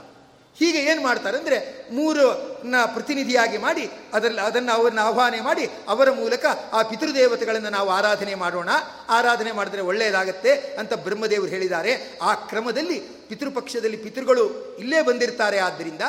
ಹೀಗೆ 0.57 0.77
ಏನು 0.77 1.01
ಮಾಡ್ತಾರೆ 1.01 1.37
ಅಂದರೆ 1.37 1.87
ಮೂರನ್ನ 1.91 2.75
ಪ್ರತಿನಿಧಿಯಾಗಿ 2.85 3.57
ಮಾಡಿ 3.57 3.89
ಅದರಲ್ಲಿ 4.13 4.41
ಅದನ್ನು 4.41 4.71
ಅವರನ್ನು 4.71 5.01
ಆಹ್ವಾನ 5.01 5.35
ಮಾಡಿ 5.43 5.69
ಅವರ 5.87 6.11
ಮೂಲಕ 6.11 6.45
ಆ 6.73 6.81
ಪಿತೃದೇವತೆಗಳನ್ನು 6.81 7.69
ನಾವು 7.69 7.89
ಆರಾಧನೆ 7.89 8.35
ಮಾಡೋಣ. 8.35 8.69
ಆರಾಧನೆ 9.09 9.51
ಮಾಡಿದ್ರೆ 9.51 9.81
ಒಳ್ಳೆಯದಾಗತ್ತೆ 9.81 10.51
ಅಂತ 10.79 10.93
ಬ್ರಹ್ಮದೇವರು 10.93 11.49
ಹೇಳಿದ್ದಾರೆ. 11.49 12.19
ಆ 12.21 12.33
ಕ್ರಮದಲ್ಲಿ 12.33 12.99
ಪಿತೃಪಕ್ಷದಲ್ಲಿ 13.29 13.97
ಪಿತೃಗಳು 13.97 14.77
ಇಲ್ಲೇ 14.79 15.01
ಬಂದಿರ್ತಾರೆ. 15.01 15.59
ಆದ್ದರಿಂದ 15.59 16.01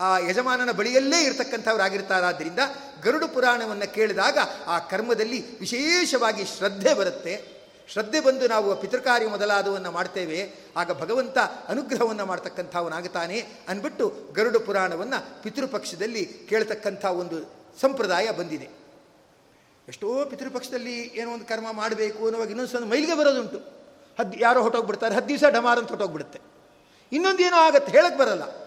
ಆ 0.00 0.18
ಯಜಮಾನನ 0.18 0.72
ಬಳಿಯಲ್ಲೇ 0.72 1.24
ಇರತಕ್ಕಂಥವರಾಗಿರ್ತಾರಾದ್ದರಿಂದ 1.24 2.58
ಗರುಡು 3.02 3.28
ಪುರಾಣವನ್ನು 3.28 3.94
ಕೇಳಿದಾಗ 3.94 4.38
ಆ 4.66 4.78
ಕರ್ಮದಲ್ಲಿ 4.78 5.58
ವಿಶೇಷವಾಗಿ 5.58 6.44
ಶ್ರದ್ಧೆ 6.44 6.94
ಬರುತ್ತೆ. 6.94 7.60
ಶ್ರದ್ಧೆ 7.92 8.20
ಬಂದು 8.20 8.48
ನಾವು 8.48 8.80
ಪಿತೃಕಾರ್ಯ 8.80 9.26
ಮೊದಲಾದವನ್ನು 9.26 9.90
ಮಾಡ್ತೇವೆ. 9.90 10.54
ಆಗ 10.76 11.00
ಭಗವಂತ 11.00 11.38
ಅನುಗ್ರಹವನ್ನು 11.68 12.26
ಮಾಡ್ತಕ್ಕಂಥವನಾಗುತ್ತಾನೆ 12.26 13.46
ಅಂದ್ಬಿಟ್ಟು 13.68 14.14
ಗರುಡ 14.32 14.56
ಪುರಾಣವನ್ನು 14.56 15.42
ಪಿತೃಪಕ್ಷದಲ್ಲಿ 15.42 16.24
ಕೇಳ್ತಕ್ಕಂಥ 16.24 17.04
ಒಂದು 17.04 17.52
ಸಂಪ್ರದಾಯ 17.80 18.30
ಬಂದಿದೆ. 18.30 18.68
ಎಷ್ಟೋ 19.88 20.24
ಪಿತೃಪಕ್ಷದಲ್ಲಿ 20.24 21.00
ಏನೋ 21.00 21.32
ಒಂದು 21.32 21.44
ಕರ್ಮ 21.44 21.72
ಮಾಡಬೇಕು 21.72 22.24
ಅನ್ನೋವಾಗ 22.24 22.50
ಇನ್ನೊಂದು 22.50 22.86
ಮೈಲಿಗೆ 22.86 23.16
ಬರೋದುಂಟು. 23.16 23.58
ಹದ್ದು 24.20 24.38
ಯಾರೋ 24.38 24.62
ಹೊಟ್ಟೋಗ್ಬಿಡ್ತಾರೆ 24.62 25.14
ಹತ್ತು 25.14 25.28
ದಿವಸ 25.28 25.44
ಡಮಾರ್ 25.48 25.78
ಅಂತ 25.78 25.88
ಹೊಟ್ಟೋಗ್ಬಿಡುತ್ತೆ 25.88 26.40
ಇನ್ನೊಂದು 27.12 27.42
ಏನೋ 27.42 27.56
ಆಗತ್ತೆ 27.56 27.92
ಹೇಳಕ್ಕೆ 27.92 28.18
ಬರಲ್ಲ. 28.18 28.59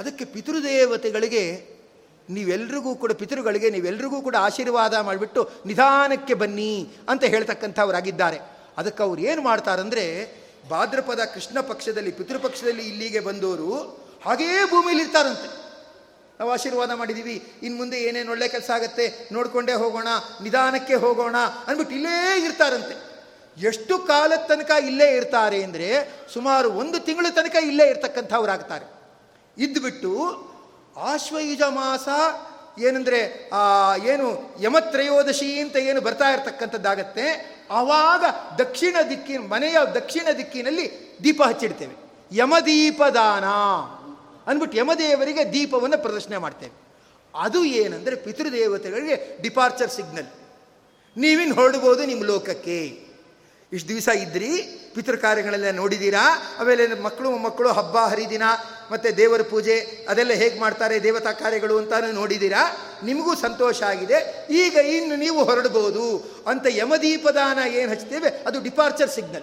ಅದಕ್ಕೆ 0.00 0.24
ಪಿತೃದೇವತೆಗಳಿಗೆ 0.24 1.44
ನೀವೆಲ್ರಿಗೂ 2.28 2.94
ಕೂಡ, 2.94 3.12
ಪಿತೃಗಳಿಗೆ 3.12 3.70
ನೀವೆಲ್ರಿಗೂ 3.70 4.20
ಕೂಡ 4.20 4.36
ಆಶೀರ್ವಾದ 4.40 4.94
ಮಾಡಿಬಿಟ್ಟು 4.98 5.40
ನಿಧಾನಕ್ಕೆ 5.66 6.34
ಬನ್ನಿ 6.34 6.72
ಅಂತ 7.08 7.24
ಹೇಳ್ತಕ್ಕಂಥವರಾಗಿದ್ದಾರೆ. 7.24 8.38
ಅದಕ್ಕೆ 8.78 9.02
ಅವ್ರು 9.02 9.20
ಏನು 9.22 9.42
ಮಾಡ್ತಾರಂದರೆ, 9.42 10.04
ಭಾದ್ರಪದ 10.70 11.22
ಕೃಷ್ಣ 11.34 11.60
ಪಕ್ಷದಲ್ಲಿ 11.60 12.10
ಪಿತೃಪಕ್ಷದಲ್ಲಿ 12.10 12.84
ಇಲ್ಲಿಗೆ 12.88 13.20
ಬಂದವರು 13.20 13.72
ಹಾಗೇ 14.24 14.48
ಭೂಮಿಯಲ್ಲಿ 14.70 15.04
ಇರ್ತಾರಂತೆ. 15.04 15.48
ನಾವು 16.38 16.50
ಆಶೀರ್ವಾದ 16.50 16.90
ಮಾಡಿದ್ದೀವಿ 16.90 17.34
ಇನ್ನು 17.62 17.78
ಮುಂದೆ 17.78 17.96
ಏನೇನು 18.02 18.30
ಒಳ್ಳೆ 18.30 18.48
ಕೆಲಸ 18.48 18.70
ಆಗುತ್ತೆ, 18.70 19.06
ನೋಡಿಕೊಂಡೇ 19.32 19.72
ಹೋಗೋಣ, 19.72 20.08
ನಿಧಾನಕ್ಕೆ 20.42 20.94
ಹೋಗೋಣ 20.94 21.36
ಅಂದ್ಬಿಟ್ಟು 21.66 21.94
ಇಲ್ಲೇ 21.94 22.44
ಇರ್ತಾರಂತೆ. 22.44 22.94
ಎಷ್ಟು 23.68 23.98
ಕಾಲದ 23.98 24.42
ತನಕ 24.48 24.70
ಇಲ್ಲೇ 24.84 25.08
ಇರ್ತಾರೆ 25.16 25.62
ಅಂದರೆ 25.64 25.88
ಸುಮಾರು 26.34 26.70
ಒಂದು 26.70 26.98
ತಿಂಗಳ 26.98 27.26
ತನಕ 27.30 27.56
ಇಲ್ಲೇ 27.62 27.86
ಇರ್ತಕ್ಕಂಥವ್ರಾಗ್ತಾರೆ. 27.86 28.99
ಇದ್ದುಬಿಟ್ಟು 29.60 30.14
ಆಶ್ವಯುಜ 30.96 31.62
ಮಾಸ 31.68 32.08
ಏನಂದರೆ, 32.80 33.50
ಆ, 33.52 33.96
ಏನು 33.96 34.56
ಯಮತ್ರಯೋದಶಿ 34.62 35.60
ಅಂತ 35.60 35.76
ಏನು 35.76 36.00
ಬರ್ತಾ 36.00 36.24
ಇರತಕ್ಕಂಥದ್ದಾಗತ್ತೆ, 36.28 37.56
ಆವಾಗ 37.70 38.24
ದಕ್ಷಿಣ 38.58 38.96
ದಿಕ್ಕಿನ, 39.10 39.40
ಮನೆಯ 39.40 39.76
ದಕ್ಷಿಣ 39.94 40.26
ದಿಕ್ಕಿನಲ್ಲಿ 40.38 41.16
ದೀಪ 41.24 41.42
ಹಚ್ಚಿಡ್ತೇವೆ. 41.42 41.96
ಯಮದೀಪದಾನ 42.32 43.44
ಅಂದ್ಬಿಟ್ಟು 44.50 44.78
ಯಮದೇವರಿಗೆ 44.78 45.52
ದೀಪವನ್ನು 45.52 45.98
ಪ್ರದರ್ಶನ 45.98 46.36
ಮಾಡ್ತೇವೆ. 46.36 46.72
ಅದು 47.34 47.64
ಏನಂದರೆ 47.64 48.16
ಪಿತೃದೇವತೆಗಳಿಗೆ 48.16 49.42
ಡಿಪಾರ್ಚರ್ 49.42 49.90
ಸಿಗ್ನಲ್ 49.90 50.26
ನೀವಿನ್ 51.16 51.54
ಹೊರಡ್ಬೋದು 51.54 52.04
ನಿಮ್ಮ 52.04 52.24
ಲೋಕಕ್ಕೆ. 52.24 53.09
ಇಷ್ಟು 53.72 53.88
ದಿವಸ 53.88 54.08
ಇದ್ರಿ 54.08 54.48
ಪಿತೃ 54.94 55.16
ಕಾರ್ಯಗಳೆಲ್ಲ 55.16 55.70
ನೋಡಿದ್ದೀರಾ 55.70 56.22
ಆಮೇಲೆ 56.58 57.00
ಮಕ್ಕಳು 57.00 57.30
ಮಕ್ಕಳು 57.30 57.68
ಹಬ್ಬ, 57.68 57.96
ಹರಿದಿನ, 57.96 58.42
ಮತ್ತು 58.90 59.16
ದೇವರ 59.16 59.42
ಪೂಜೆ, 59.42 60.06
ಅದೆಲ್ಲ 60.08 60.32
ಹೇಗೆ 60.32 60.60
ಮಾಡ್ತಾರೆ, 60.60 61.02
ದೇವತಾ 61.02 61.32
ಕಾರ್ಯಗಳು 61.32 61.78
ಅಂತ 61.78 61.92
ನೋಡಿದ್ದೀರಾ 62.12 62.76
ನಿಮಗೂ 63.04 63.34
ಸಂತೋಷ 63.34 63.82
ಆಗಿದೆ. 63.82 64.46
ಈಗ 64.50 64.76
ಇನ್ನು 64.76 65.16
ನೀವು 65.16 65.44
ಹೊರಡಬಹುದು 65.44 66.32
ಅಂತ 66.46 66.66
ಯಮದೀಪದಾನ 66.70 67.58
ಏನು 67.72 67.90
ಹಚ್ತೇವೆ? 67.90 68.42
ಅದು 68.46 68.60
ಡಿಪಾರ್ಚರ್ 68.60 69.10
ಸಿಗ್ನಲ್ 69.10 69.42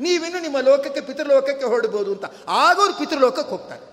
ನೀವಿನ್ನು 0.00 0.40
ನಿಮ್ಮ 0.40 0.60
ಲೋಕಕ್ಕೆ, 0.60 1.00
ಪಿತೃಲೋಕಕ್ಕೆ 1.00 1.66
ಹೊರಡ್ಬೋದು 1.66 2.12
ಅಂತ. 2.12 2.24
ಆಗೋರು 2.48 2.94
ಪಿತೃಲೋಕಕ್ಕೆ 2.94 3.50
ಹೋಗ್ತಾರೆ. 3.50 3.92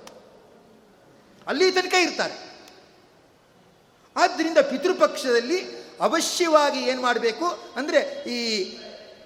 ಅಲ್ಲಿ 1.47 1.71
ತನಕ 1.71 1.93
ಇರ್ತಾರೆ. 1.93 2.49
ಆದ್ದರಿಂದ 4.15 4.57
ಪಿತೃಪಕ್ಷದಲ್ಲಿ 4.57 5.59
ಅವಶ್ಯವಾಗಿ 6.01 6.79
ಏನು 6.79 7.01
ಮಾಡಬೇಕು? 7.01 7.45
ಅಂದರೆ 7.75 8.23
ಈ 8.29 8.39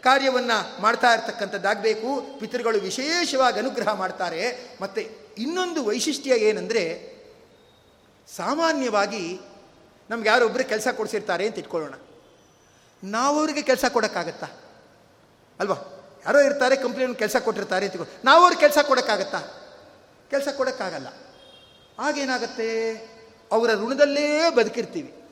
ಕಾರ್ಯವನ್ನು 0.04 0.82
ಮಾಡ್ತಾ 0.82 1.14
ಇರ್ತಕ್ಕಂಥದ್ದಾಗಬೇಕು. 1.14 2.40
ಪಿತೃಗಳು 2.40 2.80
ವಿಶೇಷವಾಗಿ 2.80 3.60
ಅನುಗ್ರಹ 3.60 3.94
ಮಾಡ್ತಾರೆ. 3.94 4.78
ಮತ್ತು 4.82 5.02
ಇನ್ನೊಂದು 5.38 5.86
ವೈಶಿಷ್ಟ್ಯ 5.86 6.32
ಏನಂದರೆ, 6.32 7.14
ಸಾಮಾನ್ಯವಾಗಿ 8.36 9.40
ನಮ್ಗೆ 10.10 10.30
ಯಾರೊಬ್ಬರು 10.30 10.64
ಕೆಲಸ 10.64 10.88
ಕೊಡಿಸಿರ್ತಾರೆ 10.88 11.46
ಅಂತ 11.46 11.58
ಇಟ್ಕೊಳ್ಳೋಣ. 11.58 11.94
ನಾವು 13.04 13.40
ಅವರಿಗೆ 13.40 13.62
ಕೆಲಸ 13.62 13.86
ಕೊಡೋಕ್ಕಾಗತ್ತಾ? 13.86 14.48
ಅಲ್ವಾ? 15.60 15.76
ಯಾರೋ 16.26 16.40
ಇರ್ತಾರೆ 16.40 16.76
ಕಂಪ್ನಿಯನ್ನು 16.76 17.16
ಕೆಲಸ 17.16 17.36
ಕೊಟ್ಟಿರ್ತಾರೆ 17.36 17.86
ಅಂತ 17.86 18.10
ನಾವು 18.26 18.44
ಅವ್ರಿಗೆ 18.44 18.60
ಕೆಲಸ 18.60 18.78
ಕೊಡೋಕ್ಕಾಗತ್ತಾ? 18.88 19.40
ಕೆಲಸ 20.30 20.48
ಕೊಡೋಕ್ಕಾಗಲ್ಲ. 20.58 21.08
ಆಗೇನಾಗತ್ತೆ 22.00 22.96
ಅವರ 23.52 23.74
ಋಣದಲ್ಲೇ 23.74 24.50
ಬದುಕಿರ್ತೀವಿ. 24.50 25.24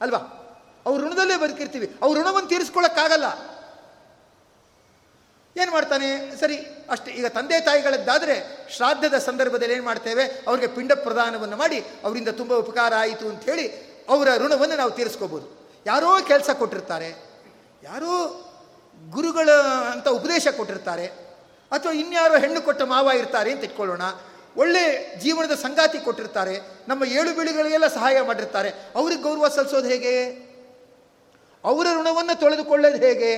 ಅಲ್ವಾ? 0.00 0.18
ಅವ್ರ 0.86 1.04
ಋಣದಲ್ಲೇ 1.04 1.36
ಬದುಕಿರ್ತೀವಿ. 1.36 1.96
ಅವ್ರ 2.02 2.20
ಋಣವನ್ನು 2.20 2.48
ತೀರಿಸ್ಕೊಳ್ಳೋಕ್ಕಾಗಲ್ಲ 2.48 3.53
ಏನು 5.56 5.72
ಮಾಡ್ತಾನೆ? 5.72 6.36
ಸರಿ, 6.40 6.56
ಅಷ್ಟೇ, 6.90 7.10
ಈಗ 7.10 7.26
ತಂದೆ 7.26 7.60
ತಾಯಿಗಳದ್ದಾದರೆ 7.60 8.34
ಶ್ರಾದ್ದದ 8.76 9.18
ಸಂದರ್ಭದಲ್ಲಿ 9.18 9.74
ಏನು 9.74 9.84
ಮಾಡ್ತೇವೆ? 9.84 10.24
ಅವರಿಗೆ 10.46 10.66
ಪಿಂಡ 10.66 10.92
ಪ್ರದಾನವನ್ನು 10.92 11.56
ಮಾಡಿ, 11.56 11.78
ಅವರಿಂದ 12.04 12.28
ತುಂಬ 12.28 12.54
ಉಪಕಾರ 12.54 12.92
ಆಯಿತು 12.94 13.28
ಅಂತ 13.28 13.42
ಹೇಳಿ 13.42 13.66
ಅವರ 14.08 14.28
ಋಣವನ್ನು 14.36 14.76
ನಾವು 14.76 14.90
ತೀರಿಸ್ಕೋಬೋದು. 14.90 15.46
ಯಾರೋ 15.86 16.20
ಕೆಲಸ 16.26 16.50
ಕೊಟ್ಟಿರ್ತಾರೆ, 16.50 17.14
ಯಾರೋ 17.82 18.12
ಗುರುಗಳ 19.10 19.48
ಅಂತ 19.92 20.08
ಉಪದೇಶ 20.08 20.48
ಕೊಟ್ಟಿರ್ತಾರೆ, 20.48 21.06
ಅಥವಾ 21.72 21.92
ಇನ್ಯಾರೋ 21.92 22.38
ಹೆಣ್ಣು 22.38 22.62
ಕೊಟ್ಟ 22.62 22.82
ಮಾವ 22.82 23.10
ಇರ್ತಾರೆ 23.10 23.52
ಅಂತ 23.52 23.64
ಇಟ್ಕೊಳ್ಳೋಣ, 23.64 24.02
ಒಳ್ಳೆ 24.56 24.82
ಜೀವನದ 25.20 25.54
ಸಂಗಾತಿ 25.54 25.98
ಕೊಟ್ಟಿರ್ತಾರೆ, 25.98 26.60
ನಮ್ಮ 26.88 27.04
ಏಳು 27.04 27.34
ಬೀಳುಗಳಿಗೆಲ್ಲ 27.34 27.86
ಸಹಾಯ 27.86 28.22
ಮಾಡಿರ್ತಾರೆ, 28.22 28.70
ಅವ್ರಿಗೆ 28.94 29.22
ಗೌರವ 29.22 29.48
ಸಲ್ಲಿಸೋದು 29.48 29.88
ಹೇಗೆ? 29.88 30.14
ಅವರ 31.64 31.86
ಋಣವನ್ನು 32.00 32.40
ತೊಳೆದುಕೊಳ್ಳೋದು 32.40 32.96
ಹೇಗೆ? 32.96 33.34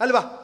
ಅಲ್ವಾ? 0.00 0.41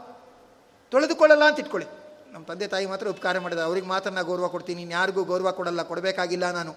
ತೊಳೆದುಕೊಳ್ಳಲ್ಲ 0.91 1.45
ಅಂತ 1.45 1.59
ಇಟ್ಕೊಳ್ಳಿ. 1.59 1.89
ನಮ್ಮ 2.33 2.47
ತಂದೆ 2.47 2.67
ತಾಯಿ 2.67 2.87
ಮಾತ್ರ 2.87 3.09
ಉಪಕಾರ 3.09 3.39
ಮಾಡಿದ. 3.39 3.59
ಅವ್ರಿಗೆ 3.59 3.87
ಮಾತ್ರ 3.87 4.11
ನಾನು 4.11 4.27
ಗೌರವ 4.27 4.49
ಕೊಡ್ತೀನಿ. 4.49 4.89
ಯಾರಿಗೂ 4.91 5.25
ಗೌರವ 5.25 5.51
ಕೊಡಲ್ಲ. 5.53 5.83
ಕೊಡಬೇಕಾಗಿಲ್ಲ 5.83 6.51
ನಾನು. 6.51 6.75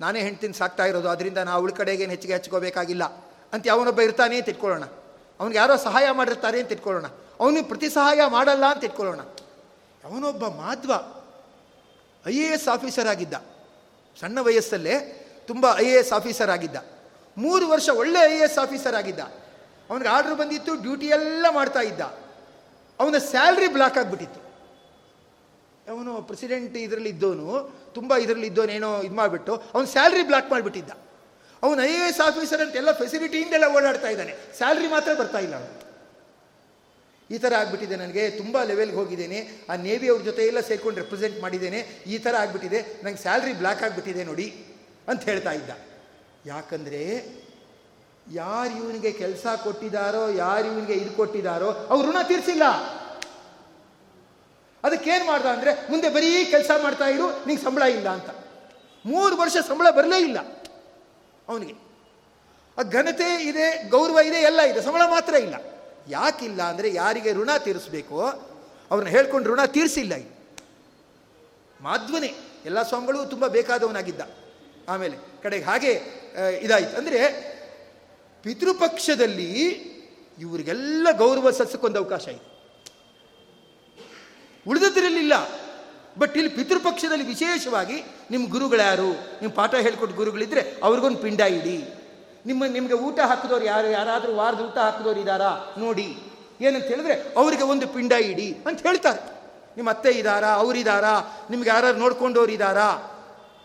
ನಾನೇ 0.00 0.20
ಹೆಂಡ್ತೀನಿ 0.20 0.54
ಸಾಕ್ತಾ 0.54 0.84
ಇರೋದು. 0.84 1.08
ಅದರಿಂದ 1.08 1.38
ನಾವು 1.38 1.72
ಕಡೆಗೆ 1.72 2.06
ಹೆಚ್ಚಿಗೆ 2.06 2.34
ಹಚ್ಕೋಬೇಕಾಗಿಲ್ಲ. 2.34 3.04
ಅಂತ 3.52 3.66
ಯಾವನೊಬ್ಬ 3.66 4.00
ಇರ್ತಾನೆ 4.00 4.38
ಅಂತ 4.38 4.48
ಇಟ್ಕೊಳ್ಳೋಣ. 4.48 4.84
ಅವ್ನಿಗೆ 5.40 5.58
ಯಾರೋ 5.58 5.76
ಸಹಾಯ 5.76 6.10
ಮಾಡಿರ್ತಾರೆ 6.10 6.60
ಅಂತ 6.60 6.72
ಇಟ್ಕೊಳ್ಳೋಣ. 6.72 7.06
ಅವನಿಗೆ 7.40 7.62
ಪ್ರತಿ 7.62 7.90
ಸಹಾಯ 7.90 8.20
ಮಾಡಲ್ಲ 8.26 8.64
ಅಂತ 8.66 8.84
ಇಟ್ಕೊಳ್ಳೋಣ. 8.84 9.20
ಅವನೊಬ್ಬ 10.04 10.46
Madhva 10.46 10.92
I 12.26 12.36
A 12.36 12.46
S 12.46 12.68
officer 12.68 13.08
ಆಗಿದ್ದ. 13.08 13.34
ಸಣ್ಣ 14.20 14.40
ವಯಸ್ಸಲ್ಲೇ 14.40 15.22
ತುಂಬ 15.46 15.66
ಐ 15.78 15.84
ಎ 15.84 15.92
ಎಸ್ 15.92 16.12
ಆಫೀಸರ್ 16.12 16.50
ಆಗಿದ್ದ. 16.50 16.76
ಮೂರು 17.38 17.68
ವರ್ಷ 17.68 17.88
ಒಳ್ಳೆ 17.88 18.34
ಐ 18.34 18.36
ಎ 18.36 18.42
ಎಸ್ 18.42 18.58
ಆಫೀಸರ್ 18.58 18.94
ಆಗಿದ್ದ. 18.94 19.20
ಅವನಿಗೆ 19.90 20.08
ಆರ್ಡ್ರ್ 20.08 20.34
ಬಂದಿತ್ತು. 20.34 20.74
ಡ್ಯೂಟಿ 20.74 21.06
ಎಲ್ಲ 21.06 21.46
ಮಾಡ್ತಾ 21.50 21.80
ಇದ್ದ. 21.80 22.00
ಅವನ 23.00 23.18
ಸ್ಯಾಲ್ರಿ 23.18 23.68
ಬ್ಲಾಕ್ 23.68 23.98
ಆಗಿಬಿಟ್ಟಿತ್ತು. 23.98 24.40
ಅವನು 25.92 26.22
ಪ್ರೆಸಿಡೆಂಟ್ 26.22 26.76
ಇದರಲ್ಲಿ 26.76 27.08
ಇದ್ದವನು, 27.08 27.48
ತುಂಬ 27.94 28.16
ಇದರಲ್ಲಿ 28.16 28.46
ಇದ್ದವನೇನೋ 28.46 29.02
ಇದು 29.02 29.14
ಮಾಡಿಬಿಟ್ಟು 29.14 29.56
ಅವನು 29.56 29.86
ಸ್ಯಾಲ್ರಿ 29.86 30.22
ಬ್ಲಾಕ್ 30.22 30.50
ಮಾಡಿಬಿಟ್ಟಿದ್ದ. 30.50 30.90
ಅವನು 31.62 31.82
ಐ 31.82 31.92
ಎ 31.92 32.08
ಎಸ್ 32.08 32.20
ಆಫೀಸರ್ 32.20 32.60
ಅಂತ 32.60 32.76
ಎಲ್ಲ 32.76 32.92
ಫೆಸಿಲಿಟಿಯಿಂದೆಲ್ಲ 32.92 33.64
ಓಡಾಡ್ತಾ 33.76 34.08
ಇದ್ದಾನೆ. 34.08 34.36
ಸ್ಯಾಲ್ರಿ 34.56 34.88
ಮಾತ್ರ 34.88 35.14
ಬರ್ತಾ 35.14 35.38
ಇಲ್ಲ 35.38 35.54
ಅವನು. 35.54 35.86
ಈ 37.30 37.38
ಥರ 37.38 37.54
ಆಗಿಬಿಟ್ಟಿದೆ 37.54 37.96
ನನಗೆ, 37.96 38.30
ತುಂಬ 38.30 38.62
ಲೆವೆಲ್ಗೆ 38.62 38.96
ಹೋಗಿದ್ದೇನೆ. 38.96 39.38
ಆ 39.68 39.76
ನೇವಿ 39.76 40.08
ಅವ್ರ 40.08 40.22
ಜೊತೆ 40.22 40.46
ಎಲ್ಲ 40.46 40.60
ಸೇರ್ಕೊಂಡು 40.60 41.00
ರೆಪ್ರೆಸೆಂಟ್ 41.00 41.40
ಮಾಡಿದ್ದೇನೆ. 41.40 42.02
ಈ 42.06 42.18
ಥರ 42.18 42.36
ಆಗಿಬಿಟ್ಟಿದೆ. 42.36 43.04
ನಂಗೆ 43.04 43.18
ಸ್ಯಾಲ್ರಿ 43.18 43.52
ಬ್ಲಾಕ್ 43.52 43.82
ಆಗಿಬಿಟ್ಟಿದೆ 43.82 44.24
ನೋಡಿ 44.24 44.66
ಅಂತ 45.08 45.22
ಹೇಳ್ತಾ 45.22 45.52
ಇದ್ದ. 45.52 45.70
ಯಾಕಂದರೆ 46.46 47.00
ಯಾರು 48.32 48.76
ಇವನಿಗೆ 48.76 49.12
ಕೆಲಸ 49.12 49.46
ಕೊಟ್ಟಿದ್ದಾರೋ 49.64 50.28
ಯಾರು 50.28 50.66
ಇವನಿಗೆ 50.66 50.92
ಇದು 50.92 51.16
ಕೊಟ್ಟಿದ್ದಾರೋ 51.16 51.86
ಅವ್ರು 51.90 52.10
ಋಣ 52.10 52.22
ತೀರಿಸಿಲ್ಲ. 52.22 52.62
ಅದಕ್ಕೇನು 54.84 55.24
ಮಾಡ್ದ 55.24 55.46
ಅಂದರೆ, 55.46 55.90
ಮುಂದೆ 55.90 56.08
ಬರೀ 56.08 56.44
ಕೆಲಸ 56.44 56.70
ಮಾಡ್ತಾ 56.82 57.06
ಇರು, 57.08 57.46
ನಿಂಗೆ 57.46 57.64
ಸಂಬಳ 57.64 57.82
ಇಲ್ಲ 57.82 58.08
ಅಂತ. 58.08 58.30
ಮೂರು 59.06 59.36
ವರ್ಷ 59.36 59.56
ಸಂಬಳ 59.68 59.90
ಬರಲೇ 59.90 60.18
ಇಲ್ಲ 60.18 60.38
ಅವನಿಗೆ. 61.48 61.74
ಆ 62.78 62.82
ಘನತೆ 62.82 63.42
ಇದೆ, 63.42 63.88
ಗೌರವ 63.88 64.18
ಇದೆ, 64.18 64.36
ಎಲ್ಲ 64.36 64.60
ಇದೆ, 64.60 64.82
ಸಂಬಳ 64.82 65.02
ಮಾತ್ರ 65.10 65.34
ಇಲ್ಲ. 65.34 65.54
ಯಾಕಿಲ್ಲ 66.08 66.62
ಅಂದರೆ 66.62 66.94
ಯಾರಿಗೆ 66.94 67.32
ಋಣ 67.32 67.56
ತೀರಿಸ್ಬೇಕೋ, 67.56 68.20
ಅವ್ರನ್ನ 68.90 69.10
ಹೇಳ್ಕೊಂಡು 69.10 69.52
ಋಣ 69.52 69.64
ತೀರಿಸಿಲ್ಲ 69.64 70.14
ಇಲ್ಲಿ 70.14 70.34
ಮಾಧ್ವನೇ, 71.82 72.34
ಎಲ್ಲ 72.64 72.82
ಸ್ವಾಮಿಗಳು 72.82 73.26
ತುಂಬ 73.26 73.46
ಬೇಕಾದವನಾಗಿದ್ದ. 73.46 74.20
ಆಮೇಲೆ 74.88 75.16
ಕಡೆಗೆ 75.42 75.64
ಹಾಗೆ 75.64 75.92
ಇದಾಯಿತು. 76.62 76.96
ಅಂದರೆ 76.96 77.55
ಪಿತೃಪಕ್ಷದಲ್ಲಿ 78.46 79.52
ಇವರಿಗೆಲ್ಲ 80.38 81.06
ಗೌರವ 81.18 81.50
ಸಲ್ಲಿಸಕ್ಕೊಂದು 81.50 81.98
ಅವಕಾಶ 81.98 82.28
ಇದೆ. 82.28 82.44
ಉಳಿದದ್ರಲ್ಲಿಲ್ಲ 84.66 85.32
ಬಟ್ 86.18 86.36
ಇಲ್ಲಿ 86.36 86.48
ಪಿತೃಪಕ್ಷದಲ್ಲಿ 86.48 87.26
ವಿಶೇಷವಾಗಿ 87.26 88.04
ನಿಮ್ಮ 88.30 88.50
ಗುರುಗಳ್ಯಾರು 88.50 89.08
ನಿಮ್ಮ 89.12 89.52
ಪಾಠ 89.54 89.74
ಹೇಳ್ಕೊಟ್ಟು 89.74 90.16
ಗುರುಗಳಿದ್ರೆ 90.16 90.80
ಅವ್ರಿಗೊಂದು 90.82 91.18
ಪಿಂಡ 91.18 91.40
ಇಡಿ. 91.40 91.94
ನಿಮ್ಮ, 92.46 92.64
ನಿಮಗೆ 92.66 92.94
ಊಟ 92.94 93.20
ಹಾಕಿದವ್ರು 93.20 93.64
ಯಾರು, 93.64 93.88
ಯಾರಾದರೂ 93.88 94.34
ವಾರದ 94.34 94.60
ಊಟ 94.60 94.78
ಹಾಕಿದವ್ರು 94.78 95.20
ಇದ್ದಾರಾ 95.20 95.74
ನೋಡಿ. 95.78 96.16
ಏನಂತ 96.60 96.84
ಹೇಳಿದ್ರೆ 96.84 97.14
ಅವರಿಗೆ 97.36 97.62
ಒಂದು 97.62 97.88
ಪಿಂಡ 97.88 98.12
ಇಡಿ 98.12 98.56
ಅಂತ 98.66 98.86
ಹೇಳ್ತಾರೆ. 98.86 99.22
ನಿಮ್ಮ 99.76 99.90
ಅತ್ತೆ 99.90 100.10
ಇದ್ದಾರಾ 100.10 100.48
ಅವರಿದ್ದಾರಾ 100.48 101.46
ನಿಮ್ಗೆ 101.50 101.68
ಯಾರು 101.68 101.98
ನೋಡ್ಕೊಂಡವ್ರು 101.98 102.52
ಇದ್ದಾರಾ 102.52 102.88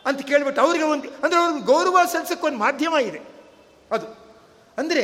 ಅಂತ 0.05 0.21
ಕೇಳ್ಬಿಟ್ಟು 0.21 0.61
ಅವರಿಗೆ 0.61 0.83
ಒಂದು, 0.83 1.09
ಅಂದರೆ 1.23 1.39
ಅವ್ರಿಗೆ 1.39 1.65
ಗೌರವ 1.65 1.97
ಸಲ್ಸಕ್ಕೆ 2.11 2.47
ಒಂದು 2.47 2.57
ಮಾಧ್ಯಮ 2.57 2.93
ಇದೆ. 2.93 3.21
ಅದು. 3.91 4.20
ಅಂದರೆ 4.77 5.03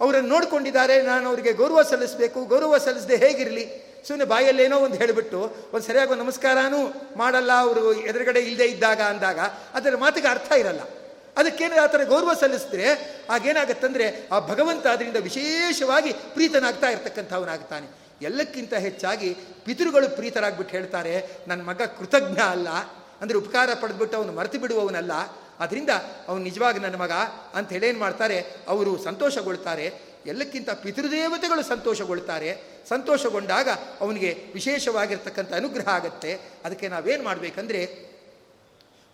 ಅವರನ್ನು 0.00 0.28
ನೋಡ್ಕೊಂಡಿದ್ದಾರೆ, 0.34 0.96
ನಾನು 1.02 1.24
ಅವರಿಗೆ 1.28 1.52
ಗೌರವ 1.60 1.82
ಸಲ್ಲಿಸಬೇಕು, 1.82 2.40
ಗೌರವ 2.44 2.78
ಸಲ್ಲಿಸದೆ 2.84 3.16
ಹೇಗಿರಲಿ? 3.24 3.64
ಸುಮ್ಮನೆ 4.06 4.26
ಬಾಯಲ್ಲೇನೋ 4.32 4.76
ಒಂದು 4.86 4.96
ಹೇಳಿಬಿಟ್ಟು 5.00 5.38
ಒಂದು 5.72 5.84
ಸರಿಯಾಗಿ 5.86 6.18
ನಮಸ್ಕಾರನೂ 6.20 6.80
ಮಾಡಲ್ಲ, 7.20 7.52
ಅವರು 7.64 7.82
ಎದುರುಗಡೆ 8.10 8.40
ಇಲ್ಲದೆ 8.48 8.66
ಇದ್ದಾಗ 8.74 9.00
ಅಂದಾಗ 9.12 9.38
ಅದರ 9.78 9.96
ಮಾತಿಗೆ 10.04 10.28
ಅರ್ಥ 10.34 10.50
ಇರಲ್ಲ. 10.62 10.82
ಅದಕ್ಕೇನು 11.40 11.76
ಆ 11.82 11.86
ಥರ 11.94 12.04
ಗೌರವ 12.12 12.32
ಸಲ್ಲಿಸಿದ್ರೆ 12.42 12.86
ಆಗೇನಾಗತ್ತಂದರೆ 13.34 14.06
ಆ 14.34 14.38
ಭಗವಂತ 14.50 14.86
ಅದರಿಂದ 14.94 15.18
ವಿಶೇಷವಾಗಿ 15.26 16.12
ಪ್ರೀತನಾಗ್ತಾ 16.36 16.88
ಇರ್ತಕ್ಕಂಥವನಾಗ್ತಾನೆ. 16.94 17.88
ಎಲ್ಲಕ್ಕಿಂತ 18.28 18.74
ಹೆಚ್ಚಾಗಿ 18.86 19.28
ಪಿತೃಗಳು 19.66 20.06
ಪ್ರೀತರಾಗ್ಬಿಟ್ಟು 20.16 20.72
ಹೇಳ್ತಾರೆ 20.76 21.12
ನನ್ನ 21.48 21.60
ಮಗ 21.68 21.82
ಕೃತಜ್ಞ 21.98 22.40
ಅಲ್ಲ. 22.54 22.68
ಅಂದರೆ 23.22 23.36
ಉಪಕಾರ 23.42 23.68
ಪಡೆದ್ಬಿಟ್ಟು 23.82 24.16
ಅವನು 24.20 24.32
ಮರೆತು 24.38 24.58
ಬಿಡುವವನಲ್ಲ. 24.62 25.12
ಅದರಿಂದ 25.60 25.90
ಅವನು 26.28 26.42
ನಿಜವಾಗಿ 26.42 26.78
ನನ್ನ 26.78 26.96
ಮಗ 26.96 27.10
ಅಂತ 27.54 27.72
ಏನು 27.72 27.98
ಮಾಡ್ತಾರೆ? 27.98 28.44
ಅವರು 28.68 29.02
ಸಂತೋಷಗೊಳ್ತಾರೆ. 29.02 30.08
ಎಲ್ಲಕ್ಕಿಂತ 30.26 30.70
ಪಿತೃದೇವತೆಗಳು 30.70 31.62
ಸಂತೋಷಗೊಳ್ತಾರೆ. 31.62 32.56
ಸಂತೋಷಗೊಂಡಾಗ 32.88 33.68
ಅವನಿಗೆ 34.00 34.44
ವಿಶೇಷವಾಗಿರ್ತಕ್ಕಂಥ 34.54 35.52
ಅನುಗ್ರಹ 35.52 35.88
ಆಗುತ್ತೆ. 35.88 36.38
ಅದಕ್ಕೆ 36.64 36.88
ನಾವೇನು 36.88 37.24
ಮಾಡಬೇಕಂದ್ರೆ, 37.24 38.08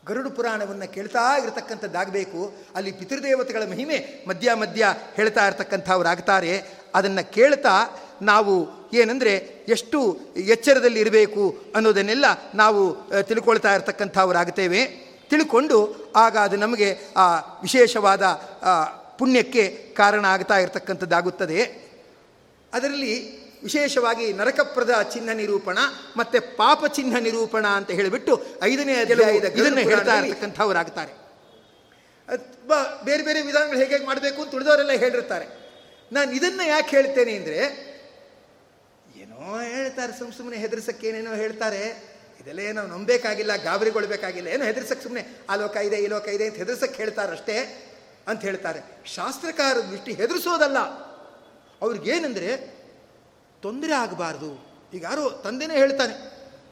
ಗರುಡು 0.06 0.30
ಪುರಾಣವನ್ನು 0.30 0.94
ಕೇಳ್ತಾ 0.94 1.38
ಇರತಕ್ಕಂಥದ್ದಾಗಬೇಕು 1.38 2.52
ಅಲ್ಲಿ 2.74 2.92
ಪಿತೃದೇವತೆಗಳ 2.92 3.62
ಮಹಿಮೆ 3.70 4.24
ಮಧ್ಯ 4.28 4.54
ಮಧ್ಯ 4.54 4.94
ಹೇಳ್ತಾ 5.14 5.46
ಇರ್ತಕ್ಕಂಥವ್ರಾಗ್ತಾರೆ. 5.46 6.62
ಅದನ್ನು 6.94 7.32
ಕೇಳ್ತಾ 7.32 8.00
ನಾವು 8.22 8.68
ಏನಂದರೆ, 8.94 9.64
ಎಷ್ಟು 9.68 10.18
ಎಚ್ಚರದಲ್ಲಿ 10.36 11.00
ಇರಬೇಕು 11.00 11.64
ಅನ್ನೋದನ್ನೆಲ್ಲ 11.74 12.24
ನಾವು 12.54 12.96
ತಿಳ್ಕೊಳ್ತಾ 13.22 13.74
ಇರ್ತಕ್ಕಂಥವ್ರಾಗ್ತೇವೆ. 13.74 15.03
ತಿಳ್ಕೊಂಡು 15.30 15.78
ಆಗ 16.16 16.36
ಅದು 16.46 16.56
ನಮಗೆ 16.64 16.88
ಆ 17.16 17.26
ವಿಶೇಷವಾದ 17.62 18.24
ಪುಣ್ಯಕ್ಕೆ 19.18 19.64
ಕಾರಣ 19.96 20.24
ಆಗ್ತಾ 20.34 20.56
ಇರತಕ್ಕಂಥದ್ದಾಗುತ್ತದೆ. 20.58 21.58
ಅದರಲ್ಲಿ 22.72 23.14
ವಿಶೇಷವಾಗಿ 23.66 24.26
ನರಕಪ್ರದ 24.38 24.94
ಚಿಹ್ನ 25.12 25.32
ನಿರೂಪಣ 25.40 25.78
ಮತ್ತೆ 26.16 26.38
ಪಾಪ 26.62 26.84
ಚಿಹ್ನ 26.96 27.18
ನಿರೂಪಣ 27.26 27.66
ಅಂತ 27.78 27.90
ಹೇಳಿಬಿಟ್ಟು 27.98 28.32
ಐದನೇ 28.62 28.94
ಅಧ್ಯಾಯದ 29.02 29.50
ಇದನ್ನು 29.60 29.84
ಹೇಳ್ತಾ 29.90 30.14
ಇರತಕ್ಕಂಥವರಾಗ್ತಾರೆ. 30.18 31.12
ಬೇರೆ 33.04 33.22
ಬೇರೆ 33.28 33.40
ವಿಧಾನಗಳು 33.42 33.78
ಹೇಗೆ 33.82 34.04
ಮಾಡಬೇಕು 34.10 34.38
ಅಂತ 34.42 34.52
ಉಳಿದವರೆಲ್ಲ 34.58 34.94
ಹೇಳಿರ್ತಾರೆ. 35.04 35.46
ನಾನು 36.12 36.30
ಇದನ್ನು 36.38 36.64
ಯಾಕೆ 36.68 36.90
ಹೇಳ್ತೇನೆ 36.96 37.32
ಅಂದರೆ 37.36 37.60
ಏನೋ 39.22 39.38
ಹೇಳ್ತಾರೆ 39.74 40.12
ಸುಮ್ 40.18 40.32
ಸುಮ್ಮನೆ 40.32 40.58
ಹೆದರ್ಸಕ್ಕೆ 40.64 41.04
ಏನೇನೋ 41.08 41.32
ಹೇಳ್ತಾರೆ. 41.42 41.82
ಇದೆಲ್ಲ 42.44 42.62
ಏನೋ 42.70 42.82
ನಂಬೇಕಾಗಿಲ್ಲ 42.86 43.52
ಗಾಬರಿಗೊಳ್ಬೇಕಾಗಿಲ್ಲ, 43.56 44.48
ಏನೋ 44.54 44.64
ಹೆದರ್ಸಕ್ಕೆ 44.64 45.02
ಸುಮ್ಮನೆ 45.02 45.22
ಆ 45.50 45.54
ಲೋಕ 45.56 45.76
ಇದೆ, 45.76 45.98
ಈ 46.04 46.06
ಲೋಕ 46.06 46.26
ಇದೆ 46.28 46.44
ಅಂತ 46.48 46.56
ಹೆದರ್ಸಕ್ಕೆ 46.62 46.96
ಹೇಳ್ತಾರಷ್ಟೇ 47.02 47.54
ಅಂತ 48.28 48.40
ಹೇಳ್ತಾರೆ. 48.42 48.80
ಶಾಸ್ತ್ರಕಾರ 49.14 49.74
ದೃಷ್ಟಿ 49.90 50.12
ಹೆದರಿಸೋದಲ್ಲ. 50.12 50.78
ಅವ್ರಿಗೇನೆಂದರೆ 51.82 52.50
ತೊಂದರೆ 53.62 53.94
ಆಗಬಾರ್ದು. 53.94 54.50
ಈಗ 54.94 55.02
ಯಾರೋ 55.02 55.24
ತಂದೆನೇ 55.46 55.74
ಹೇಳ್ತಾನೆ, 55.74 56.14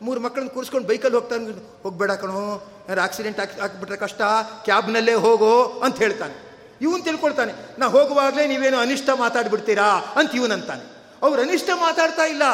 ಮೂರು 0.03 0.21
ಮಕ್ಕಳನ್ನ 0.21 0.51
ಕೂರಿಸ್ಕೊಂಡು 0.51 0.89
ಬೈಕಲ್ಲಿ 0.89 1.17
ಹೋಗ್ತಾನೆ, 1.19 1.57
ಹೋಗ್ಬೇಡ 1.83 2.13
ಕಣೋ, 2.21 2.45
ಯಾರು 2.89 3.01
ಆಕ್ಸಿಡೆಂಟ್ 3.01 3.41
ಆಗಿ 3.41 3.61
ಹಾಕ್ಬಿಟ್ರೆ 3.61 3.97
ಕಷ್ಟ, 3.97 4.21
ಕ್ಯಾಬ್ನಲ್ಲೇ 4.69 5.17
ಹೋಗೋ 5.27 5.55
ಅಂತ 5.85 5.97
ಹೇಳ್ತಾನೆ. 5.99 6.37
ಇವನು 6.81 7.03
ತಿಳ್ಕೊಳ್ತಾನೆ, 7.03 7.53
ನಾ 7.79 7.87
ಹೋಗುವಾಗಲೇ 7.87 8.47
ನೀವೇನು 8.47 8.79
ಅನಿಷ್ಟ 8.79 9.09
ಮಾತಾಡ್ಬಿಡ್ತೀರಾ 9.25 9.89
ಅಂತ 10.21 10.31
ಇವನಂತಾನೆ. 10.35 10.85
ಅವ್ರು 11.23 11.41
ಅನಿಷ್ಟ 11.43 11.71
ಮಾತಾಡ್ತಾ 11.81 12.27
ಇಲ್ಲ. 12.35 12.45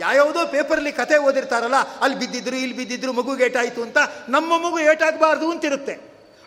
ಯಾವ್ಯಾವುದೋ 0.00 0.46
ಪೇಪರಲ್ಲಿ 0.46 0.92
ಕತೆ 0.92 1.16
ಓದಿರ್ತಾರಲ್ಲ, 1.16 1.78
ಅಲ್ಲಿ 2.00 2.18
ಬಿದ್ದಿದ್ರು, 2.18 2.56
ಇಲ್ಲಿ 2.56 2.76
ಬಿದ್ದಿದ್ರು 2.76 3.12
ಮಗುಗೆ 3.12 3.44
ಏಟಾಯಿತು 3.44 3.82
ಅಂತ 3.82 3.98
ನಮ್ಮ 4.28 4.58
ಮಗು 4.64 4.78
ಏಟಾಗಬಾರ್ದು 4.78 5.50
ಅಂತಿರುತ್ತೆ. 5.50 5.94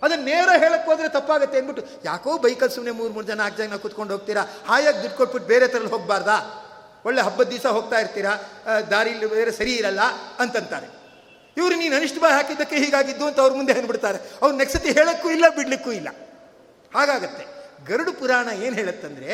ಅದನ್ನು 0.04 0.26
ನೇರ 0.26 0.50
ಹೇಳಕ್ಕೆ 0.64 0.92
ಹೋದ್ರೆ 0.92 1.10
ತಪ್ಪಾಗುತ್ತೆ 1.10 1.58
ಅಂದ್ಬಿಟ್ಟು, 1.58 1.84
ಯಾಕೋ 2.06 2.38
ಬೈಕಲ್ಲಿ 2.38 2.76
ಸುಮ್ಮನೆ 2.76 2.94
ಮೂರು 2.98 3.14
ಮೂರು 3.14 3.26
ಜನ 3.26 3.34
ನಾಲ್ಕು 3.34 3.58
ಜನ 3.58 3.76
ಕೂತ್ಕೊಂಡು 3.76 4.14
ಹೋಗ್ತೀರಾ? 4.14 4.44
ಹಾಯಾಗಿ 4.68 4.98
ದುಡ್ಡು 5.04 5.18
ಕೊಟ್ಬಿಟ್ಟು 5.18 5.48
ಬೇರೆ 5.48 5.68
ಥರಲ್ಲಿ 5.68 5.90
ಹೋಗಬಾರ್ದಾ? 5.90 6.38
ಒಳ್ಳೆ 7.06 7.22
ಹಬ್ಬದ 7.22 7.50
ದಿವಸ 7.50 7.66
ಹೋಗ್ತಾ 7.66 8.00
ಇರ್ತೀರಾ? 8.00 8.34
ದಾರಿಲಿ 8.92 9.26
ಬೇರೆ 9.26 9.52
ಸರಿ 9.52 9.74
ಇರಲ್ಲ 9.76 10.02
ಅಂತಂತಾರೆ. 10.40 10.88
ಇವರು 11.58 11.76
ನೀನು 11.76 11.96
ಅನಿಷ್ಟ 11.96 12.20
ಬಾಯಿ 12.20 12.34
ಹಾಕಿದ್ದಕ್ಕೆ 12.34 12.76
ಹೀಗಾಗಿದ್ದು 12.76 13.26
ಅಂತ 13.26 13.40
ಅವ್ರ 13.40 13.54
ಮುಂದೆ 13.54 13.74
ಅಂದ್ಬಿಡ್ತಾರೆ 13.74 14.18
ಅವ್ರು 14.42 14.58
ನೆಕ್ಸತಿ 14.58 14.90
ಹೇಳೋಕ್ಕೂ 14.92 15.30
ಇಲ್ಲ, 15.30 15.46
ಬಿಡ್ಲಿಕ್ಕೂ 15.50 15.92
ಇಲ್ಲ. 15.92 16.10
ಹಾಗಾಗತ್ತೆ. 16.96 17.46
ಗರುಡು 17.86 18.14
ಪುರಾಣ 18.14 18.48
ಏನು 18.48 18.76
ಹೇಳುತ್ತಂದರೆ 18.76 19.30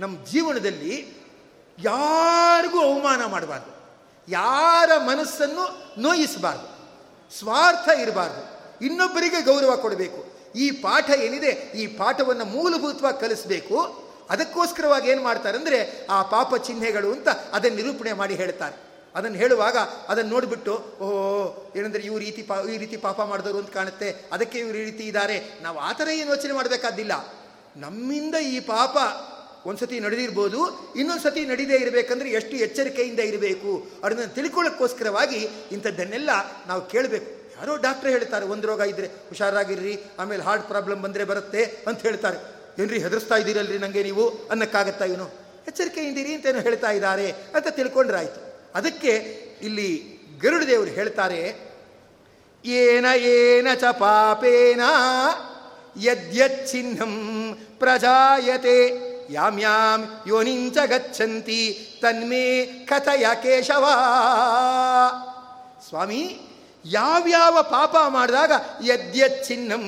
ನಮ್ಮ 0.00 0.24
ಜೀವನದಲ್ಲಿ 0.24 1.23
ಯಾರಿಗೂ 1.78 2.80
ಅವಮಾನ 2.80 3.24
ಮಾಡಬಾರ್ದು. 3.24 3.74
ಯಾರ 4.28 4.90
ಮನಸ್ಸನ್ನು 4.98 5.94
ನೋಯಿಸಬಾರ್ದು. 5.98 6.74
ಸ್ವಾರ್ಥ 7.38 7.88
ಇರಬಾರ್ದು. 8.00 8.54
ಇನ್ನೊಬ್ಬರಿಗೆ 8.84 9.42
ಗೌರವ 9.42 9.76
ಕೊಡಬೇಕು. 9.76 10.34
ಈ 10.56 10.70
ಪಾಠ 10.70 11.10
ಏನಿದೆ? 11.10 11.72
ಈ 11.74 11.86
ಪಾಠವನ್ನು 11.86 12.44
ಮೂಲಭೂತವಾಗಿ 12.44 13.20
ಕಲಿಸಬೇಕು. 13.20 14.04
ಅದಕ್ಕೋಸ್ಕರವಾಗಿ 14.30 15.10
ಏನು 15.10 15.22
ಮಾಡ್ತಾರೆ 15.22 15.58
ಅಂದರೆ 15.58 16.06
ಆ 16.10 16.22
ಪಾಪ 16.22 16.56
ಚಿಹ್ನೆಗಳು 16.56 17.12
ಅಂತ 17.12 17.28
ಅದನ್ನು 17.28 17.76
ನಿರೂಪಣೆ 17.76 18.12
ಮಾಡಿ 18.12 18.34
ಹೇಳ್ತಾರೆ. 18.34 18.76
ಅದನ್ನು 19.14 19.38
ಹೇಳುವಾಗ 19.38 19.76
ಅದನ್ನು 20.08 20.30
ನೋಡಿಬಿಟ್ಟು, 20.30 20.72
ಓಹೋ, 20.74 21.72
ಏನಂದರೆ 21.76 22.02
ಇವ್ರ 22.02 22.18
ರೀತಿ 22.18 22.42
ಪಾ, 22.42 22.60
ಈ 22.60 22.76
ರೀತಿ 22.76 22.96
ಪಾಪ 22.96 23.20
ಮಾಡಿದವರು 23.20 23.58
ಅಂತ 23.58 23.70
ಕಾಣುತ್ತೆ. 23.70 24.16
ಅದಕ್ಕೆ 24.32 24.58
ಇವರು 24.58 24.78
ಈ 24.78 24.84
ರೀತಿ 24.84 25.04
ಇದ್ದಾರೆ. 25.04 25.60
ನಾವು 25.62 25.78
ಆ 25.78 25.92
ಥರ 25.92 26.08
ಏನು 26.08 26.30
ಯೋಚನೆ 26.30 26.52
ಮಾಡಬೇಕಾದಿಲ್ಲ 26.52 27.34
ನಮ್ಮಿಂದ 27.76 28.34
ಈ 28.34 28.60
ಪಾಪ 28.60 28.96
ಒಂದು 29.66 29.80
ಸತಿ 29.80 30.00
ನಡೆದಿರ್ಬೋದು 30.00 30.60
ಇನ್ನೊಂದು 30.96 31.22
ಸತಿ 31.22 31.44
ನಡೀದೇ 31.44 31.76
ಇರಬೇಕಂದ್ರೆ 31.76 32.30
ಎಷ್ಟು 32.30 32.56
ಎಚ್ಚರಿಕೆಯಿಂದ 32.56 33.20
ಇರಬೇಕು 33.20 33.70
ಅದನ್ನು 34.04 34.34
ತಿಳ್ಕೊಳ್ಳೋಕ್ಕೋಸ್ಕರವಾಗಿ 34.34 35.40
ಇಂಥದ್ದನ್ನೆಲ್ಲ 35.72 36.30
ನಾವು 36.66 36.82
ಕೇಳಬೇಕು. 36.88 37.30
ಯಾರೋ 37.58 37.76
ಡಾಕ್ಟ್ರ್ 37.76 38.10
ಹೇಳ್ತಾರೆ, 38.10 38.44
ಒಂದು 38.44 38.66
ರೋಗ 38.66 38.80
ಇದ್ದರೆ 38.80 39.06
ಹುಷಾರಾಗಿರ್ರಿ, 39.28 39.94
ಆಮೇಲೆ 40.18 40.42
ಹಾರ್ಟ್ 40.42 40.68
ಪ್ರಾಬ್ಲಮ್ 40.68 41.02
ಬಂದರೆ 41.02 41.24
ಬರುತ್ತೆ 41.24 41.64
ಅಂತ 41.86 42.02
ಹೇಳ್ತಾರೆ. 42.02 42.38
ಏನ್ರಿ, 42.82 42.98
ಹೆದರ್ಸ್ತಾ 42.98 43.36
ಇದ್ದೀರಲ್ರಿ 43.36 43.78
ನನಗೆ 43.78 44.02
ನೀವು? 44.02 44.24
ಅನ್ನಕ್ಕಾಗತ್ತಾ 44.50 45.04
ಏನು? 45.04 45.26
ಎಚ್ಚರಿಕೆಯಿಂದಿರಿ 45.66 46.34
ಅಂತ 46.34 46.46
ಏನು 46.46 46.60
ಹೇಳ್ತಾ 46.60 46.90
ಇದ್ದಾರೆ 46.90 47.30
ಅಂತ 47.30 47.68
ತಿಳ್ಕೊಂಡ್ರೆ 47.68 48.18
ಆಯಿತು. 48.18 48.40
ಅದಕ್ಕೆ 48.74 49.12
ಇಲ್ಲಿ 49.62 49.90
ಗರುಡ 50.42 50.62
ದೇವರು 50.62 50.90
ಹೇಳ್ತಾರೆ, 50.90 51.40
ಏನ 52.64 53.06
ಏನ 53.14 53.68
ಚ 53.74 53.84
ಪಾಪೇನ 53.84 54.82
ಯದ್ಯಚ್ಛಿನ್ನಂ 56.02 57.14
ಪ್ರಜಾಯತೆ. 57.78 58.78
ಯಾಮ್ 59.30 59.60
ಯಾಮ್ 59.60 60.28
ಯೋನಿಂಚ 60.28 60.76
ಗಚ್ಚಂತಿ 60.86 61.88
ತನ್ಮೇ 62.02 62.64
ಕಥಯ 62.64 63.26
ಕೇಶವ. 63.42 63.84
ಸ್ವಾಮಿ 65.88 66.40
ಯಾವ್ಯಾವ 66.84 67.62
ಪಾಪ 67.62 67.96
ಮಾಡಿದಾಗ 68.08 68.52
ಯದ್ಯಚ್ಛಿನ್ನಂ 68.84 69.82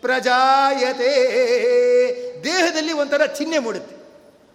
ಪ್ರಜಾಯತೆ. 0.00 1.10
ದೇಹದಲ್ಲಿ 2.44 2.92
ಒಂಥರ 2.92 3.26
ಚಿಹ್ನೆ 3.26 3.58
ಮೂಡುತ್ತೆ. 3.58 3.96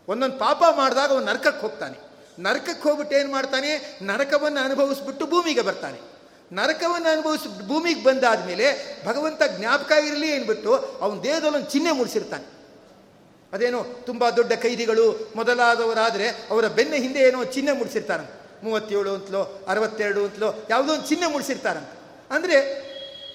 ಒಂದೊಂದು 0.07 0.39
ಪಾಪ 0.39 0.63
ಮಾಡಿದಾಗ 0.75 1.11
ಅವನು 1.11 1.25
ನರಕಕ್ಕೆ 1.25 1.61
ಹೋಗ್ತಾನೆ. 1.61 2.05
ನರಕಕ್ಕೆ 2.39 2.83
ಹೋಗ್ಬಿಟ್ಟು 2.83 3.15
ಏನು 3.15 3.31
ಮಾಡ್ತಾನೆ? 3.31 3.99
ನರಕವನ್ನು 4.01 4.59
ಅನುಭವಿಸ್ಬಿಟ್ಟು 4.59 5.25
ಭೂಮಿಗೆ 5.25 5.61
ಬರ್ತಾನೆ. 5.61 6.15
ನರಕವನ್ನು 6.53 7.09
ಅನುಭವಿಸಿ 7.09 7.67
ಭೂಮಿಗೆ 7.67 8.03
ಬಂದಾದ 8.03 8.45
ಮೇಲೆ 8.45 8.97
ಭಗವಂತ 9.05 9.41
ಜ್ಞಾಪಕ 9.57 9.91
ಇರಲಿ 9.91 10.33
ಅಂದ್ಬಿಟ್ಟು 10.33 10.75
ಅವನ 11.01 11.19
ದೇಹದಲ್ಲಿ 11.19 11.55
ಒಂದು 11.55 11.71
ಚಿಹ್ನೆ 11.71 11.91
ಮೂಡಿಸಿರ್ತಾನೆ. 11.91 12.54
ಅದೇನೋ 13.55 13.83
ತುಂಬ 14.05 14.29
ದೊಡ್ಡ 14.29 14.53
ಕೈದಿಗಳು 14.53 15.31
ಮೊದಲಾದವರಾದರೆ 15.35 16.27
ಅವರ 16.49 16.67
ಬೆನ್ನ 16.67 16.93
ಹಿಂದೆ 16.93 17.19
ಏನೋ 17.19 17.43
ಚಿಹ್ನೆ 17.43 17.71
ಮೂಡಿಸಿರ್ತಾರಂತೆ. 17.71 18.63
ಮೂವತ್ತೇಳು 18.63 19.13
ಅಂತಲೋ, 19.13 19.65
ಅರವತ್ತೆರಡು 19.67 20.23
ಅಂತಲೋ, 20.23 20.67
ಯಾವುದೋ 20.69 20.93
ಒಂದು 20.93 21.07
ಚಿಹ್ನೆ 21.07 21.27
ಮೂಡಿಸಿರ್ತಾರಂತೆ. 21.27 21.95
ಅಂದರೆ 22.35 22.57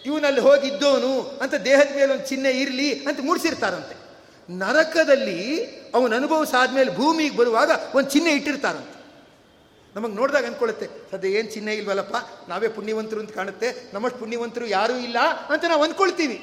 ಇವನಲ್ಲಿ 0.07 0.41
ಹೋಗಿದ್ದೋನು 0.41 1.23
ಅಂತ 1.23 1.55
ದೇಹದ 1.55 1.97
ಮೇಲೆ 1.97 2.13
ಒಂದು 2.13 2.27
ಚಿಹ್ನೆ 2.27 2.51
ಇರಲಿ 2.51 3.05
ಅಂತ 3.05 3.19
ಮೂಡಿಸಿರ್ತಾರಂತೆ. 3.23 3.97
ನರಕದಲ್ಲಿ 4.59 5.67
ಅವನು 5.95 6.17
ಅನುಭವಿಸಾದ್ಮೇಲೆ 6.17 6.97
ಭೂಮಿಗೆ 6.97 7.37
ಬರುವಾಗ 7.37 7.71
ಒಂದು 7.95 8.11
ಚಿಹ್ನೆ 8.11 8.33
ಇಟ್ಟಿರ್ತಾರಂತೆ. 8.33 9.01
ನಮಗೆ 9.97 10.13
ನೋಡಿದಾಗ 10.13 10.45
ಅಂದ್ಕೊಳ್ಳುತ್ತೆ 10.45 10.87
ಸದ್ಯ 11.11 11.29
ಏನು 11.29 11.51
ಚಿಹ್ನೆ 11.51 11.75
ಇಲ್ವಲ್ಲಪ್ಪ, 11.75 12.17
ನಾವೇ 12.49 12.69
ಪುಣ್ಯವಂತರು 12.69 13.21
ಅಂತ 13.21 13.31
ಕಾಣುತ್ತೆ, 13.31 13.91
ನಮ್ಮಷ್ಟು 13.95 14.19
ಪುಣ್ಯವಂತರು 14.19 14.67
ಯಾರೂ 14.67 14.97
ಇಲ್ಲ 14.97 15.17
ಅಂತ 15.49 15.65
ನಾವು 15.69 15.83
ಅಂದ್ಕೊಳ್ತೀವಿ 15.83 16.39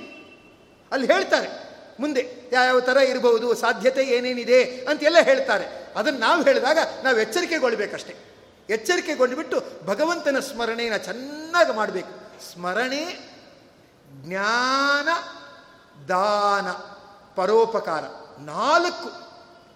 ಅಲ್ಲಿ 0.91 1.07
ಹೇಳ್ತಾರೆ 1.07 1.66
ಮುಂದೆ 1.99 2.49
ಯಾವ್ಯಾವ 2.51 2.79
ಥರ 2.79 2.97
ಇರಬಹುದು, 2.97 3.55
ಸಾಧ್ಯತೆ 3.55 4.03
ಏನೇನಿದೆ 4.03 4.85
ಅಂತೆಲ್ಲ 4.89 5.17
ಹೇಳ್ತಾರೆ. 5.21 5.93
ಅದನ್ನು 5.95 6.19
ನಾವು 6.19 6.43
ಹೇಳಿದಾಗ 6.43 6.77
ನಾವು 7.03 7.19
ಎಚ್ಚರಿಕೆಗೊಳ್ಬೇಕಷ್ಟೆ. 7.19 8.15
ಎಚ್ಚರಿಕೆಗೊಂಡುಬಿಟ್ಟು 8.69 9.63
ಭಗವಂತನ 9.85 10.39
ಸ್ಮರಣೆಯನ್ನು 10.39 11.05
ಚೆನ್ನಾಗಿ 11.05 11.73
ಮಾಡಬೇಕು. 11.73 12.43
ಸ್ಮರಣೆ, 12.53 13.29
ಜ್ಞಾನ, 14.11 15.07
ದಾನ, 16.07 16.71
ಪರೋಪಕಾರ 17.35 18.03
ನಾಲ್ಕು 18.41 19.27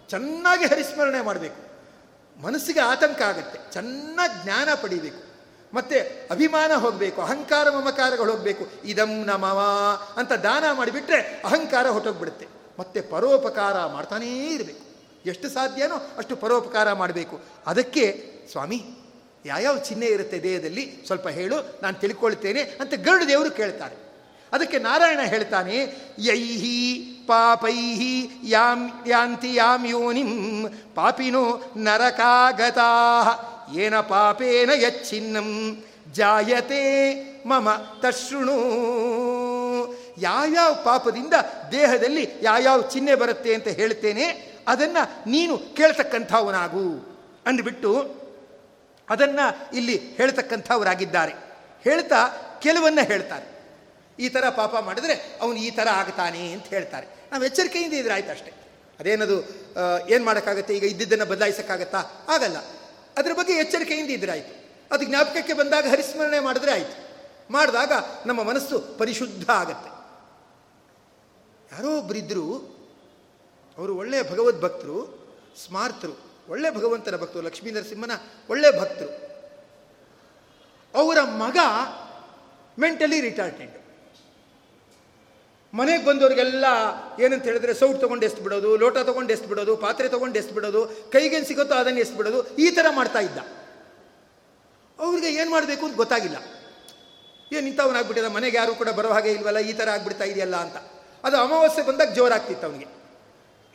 ಚೆನ್ನಾಗಿ 0.10 0.66
ಹರಿಸ್ಮರಣೆ 0.66 1.22
ಮಾಡಬೇಕು. 1.22 1.72
ಮನಸ್ಸಿಗೆ 2.42 2.80
ಆತಂಕ 2.80 3.22
ಆಗುತ್ತೆ. 3.22 3.72
ಚೆನ್ನಾಗಿ 3.72 4.44
ಜ್ಞಾನ 4.44 4.70
ಪಡಿಬೇಕು. 4.82 5.31
ಮತ್ತೆ 5.74 6.28
ಅಭಿಮಾನ 6.32 6.74
ಹೋಗಬೇಕು, 6.74 7.22
ಅಹಂಕಾರ 7.22 7.70
ಮಮಕಾರಗಳು 7.70 8.32
ಹೋಗಬೇಕು. 8.32 8.68
ಇದಂ 8.86 9.24
ನಮವ 9.26 9.62
ಅಂತ 10.18 10.32
ದಾನ 10.32 10.64
ಮಾಡಿಬಿಟ್ರೆ 10.74 11.42
ಅಹಂಕಾರ 11.46 11.88
ಹೊಟ್ಟೋಗ್ಬಿಡುತ್ತೆ. 11.88 12.48
ಮತ್ತೆ 12.80 13.02
ಪರೋಪಕಾರ 13.02 13.86
ಮಾಡ್ತಾನೇ 13.86 14.48
ಇರಬೇಕು. 14.48 14.92
ಎಷ್ಟು 15.26 15.50
ಸಾಧ್ಯನೋ 15.50 15.96
ಅಷ್ಟು 16.18 16.36
ಪರೋಪಕಾರ 16.36 16.94
ಮಾಡಬೇಕು. 16.94 17.40
ಅದಕ್ಕೆ, 17.68 18.32
ಸ್ವಾಮಿ, 18.52 18.86
ಯಾವ್ಯಾವ 19.46 19.78
ಚಿಹ್ನೆ 19.78 20.06
ಇರುತ್ತೆ 20.06 20.40
ದೇಹದಲ್ಲಿ? 20.40 21.04
ಸ್ವಲ್ಪ 21.08 21.28
ಹೇಳು, 21.28 21.80
ನಾನು 21.84 22.00
ತಿಳ್ಕೊಳ್ತೇನೆ 22.00 22.62
ಅಂತ 22.62 22.94
ಗರುಡು 22.94 23.28
ದೇವರು 23.28 23.52
ಕೇಳ್ತಾರೆ. 23.52 23.96
ಅದಕ್ಕೆ 24.54 24.80
ನಾರಾಯಣ 24.80 25.20
ಹೇಳ್ತಾನೆ, 25.24 25.78
ಯೈಹಿ 26.20 27.00
ಪಾಪೈಹಿ 27.28 28.32
ಯಾಂ 28.44 29.04
ಯಾಂತಿ 29.08 29.56
ಯೋನಿಂ 29.86 30.66
ಪಾಪಿನೋ 30.96 31.62
ನರಕಾಗತಾ. 31.78 32.82
ಏನ 33.76 34.00
ಪಾಪೇನ 34.00 34.70
ಯಚ್ಛಿನ್ನಂ 34.74 35.84
ಜಾಯತೆ 36.12 36.82
ಮಮ 37.48 37.70
ತಶೃಣು 38.02 38.58
ಯಾವ್ಯಾವ 40.18 40.74
ಪಾಪದಿಂದ 40.74 41.34
ದೇಹದಲ್ಲಿ 41.72 42.30
ಯಾವ್ಯಾವ 42.42 42.82
ಚಿಹ್ನೆ 42.82 43.16
ಬರುತ್ತೆ 43.16 43.54
ಅಂತ 43.54 43.68
ಹೇಳ್ತೇನೆ 43.68 44.52
ಅದನ್ನು 44.68 45.30
ನೀನು 45.30 45.58
ಕೇಳ್ತಕ್ಕಂಥವನಾಗು 45.58 47.12
ಅಂದ್ಬಿಟ್ಟು 47.46 48.22
ಅದನ್ನು 49.10 49.76
ಇಲ್ಲಿ 49.76 49.98
ಹೇಳ್ತಕ್ಕಂಥವರಾಗಿದ್ದಾರೆ. 49.98 51.32
ಹೇಳ್ತಾ 51.84 52.28
ಕೆಲವನ್ನ 52.62 53.00
ಹೇಳ್ತಾರೆ. 53.02 53.52
ಈ 54.20 54.30
ಥರ 54.30 54.50
ಪಾಪ 54.50 54.76
ಮಾಡಿದ್ರೆ 54.76 55.38
ಅವನು 55.42 55.58
ಈ 55.58 55.70
ಥರ 55.70 55.88
ಆಗ್ತಾನೆ 55.90 56.52
ಅಂತ 56.52 56.66
ಹೇಳ್ತಾರೆ. 56.66 57.08
ನಾವು 57.32 57.46
ಎಚ್ಚರಿಕೆಯಿಂದ 57.46 57.94
ಇದ್ರೆ 57.94 58.14
ಆಯ್ತು 58.14 58.32
ಅಷ್ಟೇ. 58.32 58.54
ಅದೇನದು 59.00 59.42
ಏನು 60.08 60.26
ಮಾಡೋಕ್ಕಾಗತ್ತೆ? 60.26 60.76
ಈಗ 60.76 60.84
ಇದ್ದಿದ್ದನ್ನು 60.84 61.26
ಬದಲಾಯಿಸೋಕ್ಕಾಗತ್ತಾ? 61.26 62.26
ಆಗಲ್ಲ. 62.30 62.58
ಅದ್ರ 63.18 63.34
ಬಗ್ಗೆ 63.34 63.54
ಎಚ್ಚರಿಕೆಯಿಂದ 63.54 64.10
ಇದ್ರೆ 64.10 64.32
ಆಯಿತು. 64.32 64.62
ಅದು 64.92 65.06
ಜ್ಞಾಪಕಕ್ಕೆ 65.06 65.54
ಬಂದಾಗ 65.54 65.88
ಹರಿಸ್ಮರಣೆ 65.88 66.40
ಮಾಡಿದ್ರೆ 66.40 66.72
ಆಯಿತು. 66.72 67.12
ಮಾಡಿದಾಗ 67.54 67.92
ನಮ್ಮ 68.26 68.44
ಮನಸ್ಸು 68.44 68.80
ಪರಿಶುದ್ಧ 68.80 69.50
ಆಗತ್ತೆ. 69.50 70.02
ಯಾರೋ 71.72 71.98
ಒಬ್ಬರಿದ್ದರು 71.98 72.82
ಅವರು 73.78 73.98
ಒಳ್ಳೆಯ 73.98 74.24
ಭಗವದ್ಭಕ್ತರು 74.24 75.28
ಸ್ಮಾರ್ತರು. 75.66 76.20
ಒಳ್ಳೆ 76.50 76.76
ಭಗವಂತನ 76.76 77.16
ಭಕ್ತರು, 77.18 77.42
ಲಕ್ಷ್ಮೀ 77.42 77.72
ನರಸಿಂಹನ 77.72 78.12
ಒಳ್ಳೆ 78.50 78.80
ಭಕ್ತರು. 78.80 79.32
ಅವರ 81.00 81.22
ಮಗ 81.22 81.58
ಮೆಂಟಲಿ 82.80 83.22
ರಿಟಾರ್ಟೆಡ್ 83.22 83.81
ಮನೆಗೆ 85.80 86.04
ಬಂದವರಿಗೆಲ್ಲ 86.08 86.66
ಏನಂತ 87.24 87.44
ಹೇಳಿದ್ರೆ 87.50 87.74
ಸೌಟ್ 87.82 88.00
ತೊಗೊಂಡು 88.04 88.26
ಎಷ್ಟು 88.28 88.42
ಬಿಡೋದು, 88.46 88.70
ಲೋಟ 88.78 88.98
ತೊಗೊಂಡು 89.10 89.32
ಎಷ್ಟು 89.36 89.48
ಬಿಡೋದು, 89.52 89.74
ಪಾತ್ರೆ 89.84 90.08
ತೊಗೊಂಡು 90.16 90.38
ಎಷ್ಟು 90.42 90.54
ಬಿಡೋದು, 90.58 90.82
ಕೈಗೇನು 91.14 91.48
ಸಿಗುತ್ತೋ 91.52 91.76
ಅದನ್ನು 91.82 92.02
ಎಷ್ಟು 92.06 92.18
ಬಿಡೋದು, 92.20 92.40
ಈ 92.64 92.68
ಥರ 92.78 92.88
ಮಾಡ್ತಾ 92.98 93.20
ಇದ್ದ. 93.28 93.40
ಅವ್ರಿಗೆ 95.00 95.30
ಏನು 95.42 95.50
ಮಾಡಬೇಕು 95.52 95.84
ಅಂತ 95.88 95.96
ಗೊತ್ತಾಗಿಲ್ಲ. 96.04 96.38
ಏನು 97.52 97.66
ಇಂಥವನಾಗ್ಬಿಟ್ಟಿದ 97.72 98.30
ಮನೆಗೆ 98.38 98.58
ಯಾರು 98.62 98.74
ಕೂಡ 98.82 98.90
ಬರೋ 98.98 99.10
ಹಾಗೆ 99.16 99.32
ಇಲ್ವಲ್ಲ, 99.38 99.60
ಈ 99.70 99.74
ಥರ 99.80 99.90
ಆಗ್ಬಿಡ್ತಾ 99.96 100.26
ಇದೆಯಲ್ಲ 100.32 100.58
ಅಂತ. 100.66 100.78
ಅದು 101.24 101.36
ಅಮಾವಾಸ್ಯೆ 101.46 101.84
ಬಂದಾಗ 101.88 102.12
ಜೋರಾಗ್ತಿತ್ತು 102.20 102.66
ಅವನಿಗೆ. 102.68 102.88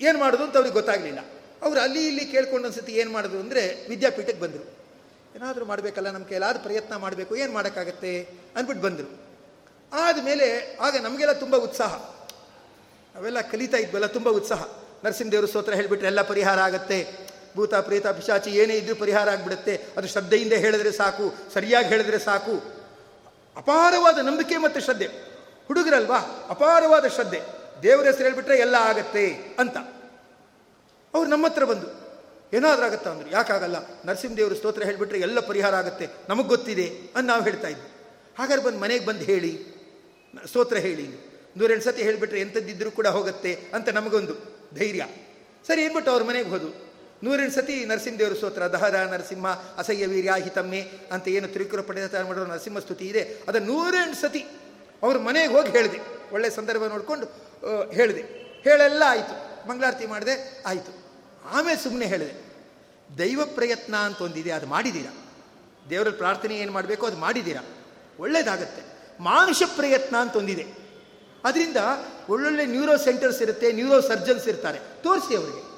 ಏನು 0.00 0.18
ಮಾಡೋದು 0.18 0.44
ಅಂತ 0.46 0.56
ಅವ್ರಿಗೆ 0.60 0.76
ಗೊತ್ತಾಗಲಿಲ್ಲ. 0.80 1.20
ಅವರು 1.64 1.78
ಅಲ್ಲಿ 1.80 2.02
ಇಲ್ಲಿ 2.08 2.24
ಕೇಳ್ಕೊಂಡು 2.32 2.66
ಅನ್ಸುತ್ತೆ 2.68 2.92
ಏನು 2.92 3.10
ಮಾಡೋದು 3.10 3.38
ಅಂದರೆ 3.44 3.62
ವಿದ್ಯಾಪೀಠಕ್ಕೆ 3.90 4.40
ಬಂದರು. 4.44 4.64
ಏನಾದರೂ 5.36 5.64
ಮಾಡಬೇಕಲ್ಲ 5.72 6.10
ನಮ್ಮ 6.16 6.26
ಕೈಲಾದ 6.32 6.58
ಪ್ರಯತ್ನ 6.66 6.96
ಮಾಡಬೇಕು, 7.04 7.32
ಏನು 7.36 7.52
ಮಾಡೋಕ್ಕಾಗತ್ತೆ 7.52 8.12
ಅಂದ್ಬಿಟ್ಟು 8.56 8.82
ಬಂದರು. 8.86 9.25
ಆದಮೇಲೆ 9.92 10.76
ಆಗ 10.80 10.96
ನಮಗೆಲ್ಲ 10.96 11.32
ತುಂಬ 11.32 11.56
ಉತ್ಸಾಹ. 11.56 11.94
ನಾವೆಲ್ಲ 13.14 13.40
ಕಲಿತಾ 13.40 13.76
ಇದ್ವಲ್ಲ, 13.76 14.06
ತುಂಬ 14.06 14.28
ಉತ್ಸಾಹ. 14.28 14.64
ನರಸಿಂಹದೇವರು 15.04 15.46
ಸ್ತೋತ್ರ 15.46 15.74
ಹೇಳಿಬಿಟ್ರೆ 15.74 16.06
ಎಲ್ಲ 16.06 16.22
ಪರಿಹಾರ 16.22 16.60
ಆಗುತ್ತೆ. 16.60 17.26
ಭೂತ, 17.56 17.74
ಪ್ರೇತ, 17.74 18.06
ಪಿಶಾಚಿ 18.06 18.50
ಏನೇ 18.50 18.74
ಇದ್ರೂ 18.74 18.94
ಪರಿಹಾರ 18.94 19.30
ಆಗಿಬಿಡುತ್ತೆ. 19.30 19.86
ಅದು 19.96 20.08
ಶ್ರದ್ಧೆಯಿಂದ 20.08 20.52
ಹೇಳಿದ್ರೆ 20.52 20.92
ಸಾಕು, 20.92 21.34
ಸರಿಯಾಗಿ 21.54 21.88
ಹೇಳಿದ್ರೆ 21.88 22.18
ಸಾಕು. 22.18 22.76
ಅಪಾರವಾದ 23.56 24.18
ನಂಬಿಕೆ 24.18 24.56
ಮತ್ತು 24.56 24.80
ಶ್ರದ್ಧೆ. 24.80 25.06
ಹುಡುಗರಲ್ವಾ? 25.66 26.46
ಅಪಾರವಾದ 26.50 27.06
ಶ್ರದ್ಧೆ. 27.06 27.40
ದೇವರ 27.82 28.06
ಹೆಸರು 28.06 28.22
ಹೇಳಿಬಿಟ್ರೆ 28.22 28.58
ಎಲ್ಲ 28.58 28.74
ಆಗತ್ತೆ 28.74 29.30
ಅಂತ. 29.58 29.76
ಅವ್ರು 31.14 31.30
ನಮ್ಮ 31.30 31.46
ಹತ್ರ 31.46 31.64
ಬಂದು, 31.64 31.86
ಏನಾದರೂ 32.56 32.86
ಆಗುತ್ತಾ 32.86 33.10
ಅಂದರು, 33.10 33.30
ಯಾಕಾಗಲ್ಲ? 33.30 33.76
ನರಸಿಂಹದೇವರು 34.04 34.54
ಸ್ತೋತ್ರ 34.54 34.82
ಹೇಳಿಬಿಟ್ರೆ 34.82 35.18
ಎಲ್ಲ 35.18 35.40
ಪರಿಹಾರ 35.40 35.74
ಆಗುತ್ತೆ. 35.74 36.08
ನಮಗೆ 36.28 36.48
ಗೊತ್ತಿದೆ 36.48 36.86
ಅಂತ 37.16 37.26
ನಾವು 37.26 37.42
ಹೇಳ್ತಾ 37.42 37.68
ಇದ್ವಿ. 37.68 38.56
ಬಂದು 38.64 38.78
ಮನೆಗೆ 38.78 39.06
ಬಂದು 39.06 39.20
ಹೇಳಿ 39.20 39.75
ಸ್ತೋತ್ರ 40.46 40.76
ಹೇಳಿ. 40.76 41.06
ನೂರೆರಡು 41.56 41.84
ಸತಿ 41.84 42.02
ಹೇಳಿಬಿಟ್ರೆ 42.02 42.40
ಎಂಥದ್ದಿದ್ರೂ 42.40 42.90
ಕೂಡ 42.90 43.06
ಹೋಗುತ್ತೆ 43.06 43.54
ಅಂತ 43.74 43.88
ನಮಗೊಂದು 43.88 44.34
ಧೈರ್ಯ. 44.74 45.06
ಸರಿ 45.66 45.82
ಏನ್ಬಿಟ್ಟು 45.82 46.10
ಅವ್ರ 46.10 46.22
ಮನೆಗೆ 46.22 46.48
ಹೋದು. 46.48 46.86
ನೂರೆರಡು 47.22 47.52
ಸತಿ 47.52 47.84
ನರಸಿಂಹದೇವರ 47.84 48.34
ಸ್ತೋತ್ರ, 48.34 48.62
ದಹರ 48.62 48.96
ನರಸಿಂಹ 48.96 49.46
ಅಸಹ್ಯ 49.48 50.06
ವೀರ್ಯ 50.06 50.34
ಹಿತಮ್ಮೆ 50.38 50.90
ಅಂತ 51.12 51.28
ಏನು 51.28 51.48
ತ್ರಿಕುರ 51.48 51.80
ಪಡೆದ 51.80 52.14
ಮಾಡೋ 52.14 52.46
ನರಸಿಂಹ 52.46 52.78
ಸ್ತುತಿ 52.78 53.06
ಇದೆ. 53.08 53.40
ಅದು 53.48 53.58
ನೂರೆಂಟು 53.58 54.20
ಸತಿ 54.20 54.44
ಅವ್ರ 55.02 55.18
ಮನೆಗೆ 55.18 55.52
ಹೋಗಿ 55.52 55.70
ಹೇಳಿದೆ. 55.70 55.98
ಒಳ್ಳೆ 56.32 56.50
ಸಂದರ್ಭ 56.50 56.84
ನೋಡಿಕೊಂಡು 56.84 57.26
ಹೇಳಿದೆ. 57.90 58.22
ಹೇಳೆಲ್ಲ 58.64 59.02
ಆಯಿತು. 59.06 59.68
ಮಂಗಳಾರತಿ 59.68 60.06
ಮಾಡಿದೆ, 60.06 60.62
ಆಯಿತು. 60.66 61.04
ಆಮೇಲೆ 61.44 61.82
ಸುಮ್ಮನೆ 61.82 62.06
ಹೇಳಿದೆ. 62.06 62.34
ದೈವ 63.18 63.46
ಪ್ರಯತ್ನ 63.46 63.96
ಅಂತ 63.96 64.20
ಒಂದಿದೆ, 64.20 64.50
ಅದು 64.50 64.66
ಮಾಡಿದ್ದೀರಾ? 64.66 65.28
ದೇವರ 65.90 66.10
ಪ್ರಾರ್ಥನೆ 66.10 66.58
ಏನು 66.58 66.72
ಮಾಡಬೇಕು, 66.72 67.06
ಅದು 67.06 67.16
ಮಾಡಿದ್ದೀರಾ? 67.16 67.62
ಒಳ್ಳೇದಾಗತ್ತೆ. 68.18 68.95
ಮಾನುಷ 69.20 69.62
ಪ್ರಯತ್ನ 69.76 70.16
ಅಂತ 70.16 70.36
ಒಂದಿದೆ. 70.36 70.66
ಅದರಿಂದ 71.44 71.76
ಒಳ್ಳೊಳ್ಳೆ 72.28 72.66
ನ್ಯೂರೋ 72.66 72.96
ಸೆಂಟರ್ಸ್ 72.96 73.42
ಇರುತ್ತೆ 73.42 73.72
ನ್ಯೂರೋ 73.72 74.00
ಸರ್ಜನ್ಸ್ 74.00 74.48
ಇರ್ತಾರೆ. 74.48 74.78
ತೋರಿಸಿ 75.02 75.36
ಅವರಿಗೆ. 75.36 75.76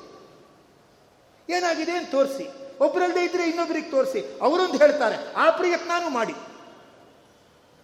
ಏನಾಗಿದೆ 1.53 1.93
ಅಂತ 1.93 2.11
ತೋರಿಸಿ. 2.11 2.49
ಒಬ್ಬರಲ್ಲದೆ 2.80 3.24
ಇದ್ರೆ 3.24 3.49
ಇನ್ನೊಬ್ಬರಿಗೆ 3.49 3.91
ತೋರಿಸಿ. 3.91 4.39
ಅವರೊಂದು 4.43 4.78
ಹೇಳ್ತಾರೆ, 4.78 5.32
ಆ 5.32 5.51
ಪ್ರಯತ್ನನೂ 5.51 6.09
ಮಾಡಿ. 6.09 6.34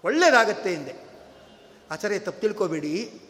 ಒಳ್ಳೇದಾಗತ್ತೆ 0.05 0.73
ಎಂದೆ. 0.73 0.95
ಆಚಾರ್ಯ, 1.91 2.19
ತಪ್ಪು 2.19 2.41
ತಿಳ್ಕೋಬೇಡಿ. 2.41 3.21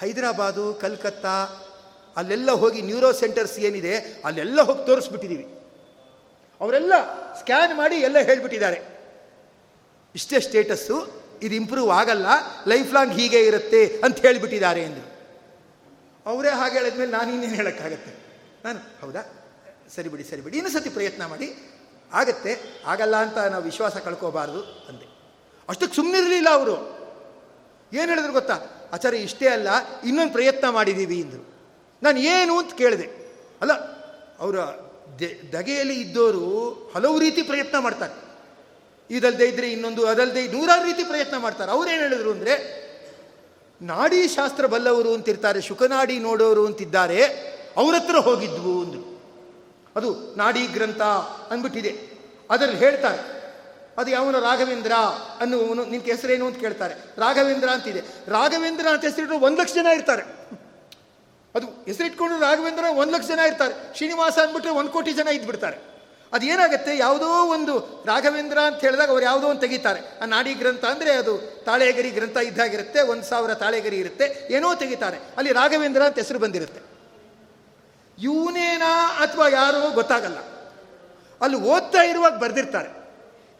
ಹೈದರಾಬಾದು, 0.00 0.74
ಕಲ್ಕತ್ತಾ, 0.74 1.64
ಅಲ್ಲೆಲ್ಲ 2.16 2.50
ಹೋಗಿ 2.50 2.82
ನ್ಯೂರೋ 2.82 3.12
ಸೆಂಟರ್ಸ್ 3.12 3.58
ಏನಿದೆ, 3.58 4.22
ಅಲ್ಲೆಲ್ಲ 4.24 4.60
ಹೋಗಿ 4.60 4.86
ತೋರಿಸ್ಬಿಟ್ಟಿದ್ದೀವಿ 4.86 5.58
ಅವರೆಲ್ಲ 6.60 6.92
ಸ್ಕ್ಯಾನ್ 7.34 7.76
ಮಾಡಿ 7.76 7.94
ಎಲ್ಲ 7.94 8.18
ಹೇಳಿಬಿಟ್ಟಿದ್ದಾರೆ. 8.18 8.80
ಇಷ್ಟೇ 10.14 10.40
ಸ್ಟೇಟಸ್ಸು 10.40 11.17
ಇದು 11.42 11.54
ಇಂಪ್ರೂವ್ 11.54 11.90
ಆಗಲ್ಲ 11.90 12.26
ಲೈಫ್ 12.66 12.94
ಲಾಂಗ್ 12.94 13.12
ಹೀಗೆ 13.12 13.40
ಇರುತ್ತೆ 13.40 14.00
ಅಂತ 14.04 14.18
ಹೇಳಿಬಿಟ್ಟಿದ್ದಾರೆ 14.18 14.82
ಎಂದು 14.82 15.18
ಅವರೇ 16.26 16.48
ಹಾಗೆ 16.48 16.74
ಹೇಳಿದ್ಮೇಲೆ 16.78 17.10
ನಾನು 17.10 17.32
ಇನ್ನೇನು 17.32 17.54
ಹೇಳೋಕ್ಕಾಗತ್ತೆ? 17.54 18.12
ನಾನು, 18.64 18.78
ಹೌದಾ? 19.00 19.20
ಸರಿ 19.94 20.08
ಬಿಡಿ 20.08 20.24
ಸರಿ 20.24 20.40
ಬಿಡಿ 20.40 20.56
ಇನ್ನೂ 20.56 20.70
ಸತಿ 20.70 20.90
ಪ್ರಯತ್ನ 20.90 21.26
ಮಾಡಿ. 21.26 21.56
ಆಗತ್ತೆ, 22.12 22.56
ಆಗಲ್ಲ 22.86 23.16
ಅಂತ 23.16 23.38
ನಾವು 23.38 23.62
ವಿಶ್ವಾಸ 23.62 23.96
ಕಳ್ಕೋಬಾರ್ದು 23.96 24.86
ಅಂದೆ. 24.88 25.06
ಅಷ್ಟಕ್ಕೆ 25.68 25.96
ಸುಮ್ಮನಿರಲಿಲ್ಲ 25.96 26.48
ಅವರು. 26.52 26.98
ಏನು 27.92 28.08
ಹೇಳಿದ್ರು 28.08 28.32
ಗೊತ್ತಾ? 28.32 28.54
ಆಚಾರ್ಯ, 28.92 29.18
ಇಷ್ಟೇ 29.18 29.48
ಅಲ್ಲ, 29.48 29.68
ಇನ್ನೊಂದು 30.04 30.32
ಪ್ರಯತ್ನ 30.32 30.68
ಮಾಡಿದ್ದೀವಿ 30.68 31.20
ಎಂದರು 31.20 31.54
ನಾನು 32.02 32.18
ಏನು 32.18 32.58
ಅಂತ 32.58 32.74
ಕೇಳಿದೆ. 32.74 33.04
ಅಲ್ಲ, 33.60 33.72
ಅವರ 34.38 34.56
ದಗೆಯಲ್ಲಿ 35.52 36.00
ಇದ್ದವರು 36.00 36.72
ಹಲವು 36.94 37.18
ರೀತಿ 37.18 37.42
ಪ್ರಯತ್ನ 37.42 37.78
ಮಾಡ್ತಾರೆ. 37.78 38.27
ಇದಲ್ಲದೆ 39.10 39.46
ಇದ್ರೆ 39.48 39.72
ಇನ್ನೊಂದು 39.72 40.06
ಅದಲ್ಲದೆ 40.06 40.48
ನೂರಾರು 40.48 40.84
ರೀತಿ 40.84 41.04
ಪ್ರಯತ್ನ 41.04 41.36
ಮಾಡ್ತಾರೆ. 41.36 41.70
ಅವ್ರೇನು 41.70 42.02
ಹೇಳಿದ್ರು 42.02 42.30
ಅಂದರೆ, 42.30 42.54
ನಾಡಿ 43.82 44.28
ಶಾಸ್ತ್ರ 44.28 44.66
ಬಲ್ಲವರು 44.66 45.14
ಅಂತಿರ್ತಾರೆ, 45.14 45.60
ಶುಕನಾಡಿ 45.60 46.18
ನೋಡೋರು 46.18 46.66
ಅಂತಿದ್ದಾರೆ, 46.66 47.24
ಅವ್ರ 47.76 47.94
ಹತ್ರ 47.94 48.16
ಹೋಗಿದ್ವು 48.16 48.82
ಅಂದರು. 48.82 49.22
ಅದು 49.96 50.34
ನಾಡಿ 50.36 50.66
ಗ್ರಂಥ 50.66 51.00
ಅಂದ್ಬಿಟ್ಟಿದೆ. 51.50 51.98
ಅದರಲ್ಲಿ 52.50 52.78
ಹೇಳ್ತಾರೆ, 52.78 53.38
ಅದು 53.98 54.10
ಯಾವನು 54.10 54.40
ರಾಘವೇಂದ್ರ 54.40 54.92
ಅನ್ನುವನು 55.40 55.84
ನಿನ್ನ 55.84 56.04
ಹೆಸರೇನು 56.04 56.46
ಅಂತ 56.46 56.60
ಕೇಳ್ತಾರೆ. 56.60 56.94
ರಾಘವೇಂದ್ರ 56.94 57.68
ಅಂತಿದೆ. 57.68 58.00
ರಾಘವೇಂದ್ರ 58.28 58.86
ಅಂತ 58.88 59.04
ಹೆಸರಿಟ್ಟು 59.04 59.34
ಒಂದು 59.34 59.60
ಲಕ್ಷ 59.60 59.74
ಜನ 59.74 59.86
ಇರ್ತಾರೆ. 59.86 60.22
ಅದು 61.54 61.66
ಹೆಸರಿಟ್ಕೊಂಡು 61.84 62.40
ರಾಘವೇಂದ್ರ 62.40 62.84
ಒಂದು 62.84 63.12
ಲಕ್ಷ 63.12 63.26
ಜನ 63.26 63.38
ಇರ್ತಾರೆ. 63.38 63.96
ಶ್ರೀನಿವಾಸ 63.96 64.38
ಅಂದ್ಬಿಟ್ರೆ 64.38 64.70
ಒಂದು 64.70 64.90
ಕೋಟಿ 64.90 65.12
ಜನ 65.12 65.28
ಇದ್ಬಿಡ್ತಾರೆ. 65.28 65.97
ಅದು 66.32 66.46
ಏನಾಗುತ್ತೆ 66.46 66.96
ಯಾವುದೋ 66.96 67.26
ಒಂದು 67.26 68.04
ರಾಘವೇಂದ್ರ 68.06 68.58
ಅಂತ 68.58 68.80
ಹೇಳಿದಾಗ 68.80 69.08
ಅವ್ರು 69.08 69.24
ಯಾವುದೋ 69.24 69.46
ಒಂದು 69.46 69.60
ತೆಗಿತಾರೆ. 69.60 70.00
ಆ 70.20 70.24
ನಾಡಿ 70.24 70.54
ಗ್ರಂಥ 70.54 70.84
ಅಂದರೆ 70.84 71.12
ಅದು 71.12 71.64
ತಾಳೆಗರಿ 71.64 72.10
ಗ್ರಂಥ 72.10 72.36
ಇದ್ದಾಗಿರುತ್ತೆ, 72.36 73.02
ಒಂದು 73.02 73.22
ಸಾವಿರ 73.22 73.54
ತಾಳೆಗರಿ 73.54 73.96
ಇರುತ್ತೆ, 73.96 74.48
ಏನೋ 74.50 74.74
ತೆಗಿತಾರೆ. 74.74 75.16
ಅಲ್ಲಿ 75.36 75.52
ರಾಘವೇಂದ್ರ 75.52 76.02
ಅಂತ 76.02 76.18
ಹೆಸರು 76.18 76.38
ಬಂದಿರುತ್ತೆ. 76.38 76.80
ಇವನೇನಾ 78.22 79.16
ಅಥವಾ 79.22 79.48
ಯಾರೋ 79.48 79.90
ಗೊತ್ತಾಗಲ್ಲ. 79.90 80.38
ಅಲ್ಲಿ 81.40 81.56
ಓದ್ತಾ 81.56 82.02
ಇರುವಾಗ 82.02 82.38
ಬರೆದಿರ್ತಾರೆ. 82.38 82.98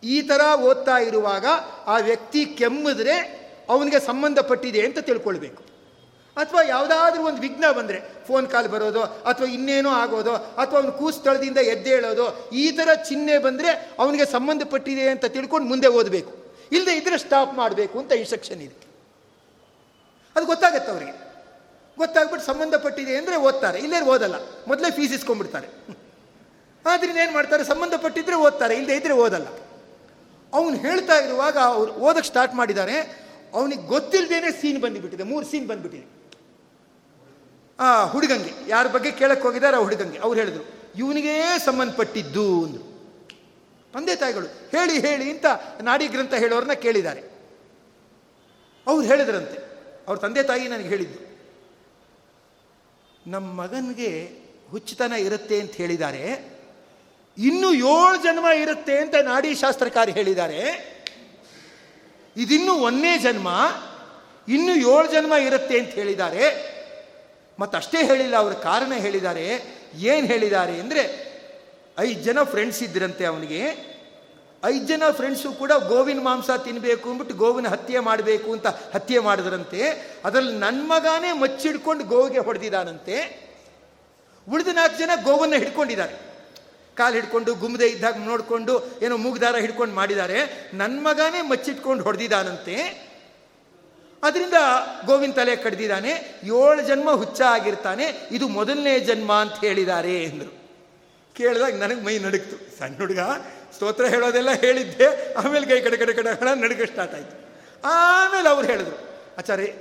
ಈ 0.03 0.23
ಥರ 0.23 0.41
ಓದ್ತಾ 0.61 0.97
ಇರುವಾಗ 0.99 1.47
ಆ 1.87 1.99
ವ್ಯಕ್ತಿ 1.99 2.47
ಕೆಮ್ಮಿದ್ರೆ 2.47 3.39
ಅವನಿಗೆ 3.69 4.01
ಸಂಬಂಧಪಟ್ಟಿದೆ 4.01 4.81
ಅಂತ 4.81 4.99
ತಿಳ್ಕೊಳ್ಬೇಕು. 4.99 5.68
ಅಥವಾ 6.39 6.63
ಯಾವುದಾದ್ರೂ 6.63 7.23
ಒಂದು 7.23 7.41
ವಿಘ್ನ 7.41 7.71
ಬಂದರೆ, 7.71 8.03
ಫೋನ್ 8.27 8.51
ಕಾಲ್ 8.51 8.69
ಬರೋದು, 8.69 9.03
ಅಥವಾ 9.03 9.47
ಇನ್ನೇನೋ 9.47 9.91
ಆಗೋದು, 9.91 10.35
ಅಥವಾ 10.35 10.81
ಅವನು 10.81 10.93
ಕೂಸ್ತಳದಿಂದ 10.93 11.59
ಎದ್ದೇಳೋದು 11.59 12.51
ಈ 12.51 12.71
ಥರ 12.71 12.95
ಚಿಹ್ನೆ 12.95 13.39
ಬಂದರೆ 13.39 13.93
ಅವನಿಗೆ 13.99 14.27
ಸಂಬಂಧಪಟ್ಟಿದೆ 14.27 15.09
ಅಂತ 15.09 15.25
ತಿಳ್ಕೊಂಡು 15.25 15.69
ಮುಂದೆ 15.69 15.87
ಓದಬೇಕು. 15.87 16.39
ಇಲ್ಲದೆ 16.73 16.97
ಇದ್ರೆ 16.97 17.19
ಸ್ಟಾಪ್ 17.19 17.55
ಮಾಡಬೇಕು 17.55 17.99
ಅಂತ 17.99 18.13
ಇನ್ಸ್ಟ್ರಕ್ಷನ್ 18.13 18.63
ಇದೆ. 18.63 18.89
ಅದು 20.37 20.47
ಗೊತ್ತಾಗತ್ತೆ 20.47 20.93
ಅವರಿಗೆ. 20.93 21.29
ಗೊತ್ತಾಗ್ಬಿಟ್ಟು 21.99 22.47
ಸಂಬಂಧಪಟ್ಟಿದೆ 22.47 23.17
ಅಂದರೆ 23.17 23.37
ಓದ್ತಾರೆ. 23.37 23.79
ಇಲ್ಲೇ 23.79 24.01
ಓದಲ್ಲ. 24.01 24.35
ಮೊದಲೇ 24.69 24.91
ಫೀಸ್ 24.91 25.13
ಇಸ್ಕೊಂಡ್ಬಿಡ್ತಾರೆ. 25.13 25.69
ಆದ್ರಿಂದ 26.87 27.17
ಏನು 27.17 27.33
ಮಾಡ್ತಾರೆ? 27.33 27.65
ಸಂಬಂಧಪಟ್ಟಿದ್ರೆ 27.65 28.37
ಓದ್ತಾರೆ. 28.37 28.75
ಇಲ್ಲದೆ 28.75 28.97
ಇದ್ರೆ 28.97 29.15
ಓದಲ್ಲ. 29.15 29.47
ಅವನು 30.53 30.77
ಹೇಳ್ತಾ 30.77 31.15
ಇರುವಾಗ 31.17 31.59
ಅವ್ರು 31.59 31.93
ಓದಕ್ಕೆ 31.93 32.27
ಸ್ಟಾರ್ಟ್ 32.27 32.55
ಮಾಡಿದ್ದಾರೆ. 32.55 33.29
ಅವನಿಗೆ 33.55 33.83
ಗೊತ್ತಿಲ್ಲದೇನೆ 33.83 34.61
ಸೀನ್ 34.61 34.81
ಬಂದುಬಿಟ್ಟಿದೆ. 34.81 35.23
ಮೂರು 35.23 35.47
ಸೀನ್ 35.47 35.69
ಬಂದುಬಿಟ್ಟಿದೆ. 35.69 36.18
ಆ, 37.81 38.05
ಹುಡುಗಂಗೆ. 38.05 38.51
ಯಾರ 38.69 38.87
ಬಗ್ಗೆ 38.87 39.11
ಕೇಳಕ್ಕೆ 39.11 39.47
ಹೋಗಿದ್ದಾರೆ 39.47 39.77
ಆ 39.77 39.81
ಹುಡುಗಂಗೆ. 39.81 40.19
ಅವ್ರು 40.19 40.41
ಹೇಳಿದ್ರು, 40.41 40.65
ಇವನಿಗೇ 40.97 41.43
ಸಂಬಂಧಪಟ್ಟಿದ್ದು 41.65 42.65
ಅಂದರು. 42.65 42.89
ತಂದೆ 43.93 44.17
ತಾಯಿಗಳು, 44.17 44.47
ಹೇಳಿ 44.47 45.01
ಹೇಳಿ 45.01 45.31
ಅಂತ 45.31 45.47
ನಾಡಿ 45.83 46.09
ಗ್ರಂಥ 46.09 46.35
ಹೇಳೋರನ್ನ 46.35 46.73
ಕೇಳಿದ್ದಾರೆ. 46.73 47.21
ಅವ್ರು 48.87 49.07
ಹೇಳಿದ್ರಂತೆ. 49.07 49.69
ಅವ್ರ 50.09 50.19
ತಂದೆ 50.19 50.43
ತಾಯಿ 50.43 50.69
ನನಗೆ 50.69 50.89
ಹೇಳಿದ್ದು 50.89 51.29
ನಮ್ಮ 53.31 53.63
ಮಗನಿಗೆ 53.63 54.39
ಹುಚ್ಚುತನ 54.71 55.13
ಇರುತ್ತೆ 55.13 55.61
ಅಂತ 55.61 55.73
ಹೇಳಿದ್ದಾರೆ. 55.73 56.59
ಇನ್ನು 57.39 57.73
ಏಳು 57.73 58.23
ಜನ್ಮ 58.23 58.47
ಇರುತ್ತೆ 58.47 58.99
ಅಂತ 58.99 59.15
ನಾಡಿ 59.15 59.55
ಶಾಸ್ತ್ರಕಾರಿ 59.55 60.13
ಹೇಳಿದ್ದಾರೆ. 60.13 60.61
ಇದಿನ್ನು 62.37 62.73
ಒಂದೇ 62.73 63.19
ಜನ್ಮ, 63.19 63.49
ಇನ್ನು 64.49 64.75
ಏಳು 64.75 65.13
ಜನ್ಮ 65.13 65.35
ಇರುತ್ತೆ 65.35 65.79
ಅಂತ 65.79 65.89
ಹೇಳಿದ್ದಾರೆ. 65.89 66.68
ಮತ್ತಷ್ಟೇ 67.61 68.01
ಹೇಳಿಲ್ಲ, 68.07 68.35
ಅವರ 68.37 68.53
ಕಾರಣ 68.53 68.93
ಹೇಳಿದ್ದಾರೆ 69.05 69.47
ಏನು 70.13 70.27
ಹೇಳಿದ್ದಾರೆ 70.27 70.75
ಅಂದರೆ, 70.81 71.03
ಐದು 71.99 72.21
ಜನ 72.23 72.43
ಫ್ರೆಂಡ್ಸ್ 72.43 72.83
ಇದ್ರಂತೆ 72.83 73.25
ಅವನಿಗೆ. 73.27 73.63
ಐದು 74.65 74.85
ಜನ 74.87 75.03
ಫ್ರೆಂಡ್ಸು 75.11 75.49
ಕೂಡ 75.53 75.73
ಗೋವಿನ 75.89 76.21
ಮಾಂಸ 76.21 76.51
ತಿನ್ನಬೇಕು 76.65 77.11
ಅಂದ್ಬಿಟ್ಟು 77.11 77.35
ಗೋವಿನ 77.35 77.69
ಹತ್ಯೆ 77.69 77.99
ಮಾಡಬೇಕು 77.99 78.49
ಅಂತ 78.53 78.67
ಹತ್ಯೆ 78.95 79.19
ಮಾಡಿದ್ರಂತೆ. 79.19 79.81
ಅದರಲ್ಲಿ 80.25 80.55
ನನ್ನ 80.59 80.81
ಮಗಾನೇ 80.87 81.33
ಮಚ್ಚಿಡ್ಕೊಂಡು 81.33 82.05
ಗೋವಿಗೆ 82.05 82.39
ಹೊಡೆದಿದ್ದಾನಂತೆ. 82.39 83.17
ಉಳಿದ 84.47 84.73
ನಾಲ್ಕು 84.75 84.97
ಜನ 84.99 85.11
ಗೋವನ್ನು 85.25 85.57
ಹಿಡ್ಕೊಂಡಿದ್ದಾರೆ. 85.57 86.15
ಕಾಲು 86.97 87.15
ಹಿಡ್ಕೊಂಡು 87.15 87.51
ಗುಮ್ಮದೆ 87.55 87.87
ಇದ್ದಾಗ 87.87 88.17
ನೋಡಿಕೊಂಡು, 88.31 88.75
ಏನೋ 89.03 89.17
ಮೂಗ್ದಾರ 89.17 89.57
ಹಿಡ್ಕೊಂಡು 89.57 89.95
ಮಾಡಿದ್ದಾರೆ. 89.95 90.39
ನನ್ನ 90.75 90.97
ಮಗನೇ 91.01 91.43
ಮಚ್ಚಿಟ್ಕೊಂಡು 91.43 92.05
ಹೊಡೆದಿದ್ದಾನಂತೆ. 92.05 92.77
ಅದರಿಂದ 94.23 94.59
ಗೋವಿನ 95.07 95.33
ತಲೆ 95.33 95.57
ಕಡ್ದಿದ್ದಾನೆ, 95.57 96.41
ಏಳು 96.45 96.87
ಜನ್ಮ 96.87 97.11
ಹುಚ್ಚ 97.11 97.41
ಆಗಿರ್ತಾನೆ, 97.41 98.29
ಇದು 98.31 98.49
ಮೊದಲನೇ 98.49 99.01
ಜನ್ಮ 99.01 99.33
ಅಂತ 99.33 99.53
ಹೇಳಿದ್ದಾರೆ 99.53 100.25
ಎಂದರು. 100.25 100.53
ಕೇಳಿದಾಗ 101.35 101.75
ನನಗೆ 101.75 102.01
ಮೈ 102.05 102.19
ನಡುಕ್ತು 102.19 102.79
ಸಣ್ಣ 102.79 102.97
ಹುಡುಗ, 102.97 103.19
ಸ್ತೋತ್ರ 103.75 104.07
ಹೇಳೋದೆಲ್ಲ 104.07 104.51
ಹೇಳಿದ್ದೆ, 104.51 105.35
ಆಮೇಲೆ 105.35 105.67
ಕೈ 105.67 105.81
ಕಡೆ 105.81 105.97
ಕಡೆ 105.97 106.13
ಕಡೆ 106.13 106.31
ಹಣ 106.31 106.55
ನಡುಗೆ 106.55 106.87
ಸ್ಟಾರ್ಟ್ 106.87 107.15
ಆಯಿತು. 107.15 107.35
ಆಮೇಲೆ 107.85 108.49
ಅವ್ರು 108.49 108.67
ಹೇಳಿದ್ರು, 108.67 108.97
ಆಚಾರ್ಯ, 109.39 109.73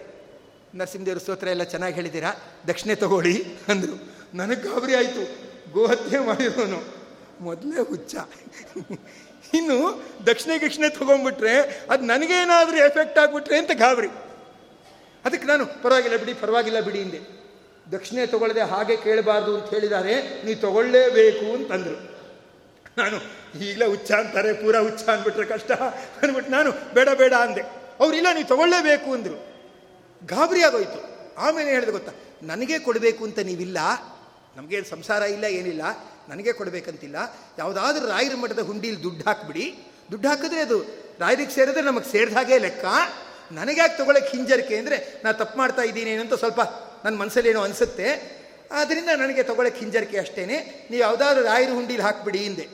ನರಸಿಂಹದೇವ್ರ 0.75 1.19
ಸ್ತೋತ್ರ 1.19 1.47
ಎಲ್ಲ 1.47 1.63
ಚೆನ್ನಾಗಿ 1.63 1.95
ಹೇಳಿದ್ದೀರಾ? 1.95 2.31
ದಕ್ಷಿಣೆ 2.67 2.95
ತಗೊಳ್ಳಿ, 2.95 3.43
ಅಂದರು. 3.67 3.95
ನನಗೆ 4.37 4.61
ಗಾಬರಿ 4.69 4.95
ಆಯಿತು. 4.95 5.23
ಗೋಹತ್ಯೆ 5.71 6.19
ಮಾಡಿರೋನು. 6.19 6.79
ಮೊದಲೇ 7.39 7.81
ಹುಚ್ಚ. 7.81 8.15
ಇನ್ನು 9.53 10.05
ದಕ್ಷಿಣ 10.25 10.51
ಗಿಕ್ಷಣೆ 10.57 10.89
ತೊಗೊಂಡ್ಬಿಟ್ರೆ, 10.89 11.85
ಅದು 11.89 12.03
ನನಗೇನಾದರೂ 12.03 12.77
ಎಫೆಕ್ಟ್ 12.77 13.19
ಆಗಿಬಿಟ್ರೆ 13.19 13.57
ಅಂತ 13.57 13.71
ಗಾಬರಿ. 13.73 14.07
ಅದಕ್ಕೆ 15.27 15.47
ನಾನು, 15.51 15.65
ಪರವಾಗಿಲ್ಲ 15.83 16.17
ಬಿಡಿ 16.23 16.33
ಪರವಾಗಿಲ್ಲ 16.43 16.79
ಬಿಡಿ 16.87 16.99
ಹಿಂದೆ 17.03 17.21
ದಕ್ಷಿಣೆ 17.85 18.21
ತಗೊಳ್ಳದೆ 18.33 18.63
ಹಾಗೆ 18.73 18.95
ಕೇಳಬಾರ್ದು 19.05 19.51
ಅಂತ 19.57 19.67
ಹೇಳಿದ್ದಾರೆ 19.73 20.13
ನೀವು 20.45 20.59
ತಗೊಳ್ಳೇಬೇಕು 20.61 21.47
ಅಂತಂದರು. 21.57 21.97
ನಾನು, 22.97 23.17
ಈಗಲೇ 23.65 23.85
ಹುಚ್ಚ 23.85 24.11
ಅಂತಾರೆ, 24.11 24.51
ಪೂರ 24.61 24.75
ಹುಚ್ಚ 24.79 25.03
ಅಂದ್ಬಿಟ್ರೆ 25.13 25.45
ಕಷ್ಟ 25.45 25.71
ಅಂದ್ಬಿಟ್ಟು 26.21 26.51
ನಾನು, 26.51 26.69
ಬೇಡ 26.93 27.09
ಬೇಡ 27.21 27.33
ಅಂದೆ. 27.45 27.63
ಅವರಿಲ್ಲ 27.99 28.29
ನೀವು 28.33 28.47
ತಗೊಳ್ಳೇಬೇಕು 28.47 29.09
ಅಂದರು. 29.13 29.37
ಗಾಬರಿ 30.25 30.61
ಆಗೋಯ್ತು. 30.63 30.99
ಆಮೇಲೆ 31.37 31.69
ಹೇಳಿದೆ 31.69 31.91
ಗೊತ್ತಾ, 31.91 32.13
ನನಗೆ 32.43 32.77
ಕೊಡಬೇಕು 32.79 33.21
ಅಂತ 33.25 33.39
ನೀವಿಲ್ಲ, 33.49 33.77
ನಮಗೆ 34.57 34.77
ಸಂಸಾರ 34.93 35.21
ಇಲ್ಲ, 35.35 35.45
ಏನಿಲ್ಲ, 35.59 35.83
ನನಗೆ 36.29 36.51
ಕೊಡಬೇಕಂತಿಲ್ಲ, 36.53 37.17
ಯಾವುದಾದ್ರೂ 37.57 38.05
ರಾಯರ 38.07 38.35
ಮಠದ 38.35 38.61
ಹುಂಡಿಲಿ 38.69 38.99
ದುಡ್ಡು 39.03 39.23
ಹಾಕ್ಬಿಡಿ. 39.29 39.65
ದುಡ್ಡು 40.11 40.27
ಹಾಕಿದ್ರೆ 40.29 40.61
ಅದು 40.61 40.77
ರಾಯರಿಗೆ 41.19 41.53
ಸೇರಿದ್ರೆ 41.55 41.81
ನಮಗೆ 41.81 42.07
ಸೇರಿದ 42.11 42.35
ಹಾಗೆ 42.37 42.57
ಲೆಕ್ಕ. 42.57 42.85
ನನಗ್ಯಾಕೆ 43.51 43.97
ತೊಗೊಳಕ್ಕೆ 43.97 44.37
ಹಿಂಜರಿಕೆ 44.37 44.77
ಅಂದರೆ 44.77 45.21
ನಾನು 45.23 45.37
ತಪ್ಪು 45.37 45.57
ಮಾಡ್ತಾ 45.57 45.81
ಇದ್ದೀನಿ 45.81 46.11
ಅಂತ 46.11 46.33
ಸ್ವಲ್ಪ 46.33 46.59
ನನ್ನ 47.05 47.17
ಮನಸ್ಸಲ್ಲೇನೋ 47.17 47.61
ಅನಿಸುತ್ತೆ. 47.61 48.37
ಆದ್ದರಿಂದ 48.71 49.09
ನನಗೆ 49.17 49.43
ತೊಗೊಳಕ್ಕೆ 49.43 49.79
ಹಿಂಜರಿಕೆ 49.79 50.19
ಅಷ್ಟೇ 50.19 50.45
ನೀವು 50.45 51.01
ಯಾವುದಾದ್ರೂ 51.01 51.43
ರಾಯರು 51.43 51.73
ಹುಂಡಿಲಿ 51.73 52.01
ಹಾಕ್ಬಿಡಿ 52.01 52.39
ಹಿಂದೆ. 52.39 52.67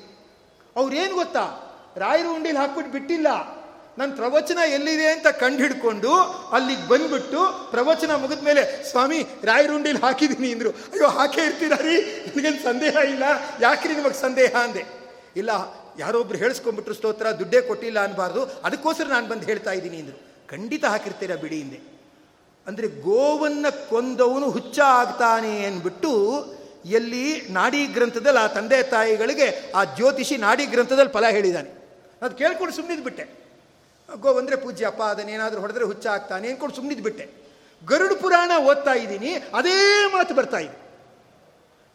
ಅವ್ರೇನು 0.75 1.15
ಗೊತ್ತಾ? 1.15 1.69
ರಾಯರು 1.97 2.31
ಹುಂಡಿಲಿ 2.31 2.57
ಹಾಕ್ಬಿಟ್ಟು 2.57 2.91
ಬಿಟ್ಟಿಲ್ಲ. 2.91 3.27
ನನ್ನ 3.97 4.15
ಪ್ರವಚನ 4.15 4.57
ಎಲ್ಲಿದೆ 4.67 5.07
ಅಂತ 5.07 5.27
ಕಂಡು 5.27 5.57
ಹಿಡ್ಕೊಂಡು 5.57 6.15
ಅಲ್ಲಿಗೆ 6.51 6.87
ಬಂದ್ಬಿಟ್ಟು 6.87 7.71
ಪ್ರವಚನ 7.71 8.15
ಮುಗಿದ 8.15 8.43
ಮೇಲೆ 8.43 8.91
ಸ್ವಾಮಿ 8.91 9.25
ರಾಯರುಂಡಿಲಿ 9.43 9.99
ಹಾಕಿದ್ದೀನಿ 9.99 10.53
ಅಂದರು. 10.53 10.69
ಅಯ್ಯೋ, 10.69 11.07
ಹಾಕೇ 11.07 11.45
ಇರ್ತೀರಾರಿ 11.45 12.01
ನನಗೇನು 12.01 12.63
ಸಂದೇಹ 12.63 12.95
ಇಲ್ಲ? 12.95 13.23
ಯಾಕ್ರಿ 13.61 13.95
ನಿಮಗೆ 13.95 14.21
ಸಂದೇಹ? 14.21 14.55
ಅಂದೆ. 14.55 14.85
ಇಲ್ಲ 15.35 15.49
ಯಾರೊಬ್ರು 15.99 16.37
ಹೇಳಿಸ್ಕೊಂಡ್ಬಿಟ್ರು 16.37 16.93
ಸ್ತೋತ್ರ, 16.93 17.31
ದುಡ್ಡೇ 17.31 17.61
ಕೊಟ್ಟಿಲ್ಲ 17.61 18.03
ಅನ್ಬಾರ್ದು. 18.03 18.43
ಅದಕ್ಕೋಸ್ಕರ 18.43 19.03
ನಾನು 19.03 19.27
ಬಂದು 19.27 19.43
ಹೇಳ್ತಾ 19.43 19.71
ಇದ್ದೀನಿ 19.71 19.97
ಅಂದರು. 19.97 20.32
ಖಂಡಿತ 20.53 20.85
ಹಾಕಿರ್ತೀರಾ 20.93 21.35
ಬಿಡಿ 21.43 21.57
ಹಿಂದೆ. 21.61 21.79
ಅಂದರೆ 22.67 22.87
ಗೋವನ್ನು 23.05 23.69
ಕೊಂದವನು 23.91 24.47
ಹುಚ್ಚ 24.55 24.77
ಆಗ್ತಾನೆ 25.01 25.53
ಅಂದ್ಬಿಟ್ಟು 25.69 26.11
ಎಲ್ಲಿ 26.97 27.25
ನಾಡಿ 27.57 27.81
ಗ್ರಂಥದಲ್ಲಿ 27.95 28.39
ಆ 28.43 28.47
ತಂದೆ 28.57 28.79
ತಾಯಿಗಳಿಗೆ 28.93 29.47
ಆ 29.79 29.81
ಜ್ಯೋತಿಷಿ 29.97 30.35
ನಾಡಿ 30.45 30.63
ಗ್ರಂಥದಲ್ಲಿ 30.73 31.11
ಫಲ 31.15 31.25
ಹೇಳಿದ್ದಾನೆ 31.37 31.71
ಅದು 32.21 32.33
ಕೇಳ್ಕೊಂಡು 32.41 32.73
ಸುಮ್ಮನಿದ್ಬಿಟ್ಟೆ 32.77 33.25
ಗೋ 34.23 34.31
ಅಂದರೆ 34.39 34.55
ಪೂಜ್ಯ 34.63 34.89
ಅಪ್ಪ, 34.91 35.01
ಅದನ್ನೇನಾದರೂ 35.13 35.59
ಹೊಡೆದ್ರೆ 35.63 35.85
ಹುಚ್ಚ 35.91 36.05
ಆಗ್ತಾನೆ 36.15 36.47
ಅಂದ್ಕೊಂಡು 36.51 36.75
ಸುಮ್ಮನಿದ್ಬಿಟ್ಟೆ 36.75 37.25
ಗರುಡ 37.81 38.13
ಪುರಾಣ 38.23 38.51
ಓದ್ತಾ 38.69 38.93
ಇದ್ದೀನಿ, 39.03 39.31
ಅದೇ 39.59 39.77
ಮಾತು 40.15 40.33
ಬರ್ತಾ 40.39 40.59
ಇದೆ. 40.65 40.77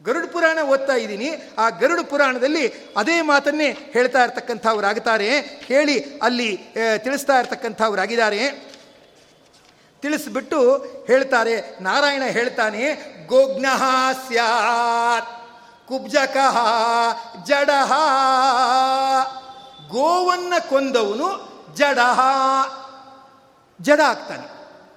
ಗರುಡ 0.05 0.25
ಪುರಾಣ 0.33 0.59
ಓದ್ತಾ 0.63 0.95
ಇದ್ದೀನಿ. 0.95 1.29
ಆ 1.59 1.69
ಗರುಡ 1.69 2.01
ಪುರಾಣದಲ್ಲಿ 2.11 2.65
ಅದೇ 2.97 3.23
ಮಾತನ್ನೇ 3.23 3.69
ಹೇಳ್ತಾ 3.93 4.25
ಇರ್ತಕ್ಕಂಥವ್ರಾಗುತ್ತಾರೆ 4.25 5.29
ಹೇಳಿ 5.71 6.19
ಅಲ್ಲಿ 6.19 6.51
ತಿಳಿಸ್ತಾ 7.05 7.39
ಇರ್ತಕ್ಕಂಥವ್ರಾಗಿದ್ದಾರೆ. 7.39 8.41
ತಿಳಿಸ್ಬಿಟ್ಟು 10.03 10.61
ಹೇಳ್ತಾರೆ. 11.07 11.55
ನಾರಾಯಣ 11.81 12.23
ಹೇಳ್ತಾನೆ 12.23 12.83
ಗೋಗ್ನಃ 13.27 13.83
ಸ್ಯಾತ್, 14.27 15.31
ಕುಬ್ಜಕಃ 15.89 16.57
ಜಡಹ 17.45 17.93
ಗೋವನ್ನ 19.89 20.55
ಕೊಂದವನು 20.71 21.29
ಜಡಹ 21.75 22.21
ಜಡ 23.81 24.01
ಆಗ್ತಾನೆ. 24.01 24.47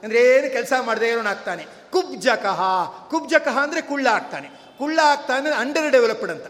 ಅಂದ್ರೆ 0.04 0.20
ಏನು 0.22 0.54
ಕೆಲಸ 0.54 0.74
ಮಾಡದೆ 0.82 1.10
ಇರೋನಾಗ್ತಾನೆ. 1.10 1.66
ಕುಬ್ಜಕಃ. 1.91 2.62
ಕುಬ್ಜಕಃ 3.10 3.58
ಅಂದ್ರೆ 3.60 3.82
ಕುಳ್ಳ 3.82 4.08
ಆಗ್ತಾನೆ 4.08 4.61
ಕುಳ್ಳ 4.82 4.99
ಆಗ್ತಾನೆ 4.99 5.49
ಅಂಡರ್ 5.49 5.91
ಡೆವಲಪ್ಡ್ 5.91 6.32
ಅಂತ. 6.32 6.47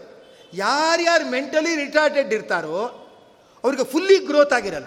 ಯಾರ್ಯಾರು 0.52 1.24
ಮೆಂಟಲಿ 1.30 1.72
ರಿಟಾರ್ಟೆಡ್ 1.84 2.32
ಇರ್ತಾರೋ 2.32 2.78
ಅವ್ರಿಗೆ 3.64 3.84
ಫುಲ್ಲಿ 3.84 4.16
ಗ್ರೋತ್ 4.18 4.52
ಆಗಿರಲ್ಲ. 4.52 4.86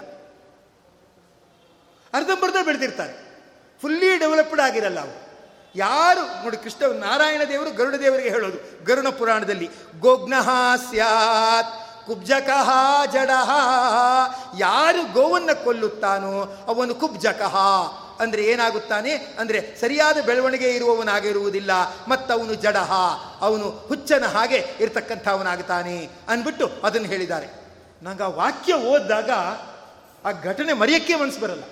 ಅರ್ಧಂಬರ್ಧ 2.14 2.56
ಬೆಳೆದಿರ್ತಾರೆ. 2.66 3.14
ಫುಲ್ಲಿ 3.82 4.18
ಡೆವಲಪ್ಡ್ 4.18 4.62
ಆಗಿರಲ್ಲ 4.62 5.00
ಅವರು. 5.00 5.16
ಯಾರು, 5.78 6.44
ನೋಡಿ 6.44 6.58
ಕೃಷ್ಣ 6.58 6.84
ನಾರಾಯಣ 7.04 7.42
ದೇವರು 7.50 7.72
ಗರುಡ 7.72 7.96
ದೇವರಿಗೆ 7.96 8.30
ಹೇಳೋದು 8.30 8.86
ಗರುಣ 8.86 9.10
ಪುರಾಣದಲ್ಲಿ 9.10 9.70
ಗೋಗ್ನಃ 10.00 10.50
ಸ್ಯಾತ್, 10.90 11.74
ಕುಬ್ಜಕಃ 12.06 12.70
ಜಡಹ 13.06 13.52
ಯಾರು 14.60 15.14
ಗೋವನ್ನು 15.14 15.64
ಕೊಲ್ಲುತ್ತಾನೋ 15.64 16.34
ಅವನು 16.68 16.96
ಕುಬ್ಜಕಃ. 16.96 17.56
ಅಂದ್ರೆ 18.20 18.44
ಏನಾಗುತ್ತಾನೆ? 18.44 19.12
ಅಂದರೆ 19.12 19.78
ಸರಿಯಾದ 19.82 20.18
ಬೆಳವಣಿಗೆ 20.26 20.70
ಇರುವವನಾಗಿರುವುದಿಲ್ಲ. 20.72 21.72
ಮತ್ತವನು 22.08 22.54
ಜಡಹ. 22.54 22.94
ಅವನು 23.42 23.70
ಹುಚ್ಚನ 23.70 24.26
ಹಾಗೆ 24.26 24.66
ಇರತಕ್ಕಂಥವನಾಗುತ್ತಾನೆ 24.80 26.10
ಅಂದ್ಬಿಟ್ಟು 26.28 26.72
ಅದನ್ನು 26.84 27.08
ಹೇಳಿದ್ದಾರೆ. 27.08 27.48
ನಂಗೆ 28.04 28.24
ಆ 28.24 28.28
ವಾಕ್ಯ 28.28 28.74
ಓದಿದಾಗ 28.74 29.30
ಆ 30.26 30.42
ಘಟನೆ 30.44 30.74
ಮರೆಯಕ್ಕೆ 30.74 31.16
ಮನಸ್ಸು 31.16 31.42
ಬರಲ್ಲ. 31.42 31.64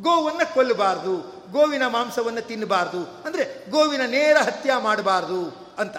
ಗೋವನ್ನು 0.00 0.54
ಕೊಲ್ಲಬಾರ್ದು, 0.54 1.42
ಗೋವಿನ 1.52 1.86
ಮಾಂಸವನ್ನು 1.86 2.40
ತಿನ್ನಬಾರ್ದು, 2.40 3.04
ಅಂದರೆ 3.04 3.70
ಗೋವಿನ 3.70 4.00
ನೇರ 4.06 4.36
ಹತ್ಯೆ 4.36 4.82
ಮಾಡಬಾರ್ದು 4.82 5.70
ಅಂತ. 5.78 5.96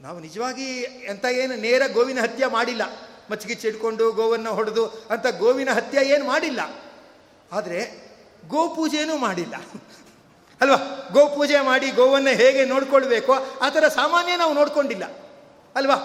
ನಾವು 0.00 0.20
ನಿಜವಾಗಿ 0.20 0.78
ಎಂಥ 1.08 1.24
ಏನು 1.24 1.56
ನೇರ 1.56 1.82
ಗೋವಿನ 1.92 2.20
ಹತ್ಯೆ 2.20 2.46
ಮಾಡಿಲ್ಲ. 2.46 2.82
ಮಚ್ಚಿಗೆ 3.30 3.68
ಇಟ್ಕೊಂಡು 3.68 4.12
ಗೋವನ್ನು 4.12 4.54
ಹೊಡೆದು 4.54 4.86
ಅಂತ 4.86 5.26
ಗೋವಿನ 5.38 5.68
ಹತ್ಯೆ 5.72 6.08
ಏನು 6.08 6.26
ಮಾಡಿಲ್ಲ. 6.26 6.60
ಆದರೆ 7.52 8.01
ಗೋಪೂಜೆನೂ 8.48 9.16
ಮಾಡಿಲ್ಲ. 9.16 9.54
ಅಲ್ವಾ? 10.60 10.78
ಗೋಪೂಜೆ 11.12 11.60
ಮಾಡಿ 11.60 11.90
ಗೋವನ್ನು 11.90 12.30
ಹೇಗೆ 12.30 12.64
ನೋಡ್ಕೊಳ್ಬೇಕೋ, 12.64 13.34
ಆ 13.62 13.68
ಥರ 13.68 13.88
ಸಾಮಾನ್ಯ 13.88 14.36
ನಾವು 14.36 14.52
ನೋಡ್ಕೊಂಡಿಲ್ಲ. 14.54 15.04
ಅಲ್ವಾ? 15.76 15.96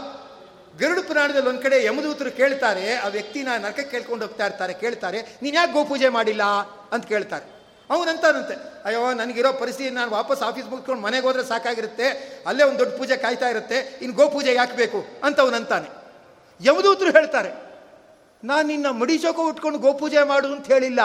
ಗರುಡು 0.80 1.04
ಪುರಾಣದಲ್ಲಿ 1.04 1.50
ಒಂದು 1.50 1.62
ಕಡೆ 1.62 1.86
ಯಮದೂತರು 1.86 2.32
ಕೇಳ್ತಾರೆ, 2.32 2.96
ಆ 2.96 3.08
ವ್ಯಕ್ತಿನ 3.08 3.48
ನರಕ 3.58 3.80
ಕೇಳ್ಕೊಂಡು 3.80 4.26
ಹೋಗ್ತಾ 4.26 4.46
ಇರ್ತಾರೆ, 4.46 4.74
ಕೇಳ್ತಾರೆ, 4.74 5.22
ನೀನು 5.42 5.56
ಯಾಕೆ 5.56 5.74
ಗೋಪೂಜೆ 5.74 6.10
ಮಾಡಿಲ್ಲ? 6.10 6.44
ಅಂತ 6.92 7.06
ಕೇಳ್ತಾರೆ. 7.06 7.46
ಅವನಂತಾನಂತೆ 7.90 8.56
ಅಯ್ಯೋ, 8.86 9.14
ನನಗಿರೋ 9.14 9.54
ಪರಿಸ್ಥಿತಿ 9.54 9.90
ನಾನು 9.90 10.12
ವಾಪಸ್ 10.12 10.42
ಆಫೀಸ್ 10.42 10.68
ಮುಗಿಸ್ಕೊಂಡು 10.68 11.02
ಮನೆಗೆ 11.02 11.26
ಹೋದ್ರೆ 11.26 11.44
ಸಾಕಾಗಿರುತ್ತೆ, 11.44 12.08
ಅಲ್ಲೇ 12.48 12.64
ಒಂದು 12.64 12.80
ದೊಡ್ಡ 12.80 12.98
ಪೂಜೆ 12.98 13.18
ಕಾಯ್ತಾ 13.18 13.50
ಇರುತ್ತೆ 13.50 13.78
ಇನ್ನು 14.02 14.16
ಗೋಪೂಜೆ 14.16 14.54
ಯಾಕೆ 14.54 14.76
ಬೇಕು? 14.76 15.00
ಅಂತ 15.24 15.40
ಅವನಂತಾನೆ 15.40 15.90
ಯಮದೂತರು 16.62 17.12
ಹೇಳ್ತಾರೆ, 17.12 17.52
ನಾನು 18.44 18.68
ನಿನ್ನ 18.68 18.90
ಮಡಿ 18.90 19.18
ಚೌಕ 19.18 19.40
ಉಟ್ಕೊಂಡು 19.40 19.80
ಗೋಪೂಜೆ 19.80 20.24
ಮಾಡು 20.24 20.48
ಅಂತ 20.48 20.68
ಹೇಳಿಲ್ಲ. 20.68 21.02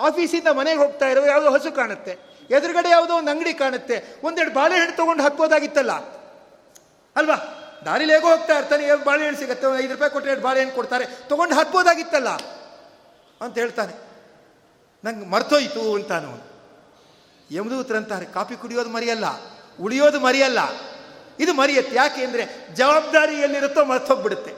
ಆಫೀಸಿಂದ 0.00 0.46
ಮನೆಗೆ 0.46 0.78
ಹೋಗ್ತಾ 0.78 1.08
ಇರೋ 1.08 1.26
ಯಾವುದೋ 1.26 1.50
ಹಸು 1.50 1.72
ಕಾಣುತ್ತೆ. 1.72 2.12
ಎದುರುಗಡೆ 2.50 2.90
ಯಾವುದೋ 2.90 3.14
ಒಂದು 3.14 3.30
ಅಂಗಡಿ 3.30 3.54
ಕಾಣುತ್ತೆ. 3.54 4.20
ಒಂದೆರಡು 4.24 4.54
ಬಾಳೆಹಣ್ಣು 4.54 4.96
ತೊಗೊಂಡು 4.96 5.22
ಹಾಕ್ಬೋದಾಗಿತ್ತಲ್ಲ. 5.22 5.92
ಅಲ್ವಾ? 7.16 7.56
ದಾರಿಲಿ 7.84 8.12
ಹೇಗೋ 8.14 8.30
ಹೋಗ್ತಾ 8.30 8.58
ಇರ್ತಾನೆ 8.58 9.04
ಬಾಳೆಹಣ್ಣು 9.04 9.38
ಸಿಗುತ್ತೆ 9.38 9.84
ಐದು 9.84 9.92
ರೂಪಾಯಿ 9.92 10.10
ಕೊಟ್ಟರೆ 10.10 10.32
ಎರಡು 10.32 10.44
ಬಾಳೆಹಣ್ಣು 10.44 10.74
ಕೊಡ್ತಾರೆ. 10.74 11.06
ತೊಗೊಂಡು 11.06 11.54
ಹಾಕ್ಬೋದಾಗಿತ್ತಲ್ಲ? 11.54 12.28
ಅಂತ 13.40 13.58
ಹೇಳ್ತಾನೆ. 13.58 14.10
ನಂಗೆ 15.04 15.26
ಮರ್ತೋಯ್ತು 15.26 15.94
ಅಂತಾನು 15.94 16.50
ಯಮದೂತರಂತಾರೆ 17.50 18.26
ಕಾಫಿ 18.26 18.56
ಕುಡಿಯೋದು 18.56 18.90
ಮರಿಯಲ್ಲ, 18.90 19.24
ಉಳಿಯೋದು 19.80 20.20
ಮರಿಯಲ್ಲ. 20.20 20.58
ಇದು 21.40 21.54
ಮರಿಯತ್ತೆ. 21.54 21.96
ಯಾಕೆ 21.96 22.24
ಅಂದರೆ 22.24 22.74
ಜವಾಬ್ದಾರಿ 22.74 23.34
ಎಲ್ಲಿರುತ್ತೋ 23.34 23.84
ಮರ್ತೋಗ್ಬಿಡುತ್ತೆ. 23.84 24.52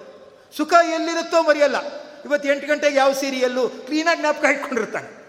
ಸುಖ 0.57 0.72
ಎಲ್ಲಿರುತ್ತೋ 0.95 1.43
ಮರಿಯಲ್ಲ. 1.43 1.76
ಇವತ್ತು 2.24 2.49
ಎಂಟು 2.49 2.66
ಗಂಟೆಗೆ 2.66 2.97
ಯಾವ 2.97 3.12
ಸೀರಿಯಲ್ಲು 3.12 3.68
ಕ್ಲೀನಾಗಿ 3.68 4.20
ಜ್ಞಾಪಕ 4.20 4.45
ಇಟ್ಕೊಂಡಿರ್ತಾನೆ 4.45 5.22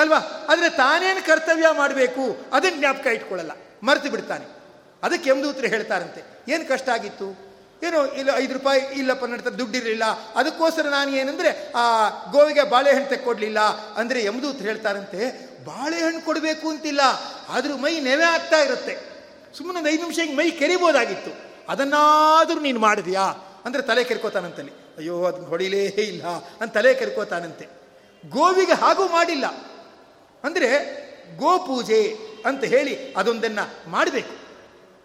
ಅಲ್ವಾ? 0.00 0.46
ಆದರೆ 0.48 0.70
ತಾನೇನು 0.70 1.26
ಕರ್ತವ್ಯ 1.26 1.66
ಮಾಡಬೇಕು 1.72 2.46
ಅದನ್ನು 2.52 2.78
ಜ್ಞಾಪಕ 2.78 3.06
ಇಟ್ಕೊಳ್ಳಲ್ಲ. 3.06 3.50
ಮರೆತು 3.82 4.10
ಬಿಡ್ತಾನೆ. 4.10 4.60
ಅದಕ್ಕೆ 5.02 5.30
ಯಮದೂತರು 5.30 5.66
ಹೇಳ್ತಾರಂತೆ, 5.66 6.24
ಏನು 6.48 6.68
ಕಷ್ಟ 6.68 6.88
ಆಗಿತ್ತು? 6.88 7.50
ಏನೋ, 7.82 8.04
ಇಲ್ಲ, 8.04 8.30
ಐದು 8.36 8.52
ರೂಪಾಯಿ 8.52 8.80
ಇಲ್ಲಪ್ಪ 8.80 9.24
ನಡ್ತಾರೆ 9.24 9.58
ದುಡ್ಡಿರಲಿಲ್ಲ, 9.58 10.04
ಅದಕ್ಕೋಸ್ಕರ 10.34 10.86
ನಾನು 10.86 11.10
ಏನಂದರೆ, 11.10 11.72
ಆ, 11.72 12.08
ಗೋವಿಗೆ 12.30 12.70
ಬಾಳೆಹಣ್ಣು 12.70 13.08
ತೆಕ್ಕೊಡ್ಲಿಲ್ಲ 13.08 13.60
ಅಂದರೆ 13.94 14.24
ಯಮದೂತರು 14.24 14.64
ಹೇಳ್ತಾರಂತೆ, 14.64 15.46
ಬಾಳೆಹಣ್ಣು 15.64 16.24
ಕೊಡಬೇಕು 16.24 16.70
ಅಂತಿಲ್ಲ, 16.70 17.00
ಆದರೂ 17.48 17.76
ಮೈ 17.76 18.00
ನೆವೆ 18.00 18.24
ಆಗ್ತಾ 18.24 18.58
ಇರುತ್ತೆ. 18.58 18.98
ಸುಮ್ಮನೆ 19.58 19.78
ಒಂದು 19.78 19.90
ಐದು 19.90 20.02
ನಿಮಿಷ 20.02 20.18
ಮೈ 20.36 20.50
ಕೆರಿಬೋದಾಗಿತ್ತು. 20.50 21.30
ಅದನ್ನಾದರೂ 21.68 22.60
ನೀನು 22.60 22.80
ಮಾಡಿದ್ಯಾ? 22.80 23.22
ಅಂದರೆ 23.64 23.82
ತಲೆ 23.82 24.04
ಕೆರ್ಕೋತಾನಂತಲ್ಲಿ, 24.04 24.72
ಅಯ್ಯೋ, 24.98 25.24
ಅದನ್ನ 25.24 25.46
ಹೊಡಿಲೇ 25.46 25.84
ಇಲ್ಲ, 25.84 26.24
ಅಂತ 26.60 26.74
ತಲೆ 26.74 26.94
ಕೆರ್ಕೋತಾನಂತೆ. 26.94 27.68
ಗೋವಿಗೆ 28.28 28.72
ಹಾಗೂ 28.72 29.08
ಮಾಡಿಲ್ಲ. 29.08 29.69
ಅಂದರೆ 30.44 30.68
ಗೋಪೂಜೆ 31.36 32.18
ಅಂತ 32.46 32.64
ಹೇಳಿ 32.64 33.14
ಅದೊಂದನ್ನು 33.14 33.90
ಮಾಡಬೇಕು. 33.90 34.34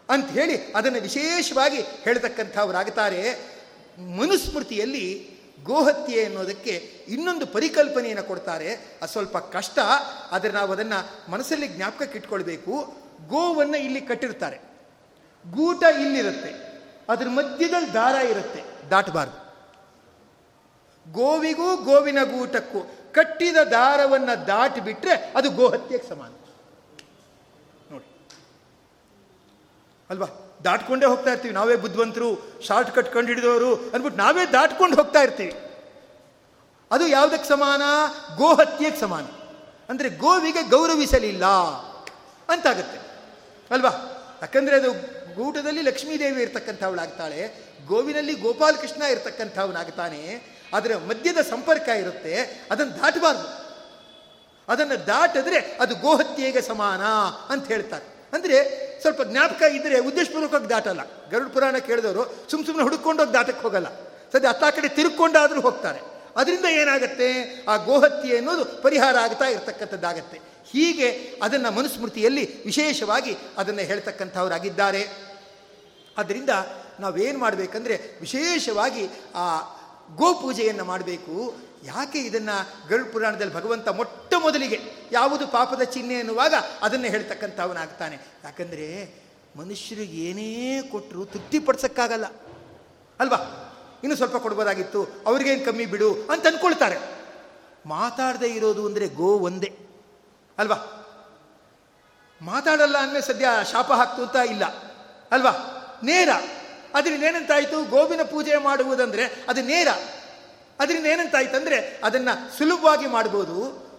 ಅಂತ 0.10 0.30
ಹೇಳಿ 0.30 0.72
ಅದನ್ನು 0.72 1.02
ವಿಶೇಷವಾಗಿ 1.02 1.82
ಹೇಳ್ತಕ್ಕಂಥವರಾಗುತ್ತಾರೆ 1.82 3.22
ಮನುಸ್ಮೃತಿಯಲ್ಲಿ 4.18 5.30
ಗೋಹತ್ಯೆ 5.64 6.26
ಅನ್ನೋದಕ್ಕೆ 6.26 6.72
ಇನ್ನೊಂದು 7.08 7.46
ಪರಿಕಲ್ಪನೆಯನ್ನು 7.48 8.24
ಕೊಡ್ತಾರೆ. 8.24 8.74
ಅದು 8.74 9.08
ಸ್ವಲ್ಪ 9.08 9.38
ಕಷ್ಟ, 9.38 9.80
ಆದರೆ 10.32 10.52
ನಾವು 10.52 10.72
ಅದನ್ನು 10.72 11.32
ಮನಸ್ಸಲ್ಲಿ 11.32 11.68
ಜ್ಞಾಪಕಕ್ಕೆ 11.68 12.18
ಇಟ್ಕೊಳ್ಬೇಕು. 12.18 12.96
ಗೋವನ್ನು 13.28 13.78
ಇಲ್ಲಿ 13.78 14.02
ಕಟ್ಟಿರ್ತಾರೆ. 14.02 14.58
ಗೂಟ 15.52 15.84
ಇಲ್ಲಿರುತ್ತೆ. 15.84 16.52
ಅದ್ರ 17.10 17.28
ಮಧ್ಯದಲ್ಲಿ 17.28 17.94
ದಾರ 17.94 18.16
ಇರುತ್ತೆ. 18.26 18.90
ದಾಟಬಾರ್ದು. 18.90 19.46
ಗೋವಿಗೂ 21.12 21.76
ಗೋವಿನ 21.78 22.18
ಗೂಟಕ್ಕೂ 22.24 22.80
ಕಟ್ಟಿದ 23.16 23.58
ದಾರವನ್ನು 23.58 24.48
ದಾಟಿಬಿಟ್ರೆ 24.48 25.34
ಅದು 25.36 25.50
ಗೋಹತ್ಯೆಗೆ 25.50 26.10
ಸಮಾನ. 26.10 26.30
ನೋಡಿ. 27.92 28.06
ಅಲ್ವಾ? 30.10 30.28
ದಾಟ್ಕೊಂಡೇ 30.64 31.06
ಹೋಗ್ತಾ 31.06 31.32
ಇರ್ತೀವಿ. 31.32 31.54
ನಾವೇ 31.54 31.76
ಬುದ್ಧಿವಂತರು, 31.76 32.62
ಶಾರ್ಟ್ 32.62 32.96
ಕಟ್ 32.96 33.14
ಕಂಡು 33.14 33.28
ಹಿಡಿದವರು 33.28 33.76
ಅಂದ್ಬಿಟ್ಟು 33.76 34.18
ನಾವೇ 34.18 34.46
ದಾಟ್ಕೊಂಡು 34.46 34.96
ಹೋಗ್ತಾ 34.96 35.22
ಇರ್ತೀವಿ. 35.22 35.54
ಅದು 36.92 37.08
ಯಾವುದಕ್ಕೆ 37.08 37.50
ಸಮಾನ? 37.50 37.82
ಗೋಹತ್ಯೆಗೆ 38.36 39.00
ಸಮಾನ. 39.00 39.24
ಅಂದರೆ 39.90 40.10
ಗೋವಿಗೆ 40.10 40.70
ಗೌರವಿಸಲಿಲ್ಲ 40.70 41.46
ಅಂತಾಗುತ್ತೆ. 42.50 42.98
ಅಲ್ವಾ? 43.72 43.90
ಯಾಕಂದರೆ 44.42 44.76
ಅದು 44.76 44.92
ಗೂಟದಲ್ಲಿ 45.36 45.82
ಲಕ್ಷ್ಮೀದೇವಿ 45.82 46.42
ಇರ್ತಕ್ಕಂಥವಳಾಗ್ತಾಳೆ. 46.42 47.66
ಗೋವಿನಲ್ಲಿ 47.86 48.34
ಗೋಪಾಲಕೃಷ್ಣ 48.34 49.02
ಇರ್ತಕ್ಕಂಥವನಾಗ್ತಾನೆ. 49.02 50.55
ಅದರ 50.74 50.98
ಮಧ್ಯದ 50.98 51.38
ಸಂಪರ್ಕ 51.50 51.88
ಇರುತ್ತೆ, 51.88 52.66
ಅದನ್ನು 52.72 52.94
ದಾಟಬಾರ್ದು. 53.02 53.66
ಅದನ್ನು 54.72 55.08
ದಾಟಿದ್ರೆ 55.08 55.60
ಅದು 55.80 55.96
ಗೋಹತ್ಯೆಗೆ 55.96 56.62
ಸಮಾನ 56.62 57.02
ಅಂತ 57.50 57.68
ಹೇಳ್ತಾರೆ. 57.68 58.06
ಅಂದರೆ 58.34 58.58
ಸ್ವಲ್ಪ 59.02 59.22
ಜ್ಞಾಪಕ 59.22 59.62
ಇದ್ದರೆ 59.62 60.00
ಉದ್ದೇಶಪೂರ್ವಕವಾಗಿ 60.00 60.70
ದಾಟಲ್ಲ. 60.70 61.30
ಗರುಡ 61.30 61.54
ಪುರಾಣ 61.54 61.78
ಕೇಳಿದವರು 61.78 62.52
ಸುಮ್ 62.52 62.66
ಸುಮ್ಮನೆ 62.66 62.84
ಹುಡುಕೊಂಡೋಗಿ 62.84 63.34
ದಾಟಕ್ಕೆ 63.34 63.62
ಹೋಗಲ್ಲ. 63.62 63.88
ಸದ್ಯ 64.34 64.48
ಅತ್ತ 64.48 64.64
ಕಡೆ 64.64 64.88
ತಿರುಕೊಂಡಾದರೂ 64.88 65.62
ಹೋಗ್ತಾರೆ. 65.62 66.00
ಅದರಿಂದ 66.36 66.66
ಏನಾಗುತ್ತೆ? 66.66 67.28
ಆ 67.68 67.76
ಗೋಹತ್ಯೆ 67.76 68.38
ಅನ್ನೋದು 68.38 68.66
ಪರಿಹಾರ 68.66 69.16
ಆಗ್ತಾ 69.18 69.46
ಇರತಕ್ಕಂಥದ್ದಾಗತ್ತೆ. 69.46 70.38
ಹೀಗೆ 70.72 71.40
ಅದನ್ನು 71.44 71.72
ಮನುಸ್ಮೃತಿಯಲ್ಲಿ 71.72 72.64
ವಿಶೇಷವಾಗಿ 72.64 73.38
ಅದನ್ನು 73.58 73.82
ಹೇಳ್ತಕ್ಕಂಥವರಾಗಿದ್ದಾರೆ. 73.82 75.08
ಆದ್ದರಿಂದ 76.18 76.50
ನಾವೇನು 77.00 77.40
ಮಾಡಬೇಕಂದ್ರೆ 77.40 77.96
ವಿಶೇಷವಾಗಿ 78.20 79.10
ಆ 79.36 79.46
ಗೋಪೂಜೆಯನ್ನು 80.16 80.86
ಮಾಡಬೇಕು. 80.86 81.56
ಯಾಕೆ 81.84 82.20
ಇದನ್ನು 82.20 82.88
ಗರುಡ 82.88 83.08
ಪುರಾಣದಲ್ಲಿ 83.12 83.54
ಭಗವಂತ 83.54 83.88
ಮೊಟ್ಟ 83.88 84.34
ಮೊದಲಿಗೆ 84.34 84.80
ಯಾವುದು 85.12 85.48
ಪಾಪದ 85.48 85.82
ಚಿಹ್ನೆ 85.82 86.14
ಎನ್ನುವಾಗ 86.14 86.54
ಅದನ್ನು 86.82 87.06
ಹೇಳ್ತಕ್ಕಂಥವನಾಗ್ತಾನೆ. 87.06 88.18
ಯಾಕಂದರೆ 88.44 89.14
ಮನುಷ್ಯರಿಗೆ 89.56 90.18
ಏನೇ 90.18 90.82
ಕೊಟ್ಟರು 90.82 91.26
ತೃಪ್ತಿಪಡಿಸೋಕ್ಕಾಗಲ್ಲ 91.26 92.26
ಅಲ್ವಾ? 93.20 93.38
ಇನ್ನೂ 94.04 94.16
ಸ್ವಲ್ಪ 94.16 94.38
ಕೊಡ್ಬೋದಾಗಿತ್ತು. 94.38 95.08
ಅವ್ರಿಗೇನು 95.26 95.66
ಕಮ್ಮಿ 95.66 95.86
ಬಿಡು 95.86 96.14
ಅಂತ 96.14 96.48
ಅಂದ್ಕೊಳ್ತಾರೆ 96.48 96.98
ಮಾತಾಡದೇ 97.86 98.48
ಇರೋದು 98.48 98.86
ಅಂದರೆ 98.86 99.08
ಗೋ 99.08 99.40
ಒಂದೇ. 99.40 99.78
ಅಲ್ವಾ? 100.58 101.02
ಮಾತಾಡಲ್ಲ 102.42 102.98
ಅಂದರೆ 102.98 103.22
ಸದ್ಯ 103.22 103.46
ಶಾಪ 103.72 103.94
ಹಾಕ್ತು 103.94 104.24
ಅಂತ 104.24 104.36
ಇಲ್ಲ. 104.50 104.66
ಅಲ್ವಾ? 105.32 105.52
ನೇರ. 106.04 106.30
ಅದರಿಂದ 106.96 107.24
ಏನಂತಾಯಿತು? 107.24 107.84
ಗೋವಿನ 107.84 108.24
ಪೂಜೆ 108.24 108.58
ಮಾಡುವುದಂದರೆ 108.58 109.26
ಅದು 109.50 109.62
ನೇರ. 109.62 109.88
ಅದರಿಂದ 110.80 111.06
ಏನಂತಾಯ್ತು 111.06 111.58
ಅಂದರೆ 111.58 111.78
ಅದನ್ನು 112.04 112.58
ಸುಲಭವಾಗಿ 112.58 113.08
ಮಾಡ್ಬೋದು, 113.08 113.58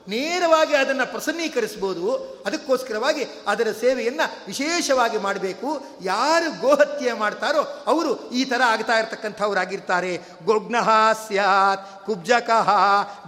ನೇರವಾಗಿ 0.09 0.75
ಅದನ್ನು 0.75 1.11
ಪ್ರಸನ್ನೀಕರಿಸ್ಬೋದು, 1.11 2.07
ಅದಕ್ಕೋಸ್ಕರವಾಗಿ 2.47 3.25
ಅದರ 3.47 3.69
ಸೇವೆಯನ್ನು 3.81 4.27
ವಿಶೇಷವಾಗಿ 4.47 5.19
ಮಾಡಬೇಕು. 5.19 5.69
ಯಾರು 6.03 6.61
ಗೋಹತ್ಯೆ 6.61 7.13
ಮಾಡ್ತಾರೋ 7.13 7.63
ಅವರು 7.87 8.31
ಈ 8.31 8.45
ಥರ 8.45 8.61
ಆಗ್ತಾ 8.67 8.99
ಇರ್ತಕ್ಕಂಥವ್ರಾಗಿರ್ತಾರೆ. 8.99 10.13
ಗೊಗ್ನಃ 10.45 10.91
ಸ್ಯಾತ್, 11.27 12.07
ಕುಬ್ಜಕಃ 12.07 12.71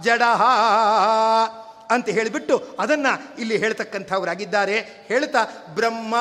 ಜಡಹ 0.03 0.43
ಅಂತ 1.89 2.09
ಹೇಳಿಬಿಟ್ಟು 2.09 2.55
ಅದನ್ನು 2.79 3.11
ಇಲ್ಲಿ 3.39 3.57
ಹೇಳ್ತಕ್ಕಂಥವರಾಗಿದ್ದಾರೆ. 3.57 4.79
ಹೇಳ್ತಾ 5.07 5.43
ಬ್ರಹ್ಮ 5.75 6.15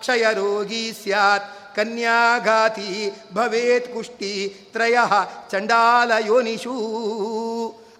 ಕ್ಷಯರೋಗಿ 0.00 0.92
ಸ್ಯಾತ್. 1.02 1.46
ಕನ್ಯಾಘಾತಿ 1.76 3.10
ಭವೇತ್ 3.34 3.94
ಕುಷ್ಟಿ 3.94 4.56
ತ್ರಯ 4.72 4.96
ಚಂಡಾಲ 5.50 6.12
ಯೋನಿಷೂ 6.26 6.74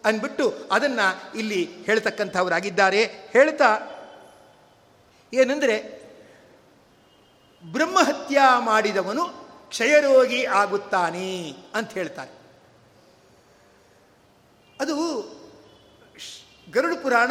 ಅಂದ್ಬಿಟ್ಟು 0.04 0.54
ಅದನ್ನು 0.72 1.38
ಇಲ್ಲಿ 1.38 1.68
ಹೇಳ್ತಕ್ಕಂಥವರಾಗಿದ್ದಾರೆ. 1.82 3.04
ಹೇಳ್ತಾ 3.04 3.78
ಏನಂದರೆ, 5.34 6.04
ಬ್ರಹ್ಮಹತ್ಯ 7.72 8.38
ಮಾಡಿದವನು 8.58 9.24
ಕ್ಷಯರೋಗಿ 9.68 10.44
ಆಗುತ್ತಾನೆ 10.44 11.54
ಅಂತ 11.74 11.92
ಹೇಳ್ತಾರೆ. 11.92 12.44
ಅದು 14.80 14.94
ಗರುಡ 16.72 16.94
ಪುರಾಣ 17.02 17.30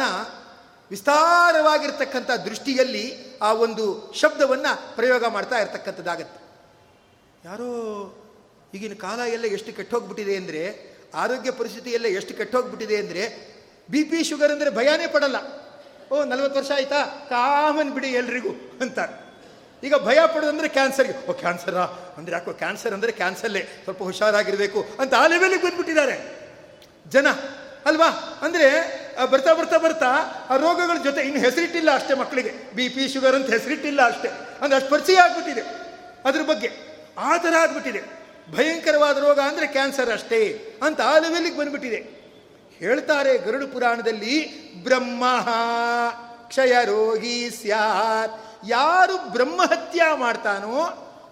ವಿಸ್ತಾರವಾಗಿರ್ತಕ್ಕಂಥ 0.90 2.30
ದೃಷ್ಟಿಯಲ್ಲಿ 2.46 3.04
ಆ 3.42 3.52
ಒಂದು 3.52 3.84
ಶಬ್ದವನ್ನು 4.20 4.72
ಪ್ರಯೋಗ 4.96 5.24
ಮಾಡ್ತಾ 5.26 5.58
ಇರ್ತಕ್ಕಂಥದ್ದಾಗತ್ತೆ. 5.58 6.38
ಯಾರೋ 7.44 7.68
ಈಗಿನ 8.74 8.94
ಕಾಲ 8.94 9.20
ಎಲ್ಲ 9.36 9.46
ಎಷ್ಟು 9.46 9.72
ಕೆಟ್ಟೋಗ್ಬಿಟ್ಟಿದೆ 9.72 10.36
ಅಂದರೆ, 10.36 10.62
ಆರೋಗ್ಯ 11.14 11.50
ಪರಿಸ್ಥಿತಿ 11.50 11.90
ಎಲ್ಲ 11.90 12.06
ಎಷ್ಟು 12.06 12.32
ಕೆಟ್ಟೋಗ್ಬಿಟ್ಟಿದೆ 12.34 12.96
ಅಂದರೆ, 12.96 13.24
ಬಿ 13.90 14.00
ಪಿ 14.04 14.20
ಶುಗರ್ 14.24 14.52
ಅಂದರೆ 14.52 14.70
ಭಯನೇ 14.70 15.06
ಪಡಲ್ಲ. 15.06 15.36
ಓ, 16.12 16.24
ನಲ್ವತ್ತು 16.24 16.58
ವರ್ಷ 16.58 16.70
ಆಯ್ತಾ? 16.70 17.00
ಕಾಮನ್ 17.28 17.92
ಬಿಡಿ 17.92 18.08
ಎಲ್ರಿಗೂ 18.08 18.52
ಅಂತಾರೆ. 18.80 19.14
ಈಗ 19.82 19.94
ಭಯ 19.94 20.18
ಪಡೋದಂದ್ರೆ 20.26 20.68
ಕ್ಯಾನ್ಸರ್ಗೆ 20.68 21.14
ಓ, 21.28 21.32
ಕ್ಯಾನ್ಸರಾ? 21.32 21.84
ಅಂದರೆ 22.18 22.32
ಯಾಕೋ 22.32 22.52
ಕ್ಯಾನ್ಸರ್ 22.52 22.94
ಅಂದರೆ 22.94 23.12
ಕ್ಯಾನ್ಸರ್ಲೇ 23.12 23.62
ಸ್ವಲ್ಪ 23.84 24.02
ಹುಷಾರಾಗಿರಬೇಕು 24.02 24.80
ಅಂತ 25.00 25.14
ಆ 25.14 25.26
ಲೆವೆಲಿಗೆ 25.26 25.62
ಬಂದ್ಬಿಟ್ಟಿದ್ದಾರೆ 25.62 26.16
ಜನ, 27.12 27.26
ಅಲ್ವಾ? 27.86 28.08
ಅಂದರೆ 28.42 28.68
ಬರ್ತಾ 29.22 29.54
ಬರ್ತಾ 29.54 29.78
ಬರ್ತಾ, 29.78 30.10
ಆ 30.50 30.56
ರೋಗಗಳ 30.56 31.02
ಜೊತೆ 31.02 31.20
ಇನ್ನು 31.20 31.40
ಹೆಸರಿಟ್ಟಿಲ್ಲ 31.40 31.94
ಅಷ್ಟೇ 31.94 32.14
ಮಕ್ಕಳಿಗೆ. 32.14 32.52
ಬಿ 32.74 32.88
ಪಿ 32.88 33.08
ಶುಗರ್ 33.08 33.34
ಅಂತ 33.34 33.50
ಹೆಸರಿಟ್ಟಿಲ್ಲ 33.50 34.06
ಅಷ್ಟೇ. 34.06 34.28
ಅಂದರೆ 34.62 34.76
ಅಷ್ಟು 34.76 34.90
ಪರಿಚಯ 34.90 35.16
ಆಗ್ಬಿಟ್ಟಿದೆ. 35.16 35.60
ಅದ್ರ 36.24 36.42
ಬಗ್ಗೆ 36.42 36.70
ಆ 37.18 37.36
ಥರ 37.36 37.54
ಆಗ್ಬಿಟ್ಟಿದೆ. 37.60 38.02
ಭಯಂಕರವಾದ 38.56 39.18
ರೋಗ 39.18 39.40
ಅಂದರೆ 39.40 39.66
ಕ್ಯಾನ್ಸರ್ 39.66 40.10
ಅಷ್ಟೇ 40.10 40.40
ಅಂತ 40.82 41.00
ಆ 41.00 41.18
ಲೆವೆಲಿಗೆ 41.18 41.56
ಬಂದ್ಬಿಟ್ಟಿದೆ. 41.56 42.00
ಹೇಳ್ತಾರೆ 42.80 43.38
ಗರುಡು 43.38 43.66
ಪುರಾಣದಲ್ಲಿ, 43.68 44.36
ಬ್ರಹ್ಮ 44.82 45.24
ಕ್ಷಯ 46.48 46.74
ರೋಗಿ 46.84 47.50
ಸ್ಯಾತ್ 47.50 48.66
ಯಾರು 48.68 49.16
ಬ್ರಹ್ಮಹತ್ಯ 49.32 50.02
ಮಾಡ್ತಾನೋ 50.14 50.76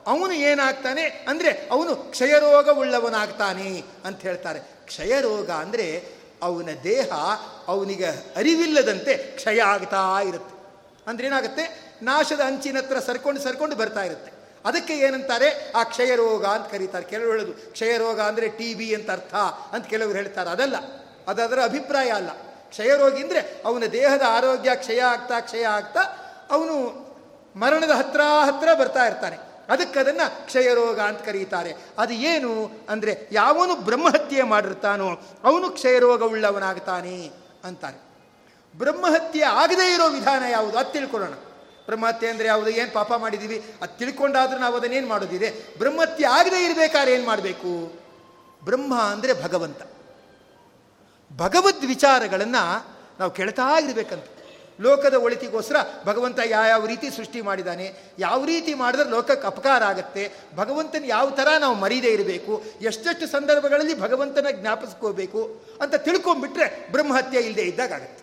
ಅವನು 0.07 0.33
ಏನಾಗ್ತಾನೆ 0.33 1.03
ಅಂದರೆ 1.03 1.69
ಅವನು 1.71 1.97
ಕ್ಷಯರೋಗವುಳ್ಳವನಾಗ್ತಾನೆ 1.97 3.83
ಅಂತ 4.05 4.21
ಹೇಳ್ತಾರೆ. 4.23 4.59
ಕ್ಷಯರೋಗ 4.59 5.51
ಅಂದರೆ 5.51 5.87
ಅವನ 6.43 6.69
ದೇಹ 6.85 7.13
ಅವನಿಗೆ 7.69 8.07
ಅರಿವಿಲ್ಲದಂತೆ 8.37 9.17
ಕ್ಷಯ 9.17 9.63
ಆಗ್ತಾ 9.63 10.21
ಇರುತ್ತೆ. 10.21 10.55
ಅಂದ್ರೆ 11.07 11.27
ಏನಾಗುತ್ತೆ? 11.27 11.93
ನಾಶದ 12.03 12.41
ಅಂಚಿನ 12.41 12.77
ಹತ್ರ 12.79 12.99
ಸರ್ಕೊಂಡು 12.99 13.41
ಸರ್ಕೊಂಡು 13.41 13.77
ಬರ್ತಾ 13.77 14.03
ಇರುತ್ತೆ. 14.03 14.33
ಅದಕ್ಕೆ 14.65 14.95
ಏನಂತಾರೆ? 14.95 15.73
ಆ 15.75 15.83
ಕ್ಷಯ 15.83 16.17
ರೋಗ 16.17 16.45
ಅಂತ 16.47 16.67
ಕರೀತಾರೆ. 16.71 17.05
ಕೆಲವರು 17.05 17.31
ಹೇಳೋದು 17.31 17.53
ಕ್ಷಯರೋಗ 17.53 18.21
ಅಂದರೆ 18.21 18.49
ಟಿ 18.49 18.75
ಬಿ 18.75 18.95
ಅಂತ 18.95 19.11
ಅರ್ಥ 19.11 19.35
ಅಂತ 19.73 19.87
ಕೆಲವರು 19.87 20.13
ಹೇಳ್ತಾರೆ. 20.13 20.51
ಅದಲ್ಲ 20.51 20.77
ಅದರ 21.29 21.63
ಅಭಿಪ್ರಾಯ 21.65 22.11
ಅಲ್ಲ. 22.11 22.31
ಕ್ಷಯ 22.71 22.97
ರೋಗಿ 22.97 23.23
ಅಂದರೆ 23.23 23.63
ಅವನ 23.65 23.83
ದೇಹದ 23.93 24.23
ಆರೋಗ್ಯ 24.29 24.75
ಕ್ಷಯ 24.75 25.01
ಆಗ್ತಾ 25.01 25.41
ಕ್ಷಯ 25.41 25.65
ಆಗ್ತಾ 25.65 26.01
ಅವನು 26.51 27.03
ಮರಣದ 27.57 27.91
ಹತ್ರ 27.91 28.21
ಹತ್ರ 28.21 28.75
ಬರ್ತಾ 28.75 29.07
ಇರ್ತಾನೆ. 29.07 29.52
ಅದಕ್ಕೆ 29.73 30.01
ಅದನ್ನು 30.01 30.47
ಕ್ಷಯರೋಗ 30.47 31.01
ಅಂತ 31.01 31.21
ಕರೀತಾರೆ. 31.23 31.75
ಅದು 31.99 32.13
ಏನು? 32.13 32.71
ಅಂದರೆ 32.89 33.29
ಯಾವನು 33.33 33.77
ಬ್ರಹ್ಮಹತ್ಯೆ 33.77 34.43
ಮಾಡಿರ್ತಾನೋ 34.43 35.09
ಅವನು 35.45 35.71
ಕ್ಷಯರೋಗವುಳ್ಳವನಾಗ್ತಾನೆ 35.71 37.31
ಅಂತಾರೆ. 37.65 38.01
ಬ್ರಹ್ಮಹತ್ಯೆ 38.79 39.43
ಆಗದೇ 39.43 39.95
ಇರೋ 39.95 40.09
ವಿಧಾನ 40.09 40.43
ಯಾವುದು? 40.51 40.79
ಅದು 40.79 40.93
ತಿಳ್ಕೊಳ್ಳೋಣ. 40.93 41.35
ಬ್ರಹ್ಮಹತ್ಯೆ 41.87 42.31
ಅಂದರೆ 42.31 42.47
ಯಾವುದು? 42.49 42.71
ಏನು 42.71 42.93
ಪಾಪ 42.93 43.13
ಮಾಡಿದ್ದೀವಿ 43.13 43.65
ಅದು 43.83 43.99
ತಿಳ್ಕೊಂಡಾದ್ರೂ 43.99 44.59
ನಾವು 44.59 44.77
ಅದನ್ನೇನು 44.77 45.09
ಮಾಡೋದಿದೆ? 45.09 45.79
ಬ್ರಹ್ಮಹತ್ಯೆ 45.79 46.27
ಆಗದೇ 46.27 46.65
ಇರಬೇಕಾದ್ರೆ 46.65 47.15
ಏನು 47.15 47.27
ಮಾಡಬೇಕು? 47.27 47.93
ಬ್ರಹ್ಮ 48.65 49.01
ಅಂದರೆ 49.01 49.43
ಭಗವಂತ. 49.43 49.83
ಭಗವದ್ 51.37 51.85
ವಿಚಾರಗಳನ್ನು 51.85 52.87
ನಾವು 53.21 53.31
ಕೇಳ್ತಾ 53.31 53.79
ಇರಬೇಕಂತ. 53.79 54.25
ಲೋಕದ 54.79 55.15
ಒಳಿತಿಗೋಸ್ಕರ 55.15 55.77
ಭಗವಂತ 56.07 56.39
ಯಾವ 56.51 56.87
ರೀತಿ 56.87 57.11
ಸೃಷ್ಟಿ 57.17 57.41
ಮಾಡಿದ್ದಾನೆ 57.41 57.87
ಯಾವ 58.19 58.45
ರೀತಿ 58.45 58.75
ಮಾಡಿದ್ರೆ 58.75 59.09
ಲೋಕಕ್ಕೆ 59.11 59.47
ಅಪಕಾರ 59.47 59.83
ಆಗುತ್ತೆ, 59.93 60.25
ಭಗವಂತನ 60.57 61.05
ಯಾವ 61.17 61.31
ಥರ 61.31 61.49
ನಾವು 61.59 61.75
ಮರೀದೇ 61.75 62.11
ಇರಬೇಕು, 62.13 62.53
ಎಷ್ಟೆಷ್ಟು 62.81 63.27
ಸಂದರ್ಭಗಳಲ್ಲಿ 63.27 63.95
ಭಗವಂತನ 64.05 64.51
ಜ್ಞಾಪಿಸ್ಕೋಬೇಕು 64.61 65.43
ಅಂತ 65.81 65.95
ತಿಳ್ಕೊಂಬಿಟ್ರೆ 65.95 66.89
ಬ್ರಹ್ಮಹತ್ಯೆ 66.93 67.43
ಇಲ್ಲದೆ 67.49 67.63
ಇದ್ದಾಗತ್ತೆ 67.63 68.21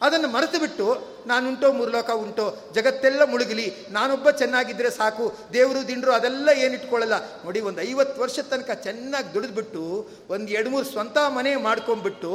ಅದನ್ನು 0.00 0.28
ಮರೆತು 0.28 0.58
ಬಿಟ್ಟು 0.60 0.84
ನಾನುಂಟೋ 1.26 1.68
ಮೂರ್ಲೋಕ 1.72 2.10
ಉಂಟೋ, 2.24 2.44
ಜಗತ್ತೆಲ್ಲ 2.74 3.22
ಮುಳುಗಲಿ, 3.30 3.64
ನಾನೊಬ್ಬ 3.90 4.30
ಚೆನ್ನಾಗಿದ್ದರೆ 4.30 4.90
ಸಾಕು, 4.90 5.24
ದೇವರು, 5.52 5.80
ದಿಂಡ್ರು 5.88 6.12
ಅದೆಲ್ಲ 6.12 6.48
ಏನಿಟ್ಕೊಳ್ಳಲ್ಲ, 6.64 7.16
ನೋಡಿ 7.44 7.60
ಒಂದು 7.60 7.80
ಐವತ್ತು 7.80 8.22
ವರ್ಷದ 8.22 8.46
ತನಕ 8.50 8.70
ಚೆನ್ನಾಗಿ 8.84 9.34
ದುಡಿದ್ಬಿಟ್ಟು, 9.34 9.82
ಒಂದು 10.30 10.48
ಎರಡು 10.48 10.70
ಮೂರು 10.70 10.86
ಸ್ವಂತ 10.92 11.18
ಮನೆ 11.38 11.56
ಮಾಡ್ಕೊಂಬಿಟ್ಟು 11.56 12.30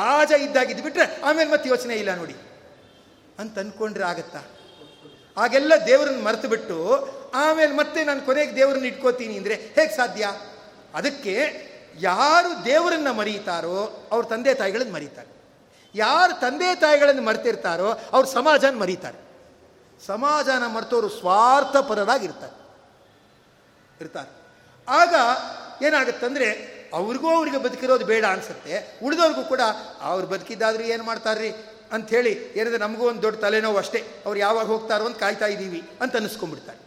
ರಾಜ 0.00 0.30
ಇದ್ದಾಗಿದ್ಬಿಟ್ರೆ 0.46 1.06
ಆಮೇಲೆ 1.22 1.50
ಮತ್ತೆ 1.52 1.68
ಯೋಚನೆ 1.68 1.94
ಇಲ್ಲ 1.94 2.14
ನೋಡಿ. 2.14 2.36
ಅಂತ 3.38 3.58
ಅಂದ್ಕೊಂಡ್ರೆ 3.58 4.04
ಆಗತ್ತಾ? 4.04 4.38
ಹಾಗೆಲ್ಲ 5.36 5.72
ದೇವರನ್ನು 5.86 6.22
ಮರೆತು 6.22 6.48
ಬಿಟ್ಟು 6.48 7.08
ಆಮೇಲೆ 7.34 7.72
ಮತ್ತೆ 7.72 8.04
ನಾನು 8.04 8.20
ಕೊನೆಗೆ 8.20 8.56
ದೇವರನ್ನ 8.56 8.84
ಇಟ್ಕೋತೀನಿ 8.84 9.36
ಅಂದರೆ 9.36 9.54
ಹೇಗೆ 9.54 9.96
ಸಾಧ್ಯ? 9.96 10.30
ಅದಕ್ಕೆ 10.94 11.66
ಯಾರು 12.00 12.64
ದೇವರನ್ನು 12.64 13.12
ಮರೀತಾರೋ 13.12 14.08
ಅವ್ರ 14.12 14.26
ತಂದೆ 14.26 14.54
ತಾಯಿಗಳನ್ನು 14.54 14.92
ಮರೀತಾರೆ. 14.92 15.36
ಯಾರು 15.94 16.40
ತಂದೆ 16.40 16.74
ತಾಯಿಗಳನ್ನು 16.74 17.22
ಮರೆತಿರ್ತಾರೋ 17.22 17.90
ಅವ್ರ 18.12 18.26
ಸಮಾಜನ 18.26 18.78
ಮರೀತಾರೆ. 18.78 19.18
ಸಮಾಜನ 20.06 20.66
ಮರೆತವರು 20.66 21.08
ಸ್ವಾರ್ಥಪರರಾಗಿರ್ತಾರೆ. 21.08 22.66
ಇರ್ತಾರೆ. 24.00 24.30
ಆಗ 24.88 25.14
ಏನಾಗುತ್ತಂದರೆ 25.84 26.76
ಅವ್ರಿಗೂ 26.92 27.36
ಅವ್ರಿಗೆ 27.36 27.58
ಬದುಕಿರೋದು 27.58 28.04
ಬೇಡ 28.04 28.24
ಅನ್ಸುತ್ತೆ. 28.24 29.00
ಉಳಿದವ್ರಿಗೂ 29.02 29.42
ಕೂಡ 29.42 29.60
ಅವ್ರು 30.00 30.26
ಬದುಕಿದ್ದಾದ್ರೂ 30.26 30.84
ಏನು 30.84 31.04
ಮಾಡ್ತಾರ್ರಿ? 31.04 31.75
ಅಂಥೇಳಿ 31.92 32.32
ಏನಿದೆ, 32.56 32.78
ನಮಗೂ 32.78 33.08
ಒಂದು 33.08 33.22
ದೊಡ್ಡ 33.22 33.38
ತಲೆನೋವು 33.38 33.76
ಅಷ್ಟೇ. 33.76 34.06
ಅವ್ರು 34.26 34.40
ಯಾವಾಗ 34.40 34.66
ಹೋಗ್ತಾರೋ 34.66 35.04
ಅಂತ 35.04 35.18
ಕಾಯ್ತಾ 35.18 35.46
ಇದ್ದೀವಿ 35.46 35.82
ಅಂತ 36.00 36.14
ಅನ್ನಿಸ್ಕೊಂಡ್ಬಿಡ್ತಾರೆ. 36.14 36.78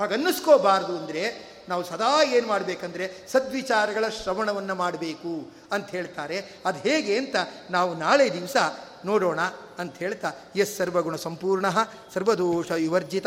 ಹಾಗೆ 0.00 0.14
ಅನ್ನಿಸ್ಕೋಬಾರ್ದು 0.14 0.98
ಅಂದರೆ 0.98 1.54
ನಾವು 1.68 1.84
ಸದಾ 1.84 2.22
ಏನು 2.22 2.46
ಮಾಡಬೇಕಂದ್ರೆ 2.46 3.04
ಸದ್ವಿಚಾರಗಳ 3.28 4.08
ಶ್ರವಣವನ್ನು 4.08 4.74
ಮಾಡಬೇಕು 4.74 5.52
ಅಂತ 5.72 5.90
ಹೇಳ್ತಾರೆ. 5.90 6.38
ಅದು 6.64 6.78
ಹೇಗೆ 6.78 7.18
ಅಂತ 7.18 7.36
ನಾವು 7.70 7.94
ನಾಳೆ 7.98 8.32
ದಿವಸ 8.32 8.56
ನೋಡೋಣ 9.04 9.40
ಅಂತ 9.78 9.94
ಹೇಳ್ತಾ 9.98 10.32
ಎಸ್ 10.56 10.76
ಸರ್ವಗುಣ 10.76 11.16
ಸಂಪೂರ್ಣ, 11.16 11.66
ಸರ್ವದೋಷ 12.14 12.70
ವಿವರ್ಜಿತ, 12.70 13.26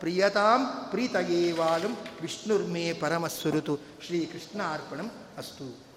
ಪ್ರಿಯತಾಂ 0.00 0.66
ಪ್ರೀತಯೇವಾಲಂ 0.90 1.96
ವಿಷ್ಣುರ್ಮೇ 2.22 2.92
ಪರಮಸ್ವರುತು 2.92 3.76
ಶ್ರೀಕೃಷ್ಣ 4.06 4.62
ಅರ್ಪಣಂ 4.62 5.10
ಅಸ್ತು. 5.38 5.87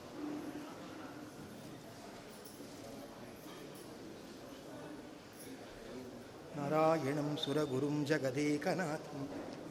నారాయణం 6.61 7.37
సురగరుం 7.43 7.95
జగదేకనాథం. 8.05 9.21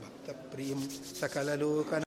భక్తప్రియం 0.02 0.80
సకలలోకన 1.20 2.02